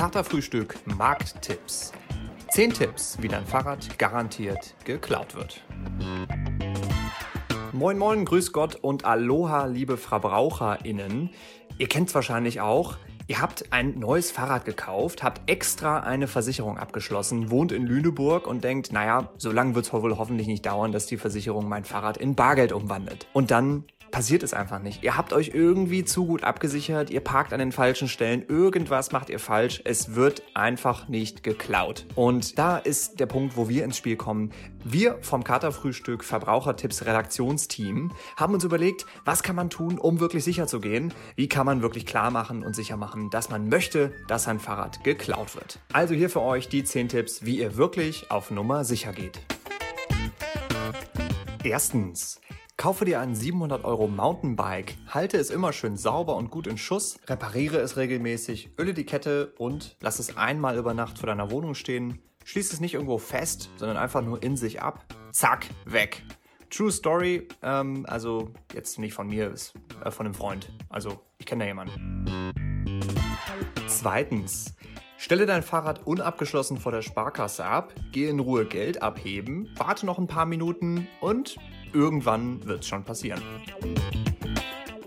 Katerfrühstück 0.00 0.76
Markttipps. 0.86 1.92
10 2.52 2.72
Tipps, 2.72 3.18
wie 3.20 3.28
dein 3.28 3.44
Fahrrad 3.44 3.98
garantiert 3.98 4.74
geklaut 4.84 5.34
wird. 5.34 5.62
Moin 7.72 7.98
Moin, 7.98 8.24
Grüß 8.24 8.50
Gott 8.54 8.76
und 8.76 9.04
Aloha, 9.04 9.66
liebe 9.66 9.98
VerbraucherInnen. 9.98 11.28
Ihr 11.76 11.88
kennt 11.88 12.08
es 12.08 12.14
wahrscheinlich 12.14 12.62
auch. 12.62 12.96
Ihr 13.30 13.40
habt 13.40 13.72
ein 13.72 13.96
neues 13.96 14.32
Fahrrad 14.32 14.64
gekauft, 14.64 15.22
habt 15.22 15.48
extra 15.48 16.00
eine 16.00 16.26
Versicherung 16.26 16.78
abgeschlossen, 16.78 17.48
wohnt 17.48 17.70
in 17.70 17.86
Lüneburg 17.86 18.48
und 18.48 18.64
denkt, 18.64 18.92
naja, 18.92 19.30
so 19.38 19.52
lange 19.52 19.76
wird 19.76 19.86
es 19.86 19.92
wohl 19.92 20.18
hoffentlich 20.18 20.48
nicht 20.48 20.66
dauern, 20.66 20.90
dass 20.90 21.06
die 21.06 21.16
Versicherung 21.16 21.68
mein 21.68 21.84
Fahrrad 21.84 22.16
in 22.16 22.34
Bargeld 22.34 22.72
umwandelt. 22.72 23.28
Und 23.32 23.52
dann 23.52 23.84
passiert 24.10 24.42
es 24.42 24.52
einfach 24.52 24.80
nicht. 24.80 25.04
Ihr 25.04 25.16
habt 25.16 25.32
euch 25.32 25.52
irgendwie 25.54 26.04
zu 26.04 26.26
gut 26.26 26.42
abgesichert, 26.42 27.10
ihr 27.10 27.20
parkt 27.20 27.52
an 27.52 27.60
den 27.60 27.70
falschen 27.70 28.08
Stellen, 28.08 28.44
irgendwas 28.48 29.12
macht 29.12 29.30
ihr 29.30 29.38
falsch, 29.38 29.80
es 29.84 30.16
wird 30.16 30.42
einfach 30.54 31.06
nicht 31.08 31.44
geklaut. 31.44 32.06
Und 32.16 32.58
da 32.58 32.78
ist 32.78 33.20
der 33.20 33.26
Punkt, 33.26 33.56
wo 33.56 33.68
wir 33.68 33.84
ins 33.84 33.96
Spiel 33.96 34.16
kommen. 34.16 34.50
Wir 34.82 35.18
vom 35.20 35.44
Katerfrühstück 35.44 36.24
Verbrauchertipps 36.24 37.02
Redaktionsteam 37.02 38.12
haben 38.36 38.54
uns 38.54 38.64
überlegt, 38.64 39.04
was 39.26 39.42
kann 39.42 39.54
man 39.54 39.68
tun, 39.68 39.98
um 39.98 40.20
wirklich 40.20 40.42
sicher 40.42 40.66
zu 40.66 40.80
gehen? 40.80 41.12
Wie 41.36 41.48
kann 41.48 41.66
man 41.66 41.82
wirklich 41.82 42.06
klar 42.06 42.30
machen 42.30 42.64
und 42.64 42.74
sicher 42.74 42.96
machen, 42.96 43.28
dass 43.28 43.50
man 43.50 43.68
möchte, 43.68 44.12
dass 44.26 44.44
sein 44.44 44.58
Fahrrad 44.58 45.04
geklaut 45.04 45.54
wird? 45.54 45.80
Also 45.92 46.14
hier 46.14 46.30
für 46.30 46.40
euch 46.40 46.68
die 46.68 46.82
10 46.82 47.10
Tipps, 47.10 47.44
wie 47.44 47.58
ihr 47.58 47.76
wirklich 47.76 48.30
auf 48.30 48.50
Nummer 48.50 48.84
sicher 48.84 49.12
geht. 49.12 49.40
Erstens. 51.62 52.40
Kaufe 52.78 53.04
dir 53.04 53.20
ein 53.20 53.34
700 53.34 53.84
Euro 53.84 54.08
Mountainbike, 54.08 54.96
halte 55.08 55.36
es 55.36 55.50
immer 55.50 55.74
schön 55.74 55.98
sauber 55.98 56.36
und 56.36 56.50
gut 56.50 56.66
in 56.66 56.78
Schuss, 56.78 57.18
repariere 57.26 57.76
es 57.76 57.98
regelmäßig, 57.98 58.70
öle 58.78 58.94
die 58.94 59.04
Kette 59.04 59.52
und 59.58 59.98
lass 60.00 60.18
es 60.18 60.38
einmal 60.38 60.78
über 60.78 60.94
Nacht 60.94 61.18
vor 61.18 61.26
deiner 61.26 61.50
Wohnung 61.50 61.74
stehen. 61.74 62.22
Schließ 62.50 62.72
es 62.72 62.80
nicht 62.80 62.94
irgendwo 62.94 63.18
fest, 63.18 63.70
sondern 63.76 63.96
einfach 63.96 64.22
nur 64.22 64.42
in 64.42 64.56
sich 64.56 64.82
ab. 64.82 65.04
Zack, 65.30 65.68
weg. 65.84 66.24
True 66.68 66.90
Story, 66.90 67.46
ähm, 67.62 68.04
also 68.08 68.50
jetzt 68.74 68.98
nicht 68.98 69.14
von 69.14 69.28
mir, 69.28 69.52
ist 69.52 69.72
äh, 70.04 70.10
von 70.10 70.26
einem 70.26 70.34
Freund. 70.34 70.72
Also 70.88 71.20
ich 71.38 71.46
kenne 71.46 71.62
da 71.62 71.68
jemanden. 71.68 72.52
Zweitens. 73.86 74.74
Stelle 75.16 75.46
dein 75.46 75.62
Fahrrad 75.62 76.04
unabgeschlossen 76.08 76.78
vor 76.78 76.90
der 76.90 77.02
Sparkasse 77.02 77.64
ab, 77.64 77.94
gehe 78.10 78.28
in 78.28 78.40
Ruhe 78.40 78.64
Geld 78.64 79.00
abheben, 79.00 79.72
warte 79.76 80.04
noch 80.04 80.18
ein 80.18 80.26
paar 80.26 80.46
Minuten 80.46 81.06
und 81.20 81.56
irgendwann 81.92 82.66
wird's 82.66 82.88
schon 82.88 83.04
passieren. 83.04 83.40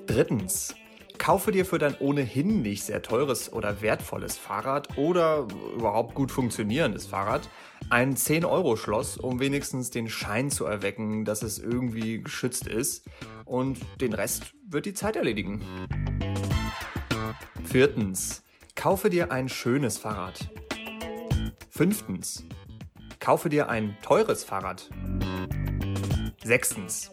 Drittens. 0.08 0.75
Kaufe 1.23 1.53
dir 1.53 1.65
für 1.65 1.77
dein 1.77 1.95
ohnehin 1.99 2.63
nicht 2.63 2.83
sehr 2.83 3.01
teures 3.01 3.53
oder 3.53 3.81
wertvolles 3.81 4.36
Fahrrad 4.36 4.97
oder 4.97 5.47
überhaupt 5.73 6.15
gut 6.15 6.31
funktionierendes 6.31 7.05
Fahrrad 7.05 7.47
ein 7.89 8.17
10-Euro-Schloss, 8.17 9.19
um 9.19 9.39
wenigstens 9.39 9.89
den 9.89 10.09
Schein 10.09 10.51
zu 10.51 10.65
erwecken, 10.65 11.23
dass 11.23 11.41
es 11.41 11.59
irgendwie 11.59 12.21
geschützt 12.21 12.67
ist. 12.67 13.05
Und 13.45 13.79
den 14.01 14.12
Rest 14.12 14.53
wird 14.67 14.86
die 14.86 14.93
Zeit 14.93 15.15
erledigen. 15.15 15.62
Viertens. 17.63 18.43
Kaufe 18.75 19.09
dir 19.09 19.31
ein 19.31 19.47
schönes 19.47 19.97
Fahrrad. 19.97 20.49
Fünftens. 21.69 22.43
Kaufe 23.21 23.47
dir 23.47 23.69
ein 23.69 23.95
teures 24.01 24.43
Fahrrad. 24.43 24.89
Sechstens. 26.43 27.12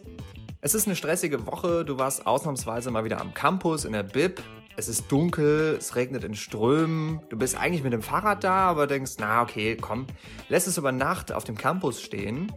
Es 0.63 0.75
ist 0.75 0.85
eine 0.85 0.95
stressige 0.95 1.47
Woche, 1.47 1.83
du 1.83 1.97
warst 1.97 2.27
ausnahmsweise 2.27 2.91
mal 2.91 3.03
wieder 3.03 3.19
am 3.19 3.33
Campus 3.33 3.83
in 3.83 3.93
der 3.93 4.03
Bib. 4.03 4.43
Es 4.77 4.87
ist 4.87 5.11
dunkel, 5.11 5.75
es 5.79 5.95
regnet 5.95 6.23
in 6.23 6.35
Strömen. 6.35 7.19
Du 7.29 7.37
bist 7.37 7.57
eigentlich 7.57 7.81
mit 7.81 7.93
dem 7.93 8.03
Fahrrad 8.03 8.43
da, 8.43 8.69
aber 8.69 8.85
denkst, 8.85 9.13
na 9.17 9.41
okay, 9.41 9.75
komm, 9.75 10.05
lässt 10.49 10.67
es 10.67 10.77
über 10.77 10.91
Nacht 10.91 11.31
auf 11.31 11.45
dem 11.45 11.57
Campus 11.57 11.99
stehen. 11.99 12.51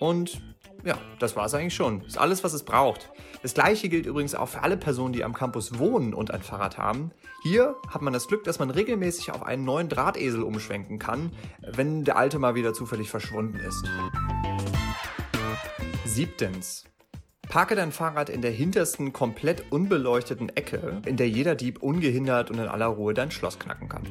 Und 0.00 0.42
ja, 0.84 0.98
das 1.18 1.34
war 1.34 1.46
es 1.46 1.54
eigentlich 1.54 1.74
schon. 1.74 2.02
Ist 2.02 2.18
alles, 2.18 2.44
was 2.44 2.52
es 2.52 2.62
braucht. 2.62 3.10
Das 3.40 3.54
gleiche 3.54 3.88
gilt 3.88 4.04
übrigens 4.04 4.34
auch 4.34 4.50
für 4.50 4.62
alle 4.62 4.76
Personen, 4.76 5.14
die 5.14 5.24
am 5.24 5.32
Campus 5.32 5.78
wohnen 5.78 6.12
und 6.12 6.30
ein 6.30 6.42
Fahrrad 6.42 6.76
haben. 6.76 7.10
Hier 7.42 7.74
hat 7.88 8.02
man 8.02 8.12
das 8.12 8.28
Glück, 8.28 8.44
dass 8.44 8.58
man 8.58 8.68
regelmäßig 8.68 9.30
auf 9.30 9.42
einen 9.42 9.64
neuen 9.64 9.88
Drahtesel 9.88 10.42
umschwenken 10.42 10.98
kann, 10.98 11.32
wenn 11.62 12.04
der 12.04 12.18
alte 12.18 12.38
mal 12.38 12.54
wieder 12.54 12.74
zufällig 12.74 13.08
verschwunden 13.08 13.56
ist. 13.56 13.82
Siebtens. 16.04 16.84
Parke 17.48 17.74
dein 17.74 17.92
Fahrrad 17.92 18.28
in 18.28 18.42
der 18.42 18.50
hintersten, 18.50 19.12
komplett 19.12 19.70
unbeleuchteten 19.70 20.48
Ecke, 20.50 21.00
in 21.06 21.16
der 21.16 21.28
jeder 21.28 21.54
Dieb 21.54 21.82
ungehindert 21.82 22.50
und 22.50 22.58
in 22.58 22.68
aller 22.68 22.86
Ruhe 22.86 23.14
dein 23.14 23.30
Schloss 23.30 23.58
knacken 23.58 23.88
kann. 23.88 24.06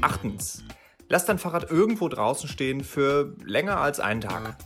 Achtens. 0.00 0.64
Lass 1.08 1.26
dein 1.26 1.38
Fahrrad 1.38 1.70
irgendwo 1.70 2.08
draußen 2.08 2.48
stehen 2.48 2.82
für 2.82 3.36
länger 3.44 3.78
als 3.78 4.00
einen 4.00 4.20
Tag. 4.20 4.56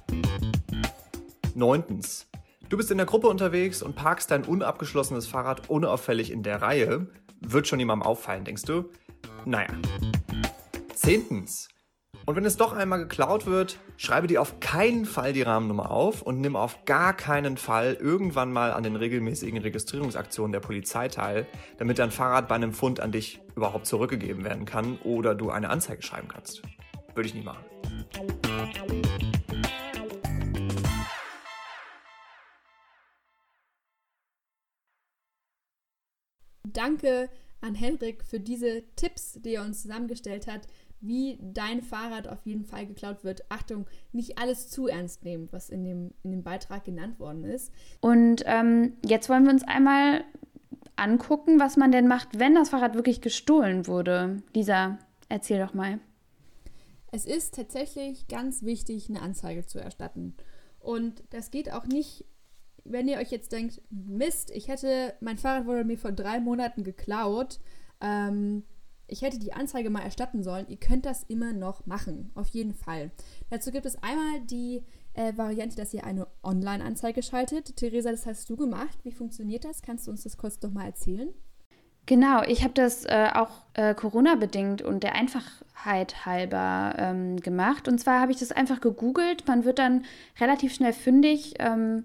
Neuntens. 1.55 2.27
Du 2.69 2.77
bist 2.77 2.91
in 2.91 2.97
der 2.97 3.07
Gruppe 3.07 3.29
unterwegs 3.29 3.83
und 3.83 3.95
parkst 3.95 4.31
dein 4.31 4.45
unabgeschlossenes 4.45 5.27
Fahrrad 5.27 5.69
unauffällig 5.71 6.31
in 6.31 6.43
der 6.43 6.63
Reihe. 6.63 7.09
Wird 7.41 7.69
schon 7.69 7.79
jemandem 7.79 8.07
auffallen, 8.07 8.45
denkst 8.45 8.65
du? 8.65 8.91
Naja. 9.45 9.69
Zehntens. 10.95 11.69
Und 12.29 12.35
wenn 12.35 12.45
es 12.45 12.57
doch 12.57 12.73
einmal 12.73 12.99
geklaut 12.99 13.47
wird, 13.47 13.79
schreibe 13.97 14.27
dir 14.27 14.43
auf 14.43 14.59
keinen 14.59 15.05
Fall 15.07 15.33
die 15.33 15.43
Rahmennummer 15.43 15.93
auf 15.93 16.23
und 16.23 16.41
nimm 16.41 16.57
auf 16.57 16.85
gar 16.85 17.15
keinen 17.17 17.57
Fall 17.57 17.97
irgendwann 18.01 18.53
mal 18.53 18.73
an 18.73 18.83
den 18.83 18.97
regelmäßigen 18.97 19.61
Registrierungsaktionen 19.63 20.51
der 20.51 20.59
Polizei 20.59 21.07
teil, 21.07 21.47
damit 21.79 22.01
dein 22.01 22.11
Fahrrad 22.11 22.49
bei 22.49 22.57
einem 22.57 22.73
Fund 22.73 22.99
an 22.99 23.13
dich 23.13 23.41
überhaupt 23.55 23.87
zurückgegeben 23.87 24.43
werden 24.43 24.65
kann 24.65 24.99
oder 25.05 25.37
du 25.37 25.51
eine 25.51 25.71
Anzeige 25.71 26.03
schreiben 26.03 26.27
kannst. 26.27 26.63
Würde 27.15 27.29
ich 27.29 27.35
nicht 27.35 27.45
machen. 27.45 27.65
Danke 36.65 37.31
an 37.61 37.75
Henrik 37.75 38.25
für 38.25 38.41
diese 38.41 38.83
Tipps, 38.97 39.39
die 39.43 39.55
er 39.55 39.63
uns 39.63 39.83
zusammengestellt 39.83 40.47
hat, 40.47 40.67
wie 41.01 41.39
dein 41.41 41.83
Fahrrad 41.83 42.29
auf 42.29 42.45
jeden 42.45 42.65
Fall 42.65 42.87
geklaut 42.87 43.25
wird. 43.25 43.51
Achtung, 43.51 43.87
nicht 44.13 44.39
alles 44.39 44.69
zu 44.69 44.89
ernst 44.89 45.25
nehmen, 45.25 45.49
was 45.51 45.71
in 45.71 45.85
dem, 45.85 46.13
in 46.23 46.33
dem 46.33 46.43
Beitrag 46.43 46.85
genannt 46.85 47.21
worden 47.21 47.45
ist. 47.45 47.73
Und 48.01 48.43
ähm, 48.47 48.95
jetzt 49.05 49.29
wollen 49.29 49.45
wir 49.45 49.53
uns 49.53 49.65
einmal 49.65 50.25
angucken, 50.97 51.61
was 51.61 51.77
man 51.77 51.93
denn 51.93 52.09
macht, 52.09 52.39
wenn 52.39 52.55
das 52.55 52.71
Fahrrad 52.71 52.95
wirklich 52.95 53.21
gestohlen 53.21 53.87
wurde. 53.87 54.43
Lisa, 54.55 54.99
erzähl 55.29 55.61
doch 55.61 55.75
mal. 55.75 56.01
Es 57.13 57.25
ist 57.27 57.55
tatsächlich 57.55 58.29
ganz 58.29 58.63
wichtig, 58.63 59.09
eine 59.09 59.23
Anzeige 59.23 59.67
zu 59.67 59.79
erstatten. 59.79 60.35
Und 60.81 61.23
das 61.31 61.51
geht 61.51 61.73
auch 61.73 61.87
nicht, 61.87 62.25
wenn 62.85 63.09
ihr 63.09 63.19
euch 63.19 63.31
jetzt 63.31 63.53
denkt, 63.53 63.83
Mist, 63.91 64.51
ich 64.51 64.69
hätte, 64.69 65.15
mein 65.21 65.39
Fahrrad 65.39 65.67
wurde 65.67 65.85
mir 65.85 65.99
vor 65.99 66.13
drei 66.13 66.41
Monaten 66.41 66.85
geklaut. 66.85 67.59
Ähm, 68.01 68.65
ich 69.09 69.23
hätte 69.23 69.39
die 69.39 69.53
Anzeige 69.53 69.91
mal 69.91 70.03
erstatten 70.03 70.43
sollen. 70.43 70.67
Ihr 70.69 70.79
könnt 70.79 71.07
das 71.07 71.23
immer 71.25 71.53
noch 71.53 71.87
machen, 71.87 72.31
auf 72.35 72.49
jeden 72.49 72.75
Fall. 72.75 73.11
Dazu 73.51 73.71
gibt 73.71 73.87
es 73.87 74.03
einmal 74.03 74.41
die 74.41 74.83
äh, 75.15 75.33
Variante, 75.37 75.77
dass 75.77 75.95
ihr 75.95 76.05
eine 76.05 76.27
Online-Anzeige 76.43 77.23
schaltet. 77.23 77.77
Theresa, 77.77 78.11
das 78.11 78.27
hast 78.27 78.51
du 78.51 78.57
gemacht. 78.57 78.99
Wie 79.03 79.13
funktioniert 79.13 79.65
das? 79.65 79.83
Kannst 79.83 80.07
du 80.07 80.11
uns 80.11 80.25
das 80.25 80.37
kurz 80.37 80.61
noch 80.63 80.73
mal 80.73 80.87
erzählen? 80.87 81.33
Genau, 82.07 82.43
ich 82.45 82.63
habe 82.63 82.75
das 82.75 83.05
äh, 83.05 83.31
auch 83.35 83.51
äh, 83.75 83.93
Corona-bedingt 83.95 84.81
und 84.81 85.03
der 85.03 85.17
Einfachheit 85.17 86.25
halber 86.25 86.95
ähm, 86.99 87.41
gemacht. 87.41 87.89
Und 87.89 87.99
zwar 87.99 88.21
habe 88.21 88.31
ich 88.31 88.39
das 88.39 88.53
einfach 88.53 88.81
gegoogelt. 88.81 89.49
Man 89.49 89.65
wird 89.65 89.81
dann 89.81 90.05
relativ 90.41 90.73
schnell 90.73 90.93
fündig, 90.93 91.55
ähm, 91.59 92.05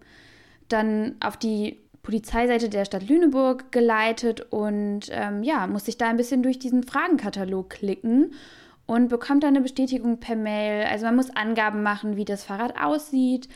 dann 0.70 1.18
auf 1.20 1.38
die 1.38 1.80
Polizeiseite 2.04 2.70
der 2.70 2.86
Stadt 2.86 3.08
Lüneburg 3.08 3.72
geleitet 3.72 4.42
und 4.52 5.08
ähm, 5.12 5.44
ja, 5.44 5.68
muss 5.68 5.86
sich 5.86 5.98
da 5.98 6.08
ein 6.08 6.18
bisschen 6.18 6.42
durch 6.42 6.58
diesen 6.58 6.84
Fragenkatalog 6.84 7.70
klicken 7.70 8.34
und 8.88 9.08
bekommt 9.08 9.44
dann 9.44 9.56
eine 9.56 9.62
Bestätigung 9.62 10.20
per 10.20 10.36
Mail. 10.36 10.86
Also 10.86 11.06
man 11.06 11.16
muss 11.16 11.36
Angaben 11.36 11.84
machen, 11.84 12.18
wie 12.18 12.26
das 12.26 12.44
Fahrrad 12.44 12.82
aussieht. 12.82 13.48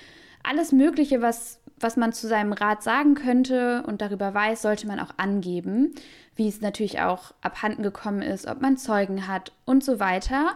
Alles 0.43 0.71
Mögliche, 0.71 1.21
was, 1.21 1.59
was 1.79 1.97
man 1.97 2.13
zu 2.13 2.27
seinem 2.27 2.53
Rad 2.53 2.83
sagen 2.83 3.15
könnte 3.15 3.83
und 3.87 4.01
darüber 4.01 4.33
weiß, 4.33 4.61
sollte 4.61 4.87
man 4.87 4.99
auch 4.99 5.11
angeben. 5.17 5.93
Wie 6.35 6.47
es 6.47 6.61
natürlich 6.61 7.01
auch 7.01 7.33
abhanden 7.41 7.81
gekommen 7.81 8.21
ist, 8.21 8.47
ob 8.47 8.61
man 8.61 8.77
Zeugen 8.77 9.27
hat 9.27 9.51
und 9.65 9.83
so 9.83 9.99
weiter. 9.99 10.55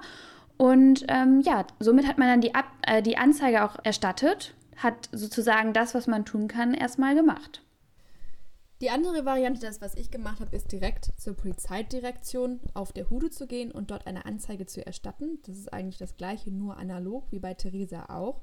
Und 0.57 1.05
ähm, 1.07 1.41
ja, 1.41 1.65
somit 1.79 2.07
hat 2.07 2.17
man 2.17 2.27
dann 2.27 2.41
die, 2.41 2.53
Ab 2.53 2.65
äh, 2.85 3.01
die 3.01 3.17
Anzeige 3.17 3.63
auch 3.63 3.77
erstattet, 3.83 4.53
hat 4.77 5.09
sozusagen 5.11 5.73
das, 5.73 5.95
was 5.95 6.05
man 6.05 6.25
tun 6.25 6.47
kann, 6.47 6.73
erstmal 6.73 7.15
gemacht. 7.15 7.61
Die 8.81 8.89
andere 8.89 9.25
Variante, 9.25 9.59
das 9.59 9.81
was 9.81 9.95
ich 9.95 10.09
gemacht 10.09 10.39
habe, 10.39 10.55
ist 10.55 10.71
direkt 10.71 11.11
zur 11.17 11.33
Polizeidirektion 11.33 12.61
auf 12.73 12.93
der 12.93 13.09
Hude 13.09 13.29
zu 13.29 13.45
gehen 13.45 13.71
und 13.71 13.91
dort 13.91 14.07
eine 14.07 14.25
Anzeige 14.25 14.65
zu 14.67 14.85
erstatten. 14.85 15.39
Das 15.45 15.57
ist 15.57 15.73
eigentlich 15.73 15.97
das 15.97 16.15
gleiche, 16.15 16.49
nur 16.49 16.77
analog 16.77 17.25
wie 17.29 17.39
bei 17.39 17.53
Theresa 17.53 18.05
auch. 18.05 18.41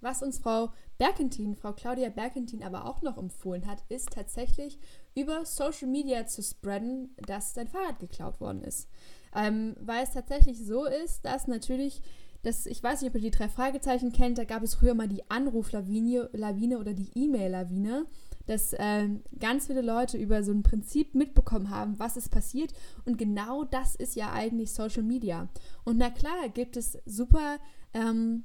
Was 0.00 0.22
uns 0.22 0.38
Frau 0.38 0.70
Berkentin, 0.96 1.54
Frau 1.54 1.72
Claudia 1.72 2.08
Berkentin 2.08 2.62
aber 2.62 2.86
auch 2.86 3.02
noch 3.02 3.18
empfohlen 3.18 3.66
hat, 3.66 3.84
ist 3.90 4.10
tatsächlich 4.10 4.78
über 5.14 5.44
Social 5.44 5.88
Media 5.88 6.26
zu 6.26 6.42
spreaden, 6.42 7.14
dass 7.18 7.52
dein 7.52 7.68
Fahrrad 7.68 7.98
geklaut 7.98 8.40
worden 8.40 8.62
ist. 8.62 8.88
Ähm, 9.34 9.76
weil 9.80 10.04
es 10.04 10.12
tatsächlich 10.12 10.64
so 10.64 10.86
ist, 10.86 11.24
dass 11.26 11.46
natürlich, 11.46 12.02
das, 12.42 12.66
ich 12.66 12.82
weiß 12.82 13.00
nicht, 13.00 13.10
ob 13.10 13.16
ihr 13.16 13.30
die 13.30 13.36
drei 13.36 13.48
Fragezeichen 13.48 14.12
kennt, 14.12 14.38
da 14.38 14.44
gab 14.44 14.62
es 14.62 14.74
früher 14.74 14.94
mal 14.94 15.08
die 15.08 15.28
Anruflawine 15.30 16.30
Lawine 16.32 16.78
oder 16.78 16.94
die 16.94 17.10
E-Mail-Lawine, 17.14 18.06
dass 18.46 18.72
äh, 18.74 19.08
ganz 19.38 19.66
viele 19.66 19.82
Leute 19.82 20.18
über 20.18 20.42
so 20.42 20.52
ein 20.52 20.62
Prinzip 20.62 21.14
mitbekommen 21.14 21.70
haben, 21.70 21.98
was 21.98 22.16
ist 22.16 22.30
passiert. 22.30 22.72
Und 23.04 23.18
genau 23.18 23.64
das 23.64 23.94
ist 23.94 24.16
ja 24.16 24.32
eigentlich 24.32 24.72
Social 24.72 25.02
Media. 25.02 25.48
Und 25.84 25.98
na 25.98 26.10
klar, 26.10 26.48
gibt 26.48 26.76
es 26.76 26.98
super 27.06 27.58
ähm, 27.94 28.44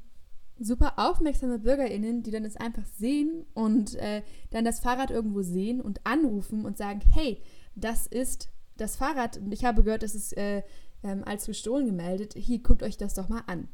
super 0.60 0.94
aufmerksame 0.98 1.60
BürgerInnen, 1.60 2.22
die 2.22 2.32
dann 2.32 2.46
es 2.46 2.58
einfach 2.58 2.86
sehen 2.86 3.46
und 3.54 3.96
äh, 3.96 4.22
dann 4.52 4.66
das 4.66 4.80
Fahrrad 4.80 5.10
irgendwo 5.10 5.42
sehen 5.42 5.82
und 5.82 6.06
anrufen 6.06 6.66
und 6.66 6.78
sagen, 6.78 7.02
hey, 7.14 7.42
das 7.76 8.08
ist 8.08 8.50
das 8.78 8.98
Fahrrad 8.98 9.38
und 9.38 9.54
ich 9.54 9.66
habe 9.66 9.84
gehört, 9.84 10.04
das 10.04 10.16
ist 10.16 10.36
äh, 10.38 10.64
ähm, 11.04 11.24
als 11.26 11.46
gestohlen 11.46 11.86
gemeldet. 11.86 12.34
Hier, 12.36 12.60
guckt 12.60 12.84
euch 12.84 12.98
das 12.98 13.14
doch 13.14 13.30
mal 13.30 13.44
an. 13.48 13.68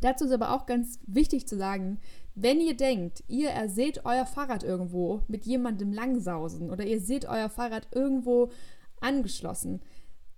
Dazu 0.00 0.24
ist 0.24 0.32
aber 0.32 0.52
auch 0.52 0.66
ganz 0.66 0.98
wichtig 1.06 1.46
zu 1.46 1.56
sagen, 1.56 1.98
wenn 2.34 2.60
ihr 2.60 2.76
denkt, 2.76 3.24
ihr 3.28 3.50
seht 3.68 4.04
euer 4.04 4.26
Fahrrad 4.26 4.62
irgendwo 4.62 5.22
mit 5.26 5.46
jemandem 5.46 5.92
langsausen 5.92 6.70
oder 6.70 6.84
ihr 6.84 7.00
seht 7.00 7.24
euer 7.26 7.48
Fahrrad 7.48 7.88
irgendwo 7.92 8.50
angeschlossen, 9.00 9.80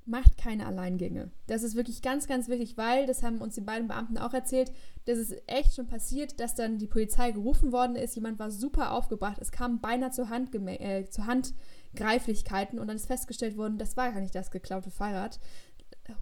macht 0.08 0.38
keine 0.38 0.66
Alleingänge. 0.66 1.30
Das 1.46 1.62
ist 1.62 1.74
wirklich 1.74 2.00
ganz, 2.00 2.26
ganz 2.26 2.48
wichtig, 2.48 2.76
weil, 2.76 3.06
das 3.06 3.22
haben 3.22 3.38
uns 3.38 3.56
die 3.56 3.60
beiden 3.60 3.88
Beamten 3.88 4.16
auch 4.16 4.32
erzählt, 4.32 4.72
dass 5.04 5.18
es 5.18 5.34
echt 5.46 5.74
schon 5.74 5.86
passiert, 5.86 6.40
dass 6.40 6.54
dann 6.54 6.78
die 6.78 6.86
Polizei 6.86 7.30
gerufen 7.30 7.72
worden 7.72 7.94
ist. 7.94 8.14
Jemand 8.14 8.38
war 8.38 8.50
super 8.50 8.92
aufgebracht. 8.92 9.38
Es 9.40 9.52
kam 9.52 9.80
beinahe 9.80 10.10
zu, 10.10 10.30
Hand, 10.30 10.54
äh, 10.54 11.04
zu 11.10 11.26
Handgreiflichkeiten 11.26 12.78
und 12.78 12.88
dann 12.88 12.96
ist 12.96 13.06
festgestellt 13.06 13.56
worden, 13.56 13.76
das 13.76 13.96
war 13.96 14.10
gar 14.10 14.20
nicht 14.20 14.34
das 14.34 14.50
geklaute 14.50 14.90
Fahrrad. 14.90 15.38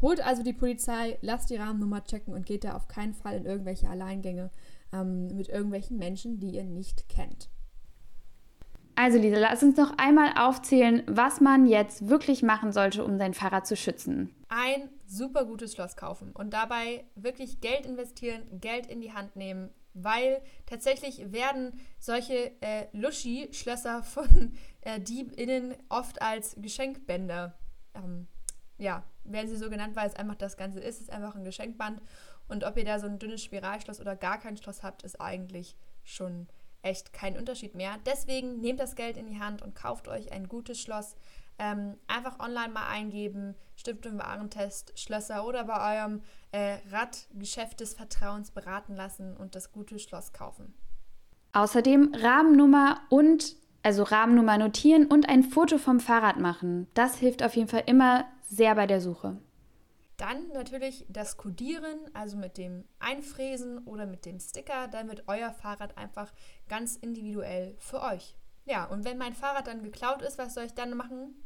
Holt 0.02 0.24
also 0.24 0.42
die 0.42 0.52
Polizei, 0.52 1.18
lasst 1.20 1.50
die 1.50 1.56
Rahmennummer 1.56 2.04
checken 2.04 2.34
und 2.34 2.46
geht 2.46 2.64
da 2.64 2.74
auf 2.74 2.88
keinen 2.88 3.14
Fall 3.14 3.36
in 3.36 3.46
irgendwelche 3.46 3.88
Alleingänge 3.88 4.50
ähm, 4.92 5.28
mit 5.36 5.48
irgendwelchen 5.48 5.98
Menschen, 5.98 6.38
die 6.38 6.50
ihr 6.50 6.64
nicht 6.64 7.08
kennt. 7.08 7.48
Also 8.98 9.18
Lisa, 9.18 9.38
lass 9.38 9.62
uns 9.62 9.76
noch 9.76 9.98
einmal 9.98 10.32
aufzählen, 10.38 11.02
was 11.06 11.42
man 11.42 11.66
jetzt 11.66 12.08
wirklich 12.08 12.42
machen 12.42 12.72
sollte, 12.72 13.04
um 13.04 13.18
sein 13.18 13.34
Fahrrad 13.34 13.66
zu 13.66 13.76
schützen. 13.76 14.34
Ein 14.48 14.88
super 15.06 15.44
gutes 15.44 15.74
Schloss 15.74 15.96
kaufen 15.96 16.32
und 16.32 16.54
dabei 16.54 17.04
wirklich 17.14 17.60
Geld 17.60 17.84
investieren, 17.84 18.42
Geld 18.58 18.86
in 18.86 19.02
die 19.02 19.12
Hand 19.12 19.36
nehmen, 19.36 19.68
weil 19.92 20.40
tatsächlich 20.64 21.30
werden 21.30 21.78
solche 21.98 22.52
äh, 22.62 22.86
Luschi-Schlösser 22.92 24.02
von 24.02 24.54
äh, 24.80 24.98
DiebInnen 24.98 25.74
oft 25.90 26.22
als 26.22 26.56
Geschenkbänder, 26.58 27.58
ähm, 27.94 28.26
ja, 28.78 29.04
werden 29.32 29.48
sie 29.48 29.56
so 29.56 29.70
genannt, 29.70 29.96
weil 29.96 30.08
es 30.08 30.16
einfach 30.16 30.36
das 30.36 30.56
Ganze 30.56 30.80
ist. 30.80 30.96
Es 30.96 31.02
ist 31.02 31.10
einfach 31.10 31.34
ein 31.34 31.44
Geschenkband 31.44 32.00
und 32.48 32.64
ob 32.64 32.76
ihr 32.76 32.84
da 32.84 32.98
so 32.98 33.06
ein 33.06 33.18
dünnes 33.18 33.42
Spiralschloss 33.42 34.00
oder 34.00 34.16
gar 34.16 34.38
kein 34.38 34.56
Schloss 34.56 34.82
habt, 34.82 35.02
ist 35.02 35.20
eigentlich 35.20 35.76
schon 36.04 36.48
echt 36.82 37.12
kein 37.12 37.36
Unterschied 37.36 37.74
mehr. 37.74 37.98
Deswegen 38.06 38.60
nehmt 38.60 38.80
das 38.80 38.94
Geld 38.94 39.16
in 39.16 39.26
die 39.26 39.40
Hand 39.40 39.62
und 39.62 39.74
kauft 39.74 40.08
euch 40.08 40.32
ein 40.32 40.48
gutes 40.48 40.80
Schloss. 40.80 41.16
Ähm, 41.58 41.96
einfach 42.06 42.38
online 42.38 42.72
mal 42.72 42.86
eingeben, 42.88 43.54
Stiftung 43.76 44.18
Warentest, 44.18 44.92
Schlösser 44.98 45.46
oder 45.46 45.64
bei 45.64 45.98
eurem 45.98 46.20
äh, 46.52 46.76
Radgeschäft 46.90 47.80
des 47.80 47.94
Vertrauens 47.94 48.50
beraten 48.50 48.94
lassen 48.94 49.36
und 49.36 49.54
das 49.54 49.72
gute 49.72 49.98
Schloss 49.98 50.32
kaufen. 50.32 50.74
Außerdem 51.52 52.14
Rahmennummer 52.14 53.00
und 53.08 53.56
also 53.86 54.02
Rahmennummer 54.02 54.58
notieren 54.58 55.06
und 55.06 55.28
ein 55.28 55.44
Foto 55.44 55.78
vom 55.78 56.00
Fahrrad 56.00 56.40
machen. 56.40 56.88
Das 56.94 57.18
hilft 57.18 57.44
auf 57.44 57.54
jeden 57.54 57.68
Fall 57.68 57.84
immer 57.86 58.24
sehr 58.42 58.74
bei 58.74 58.88
der 58.88 59.00
Suche. 59.00 59.38
Dann 60.16 60.48
natürlich 60.52 61.06
das 61.08 61.36
Codieren, 61.36 62.00
also 62.12 62.36
mit 62.36 62.58
dem 62.58 62.82
Einfräsen 62.98 63.78
oder 63.84 64.06
mit 64.06 64.26
dem 64.26 64.40
Sticker. 64.40 64.88
Dann 64.88 65.08
wird 65.08 65.22
euer 65.28 65.52
Fahrrad 65.52 65.96
einfach 65.96 66.32
ganz 66.68 66.96
individuell 66.96 67.76
für 67.78 68.02
euch. 68.02 68.34
Ja, 68.64 68.86
und 68.86 69.04
wenn 69.04 69.18
mein 69.18 69.34
Fahrrad 69.34 69.68
dann 69.68 69.84
geklaut 69.84 70.20
ist, 70.20 70.36
was 70.36 70.54
soll 70.54 70.64
ich 70.64 70.74
dann 70.74 70.96
machen? 70.96 71.36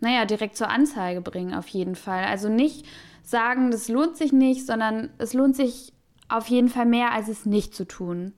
Naja, 0.00 0.24
direkt 0.24 0.56
zur 0.56 0.70
Anzeige 0.70 1.20
bringen 1.20 1.52
auf 1.52 1.68
jeden 1.68 1.94
Fall. 1.94 2.24
Also 2.24 2.48
nicht 2.48 2.86
sagen, 3.22 3.70
das 3.70 3.88
lohnt 3.88 4.16
sich 4.16 4.32
nicht, 4.32 4.64
sondern 4.64 5.10
es 5.18 5.34
lohnt 5.34 5.56
sich 5.56 5.92
auf 6.30 6.46
jeden 6.46 6.70
Fall 6.70 6.86
mehr, 6.86 7.12
als 7.12 7.28
es 7.28 7.44
nicht 7.44 7.74
zu 7.74 7.84
tun. 7.84 8.32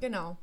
Genau. 0.00 0.36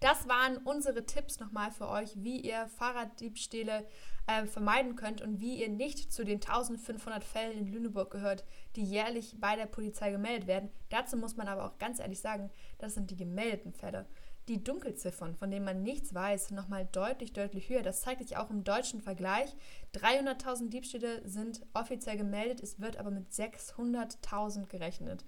Das 0.00 0.28
waren 0.28 0.58
unsere 0.58 1.04
Tipps 1.06 1.40
nochmal 1.40 1.72
für 1.72 1.88
euch, 1.88 2.12
wie 2.16 2.40
ihr 2.40 2.68
Fahrraddiebstähle 2.68 3.84
äh, 4.28 4.46
vermeiden 4.46 4.94
könnt 4.94 5.22
und 5.22 5.40
wie 5.40 5.60
ihr 5.60 5.68
nicht 5.68 6.12
zu 6.12 6.24
den 6.24 6.36
1500 6.36 7.24
Fällen 7.24 7.58
in 7.58 7.72
Lüneburg 7.72 8.10
gehört, 8.10 8.44
die 8.76 8.84
jährlich 8.84 9.36
bei 9.40 9.56
der 9.56 9.66
Polizei 9.66 10.10
gemeldet 10.10 10.46
werden. 10.46 10.70
Dazu 10.90 11.16
muss 11.16 11.36
man 11.36 11.48
aber 11.48 11.64
auch 11.64 11.78
ganz 11.78 11.98
ehrlich 11.98 12.20
sagen, 12.20 12.50
das 12.78 12.94
sind 12.94 13.10
die 13.10 13.16
gemeldeten 13.16 13.72
Fälle. 13.72 14.06
Die 14.48 14.64
Dunkelziffern, 14.64 15.34
von 15.34 15.50
denen 15.50 15.66
man 15.66 15.82
nichts 15.82 16.14
weiß, 16.14 16.48
sind 16.48 16.56
nochmal 16.56 16.88
deutlich, 16.92 17.34
deutlich 17.34 17.68
höher. 17.68 17.82
Das 17.82 18.00
zeigt 18.00 18.22
sich 18.22 18.38
auch 18.38 18.48
im 18.48 18.64
deutschen 18.64 19.02
Vergleich. 19.02 19.54
300.000 19.94 20.70
Diebstähle 20.70 21.28
sind 21.28 21.60
offiziell 21.74 22.16
gemeldet, 22.16 22.62
es 22.62 22.80
wird 22.80 22.96
aber 22.96 23.10
mit 23.10 23.30
600.000 23.30 24.66
gerechnet. 24.66 25.26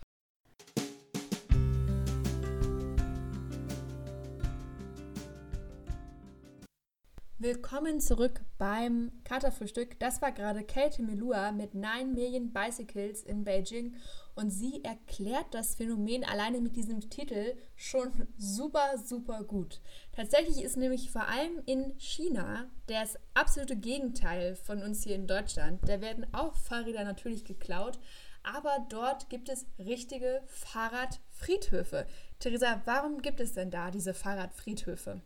Willkommen 7.42 8.00
zurück 8.00 8.42
beim 8.58 9.12
Katerfrühstück. 9.24 9.98
Das 9.98 10.20
war 10.20 10.30
gerade 10.30 10.62
Kate 10.62 11.00
Melua 11.00 11.52
mit 11.52 11.74
9 11.74 12.12
Million 12.12 12.52
Bicycles 12.52 13.22
in 13.22 13.44
Beijing 13.44 13.94
und 14.34 14.50
sie 14.50 14.84
erklärt 14.84 15.46
das 15.52 15.74
Phänomen 15.74 16.22
alleine 16.22 16.60
mit 16.60 16.76
diesem 16.76 17.00
Titel 17.08 17.56
schon 17.76 18.28
super, 18.36 18.98
super 19.02 19.42
gut. 19.42 19.80
Tatsächlich 20.12 20.62
ist 20.62 20.76
nämlich 20.76 21.10
vor 21.10 21.28
allem 21.28 21.62
in 21.64 21.98
China 21.98 22.68
das 22.88 23.18
absolute 23.32 23.76
Gegenteil 23.76 24.54
von 24.54 24.82
uns 24.82 25.02
hier 25.02 25.14
in 25.14 25.26
Deutschland. 25.26 25.80
Da 25.88 26.02
werden 26.02 26.26
auch 26.34 26.54
Fahrräder 26.56 27.04
natürlich 27.04 27.46
geklaut, 27.46 27.98
aber 28.42 28.84
dort 28.90 29.30
gibt 29.30 29.48
es 29.48 29.64
richtige 29.78 30.42
Fahrradfriedhöfe. 30.46 32.06
Theresa, 32.38 32.82
warum 32.84 33.22
gibt 33.22 33.40
es 33.40 33.54
denn 33.54 33.70
da 33.70 33.90
diese 33.90 34.12
Fahrradfriedhöfe? 34.12 35.22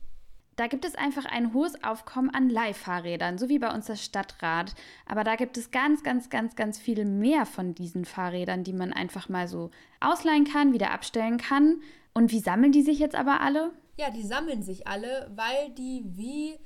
Da 0.57 0.69
gibt 0.69 0.85
es 0.85 0.95
einfach 0.95 1.25
ein 1.25 1.53
hohes 1.53 1.83
Aufkommen 1.83 2.31
an 2.31 2.49
Leihfahrrädern, 2.49 3.39
so 3.39 3.49
wie 3.49 3.59
bei 3.59 3.73
uns 3.73 3.87
das 3.87 4.05
Stadtrad. 4.05 4.75
Aber 5.07 5.25
da 5.25 5.37
gibt 5.37 5.57
es 5.57 5.71
ganz, 5.71 6.03
ganz, 6.03 6.31
ganz, 6.31 6.55
ganz 6.55 6.79
viel 6.79 7.05
mehr 7.05 7.45
von 7.45 7.75
diesen 7.75 8.05
Fahrrädern, 8.05 8.63
die 8.63 8.73
man 8.73 8.93
einfach 8.93 9.29
mal 9.29 9.49
so 9.49 9.71
ausleihen 10.01 10.45
kann, 10.45 10.73
wieder 10.73 10.93
abstellen 10.93 11.39
kann. 11.39 11.81
Und 12.13 12.31
wie 12.31 12.41
sammeln 12.41 12.73
die 12.73 12.83
sich 12.83 13.01
jetzt 13.01 13.17
aber 13.17 13.41
alle? 13.41 13.73
Ja, 13.97 14.11
die 14.11 14.23
sammeln 14.23 14.63
sich 14.63 14.87
alle, 14.87 15.31
weil 15.35 15.71
die 15.71 16.03
wie 16.05 16.59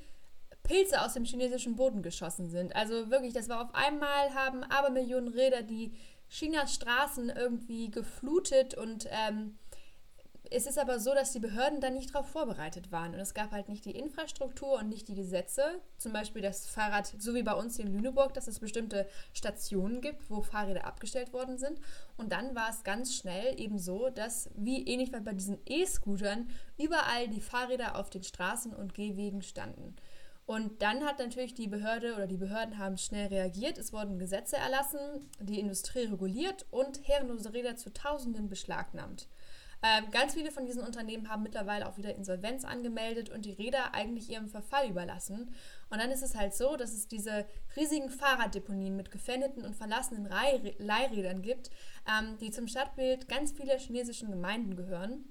Pilze 0.63 1.01
aus 1.01 1.15
dem 1.15 1.25
chinesischen 1.25 1.77
Boden 1.77 2.03
geschossen 2.03 2.51
sind. 2.51 2.77
Also 2.77 3.11
wirklich, 3.11 3.33
das 3.33 3.49
war 3.49 3.63
auf 3.63 3.75
einmal, 3.75 4.35
haben 4.35 4.65
aber 4.65 4.91
Millionen 4.91 5.29
Räder 5.29 5.63
die 5.63 5.95
Chinas 6.29 6.75
Straßen 6.75 7.31
irgendwie 7.31 7.91
geflutet 7.91 8.75
und 8.75 9.09
ähm, 9.11 9.57
es 10.51 10.67
ist 10.67 10.79
aber 10.79 10.99
so, 10.99 11.15
dass 11.15 11.33
die 11.33 11.41
Behörden 11.41 11.81
da 11.81 11.91
nicht 11.91 12.15
darauf 12.15 12.29
vorbereitet 12.29 12.91
waren. 12.93 13.15
Und 13.15 13.21
es 13.21 13.35
gab 13.35 13.53
halt 13.53 13.69
nicht 13.69 13.85
die 13.85 13.97
Infrastruktur 13.97 14.79
und 14.79 14.89
nicht 14.89 15.09
die 15.09 15.15
Gesetze. 15.15 15.63
Zum 15.97 16.13
Beispiel 16.13 16.43
das 16.43 16.67
Fahrrad, 16.67 17.07
so 17.19 17.35
wie 17.35 17.43
bei 17.43 17.53
uns 17.53 17.77
hier 17.77 17.87
in 17.87 17.93
Lüneburg, 17.93 18.35
dass 18.35 18.49
es 18.49 18.59
bestimmte 18.59 19.07
Stationen 19.33 20.01
gibt, 20.01 20.31
wo 20.31 20.43
Fahrräder 20.43 20.85
abgestellt 20.85 21.33
worden 21.33 21.59
sind. 21.59 21.81
Und 22.17 22.33
dann 22.33 22.55
war 22.55 22.71
es 22.71 22.85
ganz 22.85 23.15
schnell 23.15 23.59
eben 23.61 23.79
so, 23.79 24.11
dass, 24.11 24.51
wie 24.55 24.87
ähnlich 24.87 25.13
bei 25.13 25.21
diesen 25.33 25.59
E-Scootern, 25.67 26.49
überall 26.79 27.29
die 27.29 27.41
Fahrräder 27.41 27.97
auf 27.97 28.11
den 28.11 28.23
Straßen 28.23 28.75
und 28.75 28.95
Gehwegen 28.95 29.43
standen. 29.43 29.97
Und 30.49 30.81
dann 30.81 31.05
hat 31.05 31.19
natürlich 31.19 31.53
die 31.53 31.69
Behörde 31.69 32.15
oder 32.15 32.27
die 32.27 32.39
Behörden 32.39 32.79
haben 32.79 32.97
schnell 32.97 33.27
reagiert. 33.27 33.77
Es 33.77 33.93
wurden 33.93 34.19
Gesetze 34.19 34.57
erlassen, 34.57 34.99
die 35.41 35.61
Industrie 35.61 36.05
reguliert 36.05 36.65
und 36.71 37.07
herrenlose 37.07 37.53
Räder 37.53 37.77
zu 37.77 37.93
Tausenden 37.93 38.49
beschlagnahmt. 38.49 39.29
Ähm, 39.83 40.11
ganz 40.11 40.35
viele 40.35 40.51
von 40.51 40.67
diesen 40.67 40.83
Unternehmen 40.83 41.29
haben 41.29 41.43
mittlerweile 41.43 41.89
auch 41.89 41.97
wieder 41.97 42.15
Insolvenz 42.15 42.65
angemeldet 42.65 43.31
und 43.31 43.45
die 43.45 43.53
Räder 43.53 43.95
eigentlich 43.95 44.29
ihrem 44.29 44.49
Verfall 44.49 44.91
überlassen. 44.91 45.55
Und 45.89 46.01
dann 46.01 46.11
ist 46.11 46.23
es 46.23 46.35
halt 46.35 46.55
so, 46.55 46.77
dass 46.77 46.93
es 46.93 47.07
diese 47.07 47.47
riesigen 47.77 48.11
Fahrraddeponien 48.11 48.97
mit 48.97 49.11
gefändeten 49.11 49.65
und 49.65 49.77
verlassenen 49.77 50.29
Leihrädern 50.79 51.43
gibt, 51.43 51.71
ähm, 52.09 52.39
die 52.39 52.51
zum 52.51 52.67
Stadtbild 52.67 53.29
ganz 53.29 53.53
vieler 53.53 53.79
chinesischen 53.79 54.31
Gemeinden 54.31 54.75
gehören. 54.75 55.25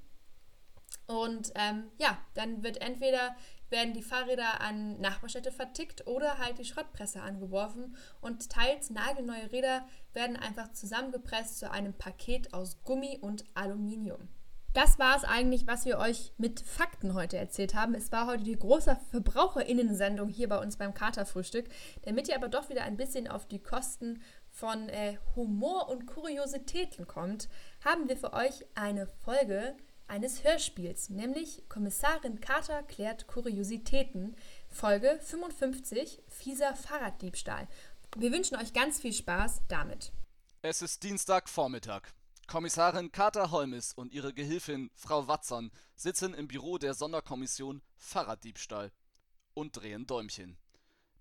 Und 1.08 1.52
ähm, 1.56 1.90
ja, 1.98 2.18
dann 2.34 2.64
wird 2.64 2.82
entweder 2.82 3.36
werden 3.70 3.94
die 3.94 4.04
Fahrräder 4.04 4.62
an 4.62 5.00
Nachbarstädte 5.00 5.52
vertickt 5.52 6.08
oder 6.08 6.38
halt 6.38 6.58
die 6.58 6.66
Schrottpresse 6.66 7.22
angeworfen 7.22 7.96
und 8.22 8.50
teils 8.50 8.90
nagelneue 8.90 9.52
Räder 9.52 9.86
werden 10.14 10.38
einfach 10.38 10.72
zusammengepresst 10.72 11.60
zu 11.60 11.70
einem 11.72 11.94
Paket 11.94 12.54
aus 12.54 12.82
Gummi 12.84 13.18
und 13.22 13.46
Aluminium. 13.54 14.30
das 14.74 15.00
war 15.00 15.18
es 15.18 15.24
eigentlich, 15.24 15.66
was 15.66 15.86
wir 15.86 15.98
euch 15.98 16.34
mit 16.38 16.60
Fakten 16.60 17.16
heute 17.16 17.36
erzählt 17.38 17.74
haben. 17.74 17.96
Es 17.96 18.12
war 18.12 18.28
heute 18.28 18.44
die 18.44 18.60
große 18.60 18.96
Verbraucherinnen-Sendung 19.10 20.30
hier 20.30 20.48
bei 20.50 20.60
uns 20.60 20.78
beim 20.78 20.94
Katerfrühstück. 20.94 21.66
Damit 22.04 22.28
ihr 22.28 22.36
aber 22.36 22.48
doch 22.48 22.70
wieder 22.70 22.84
ein 22.84 22.96
bisschen 22.96 23.28
auf 23.28 23.48
die 23.48 23.58
Kosten 23.58 24.22
von 24.52 24.88
äh, 24.90 25.18
Humor 25.36 25.90
und 25.90 26.06
Kuriositäten 26.06 27.08
kommt, 27.08 27.50
haben 27.84 28.08
wir 28.08 28.18
für 28.18 28.34
euch 28.34 28.66
eine 28.76 29.08
Folge 29.08 29.76
eines 30.08 30.44
Hörspiels, 30.44 31.10
nämlich 31.10 31.64
Kommissarin 31.70 32.42
Carter 32.42 32.84
klärt 32.84 33.28
Kuriositäten, 33.28 34.36
Folge 34.70 35.20
55, 35.24 36.22
fieser 36.28 36.76
Fahrraddiebstahl. 36.76 37.68
Wir 38.16 38.32
wünschen 38.32 38.58
euch 38.58 38.74
ganz 38.74 39.00
viel 39.00 39.14
Spaß 39.14 39.62
damit. 39.68 40.12
Es 40.62 40.82
ist 40.82 41.04
Dienstagvormittag. 41.04 42.02
Kommissarin 42.48 43.12
Carter 43.12 43.52
Holmes 43.52 43.94
und 43.94 44.14
ihre 44.14 44.34
Gehilfin 44.34 44.90
Frau 44.96 45.28
Watson 45.28 45.72
sitzen 45.96 46.34
im 46.34 46.48
Büro 46.48 46.78
der 46.78 46.94
Sonderkommission 46.94 47.82
Fahrraddiebstahl 47.98 48.92
und 49.54 49.76
drehen 49.76 50.08
Däumchen. 50.08 50.58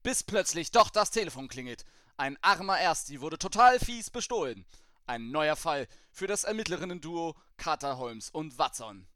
Bis 0.05 0.22
plötzlich 0.22 0.70
doch 0.70 0.89
das 0.89 1.11
Telefon 1.11 1.49
klingelt. 1.49 1.84
Ein 2.16 2.39
armer 2.43 2.78
Ersti 2.78 3.20
wurde 3.20 3.39
total 3.39 3.80
fies 3.80 4.09
bestohlen. 4.09 4.64
Ein 5.09 5.30
neuer 5.30 5.54
Fall 5.54 5.86
für 6.11 6.26
das 6.26 6.42
Ermittlerinnen-Duo 6.42 7.36
Carter 7.57 7.96
Holmes 7.96 8.28
und 8.28 8.59
Watson. 8.59 9.07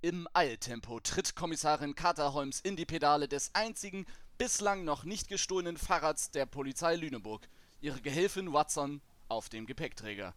Im 0.00 0.28
Eiltempo 0.32 1.00
tritt 1.00 1.34
Kommissarin 1.34 1.96
Carter 1.96 2.34
Holmes 2.34 2.60
in 2.60 2.76
die 2.76 2.84
Pedale 2.84 3.26
des 3.26 3.52
einzigen 3.52 4.06
bislang 4.38 4.84
noch 4.84 5.02
nicht 5.02 5.26
gestohlenen 5.26 5.76
Fahrrads 5.76 6.30
der 6.30 6.46
Polizei 6.46 6.94
Lüneburg. 6.94 7.48
Ihre 7.80 8.00
Gehilfin 8.00 8.52
Watson 8.52 9.00
auf 9.26 9.48
dem 9.48 9.66
Gepäckträger. 9.66 10.34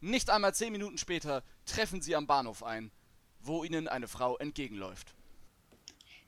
Nicht 0.00 0.30
einmal 0.30 0.54
zehn 0.54 0.70
Minuten 0.70 0.96
später 0.96 1.42
treffen 1.66 2.00
sie 2.00 2.14
am 2.14 2.28
Bahnhof 2.28 2.62
ein, 2.62 2.92
wo 3.40 3.64
ihnen 3.64 3.88
eine 3.88 4.06
Frau 4.06 4.36
entgegenläuft. 4.36 5.12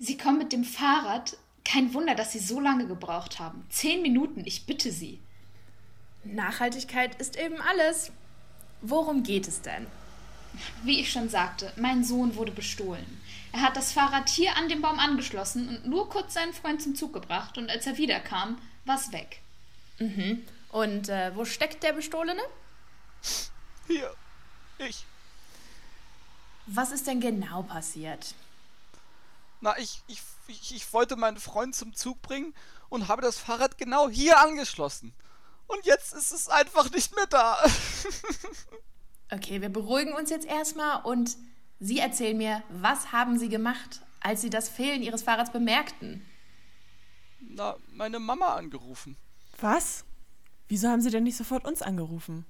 Sie 0.00 0.16
kommen 0.16 0.38
mit 0.38 0.52
dem 0.52 0.64
Fahrrad. 0.64 1.38
Kein 1.64 1.94
Wunder, 1.94 2.16
dass 2.16 2.32
Sie 2.32 2.40
so 2.40 2.58
lange 2.58 2.88
gebraucht 2.88 3.38
haben. 3.38 3.64
Zehn 3.70 4.02
Minuten, 4.02 4.42
ich 4.44 4.66
bitte 4.66 4.90
Sie. 4.90 5.20
Nachhaltigkeit 6.24 7.14
ist 7.20 7.36
eben 7.36 7.60
alles. 7.60 8.10
Worum 8.80 9.22
geht 9.22 9.48
es 9.48 9.62
denn? 9.62 9.86
Wie 10.82 11.00
ich 11.00 11.10
schon 11.10 11.28
sagte, 11.28 11.72
mein 11.76 12.04
Sohn 12.04 12.36
wurde 12.36 12.52
bestohlen. 12.52 13.20
Er 13.52 13.62
hat 13.62 13.76
das 13.76 13.92
Fahrrad 13.92 14.28
hier 14.28 14.56
an 14.56 14.68
den 14.68 14.82
Baum 14.82 14.98
angeschlossen 14.98 15.68
und 15.68 15.86
nur 15.86 16.08
kurz 16.08 16.34
seinen 16.34 16.52
Freund 16.52 16.82
zum 16.82 16.94
Zug 16.94 17.12
gebracht 17.12 17.58
und 17.58 17.70
als 17.70 17.86
er 17.86 17.98
wiederkam, 17.98 18.58
war 18.84 18.96
es 18.96 19.12
weg. 19.12 19.40
Mhm. 19.98 20.44
Und 20.70 21.08
äh, 21.08 21.34
wo 21.36 21.44
steckt 21.44 21.82
der 21.82 21.92
Bestohlene? 21.92 22.42
Hier, 23.86 24.14
ich. 24.78 25.04
Was 26.66 26.92
ist 26.92 27.06
denn 27.06 27.20
genau 27.20 27.62
passiert? 27.62 28.34
Na, 29.60 29.76
ich, 29.78 30.02
ich, 30.06 30.22
ich, 30.48 30.74
ich 30.74 30.92
wollte 30.92 31.16
meinen 31.16 31.38
Freund 31.38 31.74
zum 31.74 31.94
Zug 31.94 32.20
bringen 32.22 32.54
und 32.88 33.08
habe 33.08 33.22
das 33.22 33.38
Fahrrad 33.38 33.78
genau 33.78 34.08
hier 34.08 34.40
angeschlossen. 34.40 35.12
Und 35.66 35.84
jetzt 35.86 36.12
ist 36.12 36.32
es 36.32 36.48
einfach 36.48 36.90
nicht 36.90 37.14
mehr 37.14 37.26
da. 37.26 37.58
okay, 39.32 39.60
wir 39.60 39.70
beruhigen 39.70 40.14
uns 40.14 40.30
jetzt 40.30 40.46
erstmal 40.46 41.02
und 41.02 41.36
Sie 41.80 41.98
erzählen 41.98 42.36
mir, 42.36 42.62
was 42.68 43.10
haben 43.10 43.38
Sie 43.38 43.48
gemacht, 43.48 44.02
als 44.20 44.40
Sie 44.40 44.50
das 44.50 44.68
Fehlen 44.68 45.02
Ihres 45.02 45.22
Fahrrads 45.22 45.50
bemerkten? 45.50 46.24
Na, 47.40 47.76
meine 47.88 48.20
Mama 48.20 48.54
angerufen. 48.54 49.16
Was? 49.60 50.04
Wieso 50.68 50.88
haben 50.88 51.00
Sie 51.00 51.10
denn 51.10 51.24
nicht 51.24 51.36
sofort 51.36 51.64
uns 51.64 51.82
angerufen? 51.82 52.46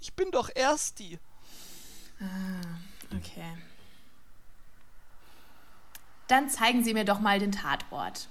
Ich 0.00 0.14
bin 0.14 0.30
doch 0.30 0.50
erst 0.54 0.98
die. 0.98 1.18
Ah, 2.20 3.16
okay. 3.16 3.56
Dann 6.28 6.50
zeigen 6.50 6.84
Sie 6.84 6.94
mir 6.94 7.04
doch 7.04 7.20
mal 7.20 7.38
den 7.38 7.52
Tatort. 7.52 8.28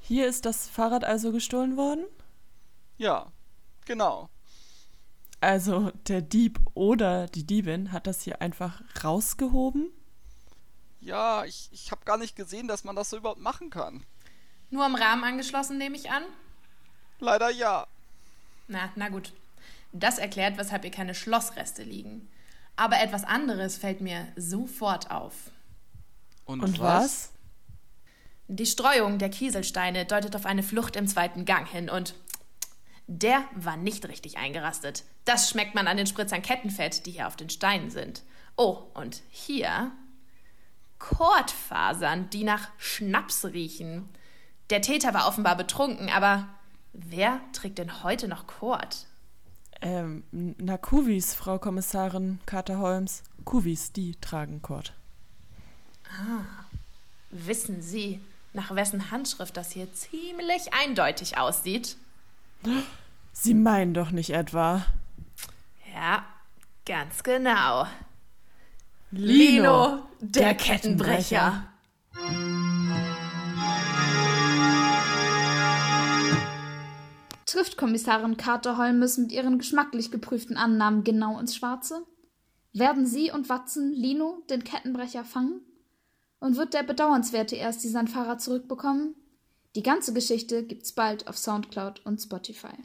Hier 0.00 0.26
ist 0.26 0.44
das 0.44 0.68
Fahrrad 0.68 1.04
also 1.04 1.32
gestohlen 1.32 1.76
worden? 1.76 2.04
Ja, 3.00 3.32
genau. 3.86 4.28
Also 5.40 5.90
der 6.06 6.20
Dieb 6.20 6.60
oder 6.74 7.28
die 7.28 7.44
Diebin 7.44 7.92
hat 7.92 8.06
das 8.06 8.20
hier 8.20 8.42
einfach 8.42 8.82
rausgehoben? 9.02 9.90
Ja, 11.00 11.46
ich, 11.46 11.70
ich 11.72 11.92
habe 11.92 12.04
gar 12.04 12.18
nicht 12.18 12.36
gesehen, 12.36 12.68
dass 12.68 12.84
man 12.84 12.94
das 12.94 13.08
so 13.08 13.16
überhaupt 13.16 13.40
machen 13.40 13.70
kann. 13.70 14.04
Nur 14.68 14.84
am 14.84 14.94
Rahmen 14.94 15.24
angeschlossen, 15.24 15.78
nehme 15.78 15.96
ich 15.96 16.10
an? 16.10 16.24
Leider 17.20 17.48
ja. 17.48 17.86
Na, 18.68 18.90
na 18.96 19.08
gut. 19.08 19.32
Das 19.92 20.18
erklärt, 20.18 20.58
weshalb 20.58 20.82
hier 20.82 20.90
keine 20.90 21.14
Schlossreste 21.14 21.82
liegen. 21.82 22.28
Aber 22.76 23.00
etwas 23.00 23.24
anderes 23.24 23.78
fällt 23.78 24.02
mir 24.02 24.28
sofort 24.36 25.10
auf. 25.10 25.52
Und, 26.44 26.62
Und 26.62 26.80
was? 26.80 27.32
Die 28.48 28.66
Streuung 28.66 29.18
der 29.18 29.30
Kieselsteine 29.30 30.04
deutet 30.04 30.36
auf 30.36 30.44
eine 30.44 30.62
Flucht 30.62 30.96
im 30.96 31.08
zweiten 31.08 31.46
Gang 31.46 31.66
hin 31.66 31.88
und 31.88 32.14
der 33.12 33.42
war 33.56 33.76
nicht 33.76 34.06
richtig 34.06 34.38
eingerastet. 34.38 35.02
Das 35.24 35.50
schmeckt 35.50 35.74
man 35.74 35.88
an 35.88 35.96
den 35.96 36.06
Spritzern 36.06 36.42
Kettenfett, 36.42 37.06
die 37.06 37.10
hier 37.10 37.26
auf 37.26 37.34
den 37.34 37.50
Steinen 37.50 37.90
sind. 37.90 38.22
Oh, 38.56 38.84
und 38.94 39.22
hier 39.30 39.90
Kordfasern, 41.00 42.30
die 42.30 42.44
nach 42.44 42.68
Schnaps 42.78 43.44
riechen. 43.46 44.08
Der 44.70 44.80
Täter 44.80 45.12
war 45.12 45.26
offenbar 45.26 45.56
betrunken, 45.56 46.08
aber 46.08 46.46
wer 46.92 47.40
trägt 47.52 47.78
denn 47.78 48.04
heute 48.04 48.28
noch 48.28 48.46
Kord? 48.46 49.06
Ähm, 49.80 50.22
na, 50.30 50.78
Kuvis, 50.78 51.34
Frau 51.34 51.58
Kommissarin 51.58 52.38
Carter 52.46 52.78
Holmes. 52.78 53.24
Kuvis, 53.44 53.90
die 53.90 54.14
tragen 54.20 54.62
Kord. 54.62 54.92
Ah, 56.04 56.44
wissen 57.30 57.82
Sie, 57.82 58.20
nach 58.52 58.72
wessen 58.76 59.10
Handschrift 59.10 59.56
das 59.56 59.72
hier 59.72 59.92
ziemlich 59.94 60.72
eindeutig 60.72 61.38
aussieht? 61.38 61.96
Sie 63.32 63.54
meinen 63.54 63.94
doch 63.94 64.10
nicht 64.10 64.30
etwa. 64.30 64.84
Ja, 65.94 66.24
ganz 66.84 67.22
genau. 67.22 67.86
Lino, 69.10 69.32
Lino 69.32 70.02
der, 70.20 70.42
der 70.42 70.54
Kettenbrecher. 70.54 71.64
Trifft 77.46 77.76
Kommissarin 77.76 78.36
Carter 78.36 78.78
Holmes 78.78 79.18
mit 79.18 79.32
ihren 79.32 79.58
geschmacklich 79.58 80.12
geprüften 80.12 80.56
Annahmen 80.56 81.02
genau 81.02 81.38
ins 81.40 81.56
Schwarze? 81.56 82.06
Werden 82.72 83.06
sie 83.06 83.32
und 83.32 83.48
Watson 83.48 83.90
Lino, 83.92 84.44
den 84.48 84.62
Kettenbrecher, 84.62 85.24
fangen? 85.24 85.60
Und 86.38 86.56
wird 86.56 86.74
der 86.74 86.84
bedauernswerte 86.84 87.56
Ersti 87.56 87.88
sein 87.88 88.06
Fahrrad 88.06 88.40
zurückbekommen? 88.40 89.16
Die 89.74 89.82
ganze 89.82 90.12
Geschichte 90.12 90.64
gibt's 90.64 90.92
bald 90.92 91.26
auf 91.26 91.36
Soundcloud 91.36 92.06
und 92.06 92.20
Spotify. 92.20 92.76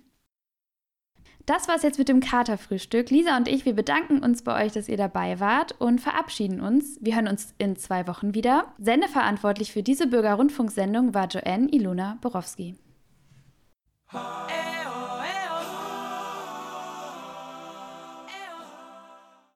Das 1.45 1.67
war's 1.67 1.83
jetzt 1.83 1.99
mit 1.99 2.09
dem 2.09 2.21
Katerfrühstück. 2.21 3.11
Lisa 3.11 3.37
und 3.37 3.47
ich, 3.47 3.65
wir 3.65 3.75
bedanken 3.75 4.23
uns 4.23 4.41
bei 4.41 4.65
euch, 4.65 4.73
dass 4.73 4.89
ihr 4.89 4.97
dabei 4.97 5.39
wart 5.39 5.79
und 5.79 6.01
verabschieden 6.01 6.59
uns. 6.59 6.97
Wir 7.01 7.15
hören 7.15 7.27
uns 7.27 7.53
in 7.59 7.75
zwei 7.75 8.07
Wochen 8.07 8.33
wieder. 8.33 8.73
Sendeverantwortlich 8.79 9.71
für 9.71 9.83
diese 9.83 10.07
Bürgerrundfunksendung 10.07 11.13
war 11.13 11.27
Joanne 11.27 11.69
Ilona 11.69 12.17
Borowski. 12.21 12.75
Hey. 14.07 14.74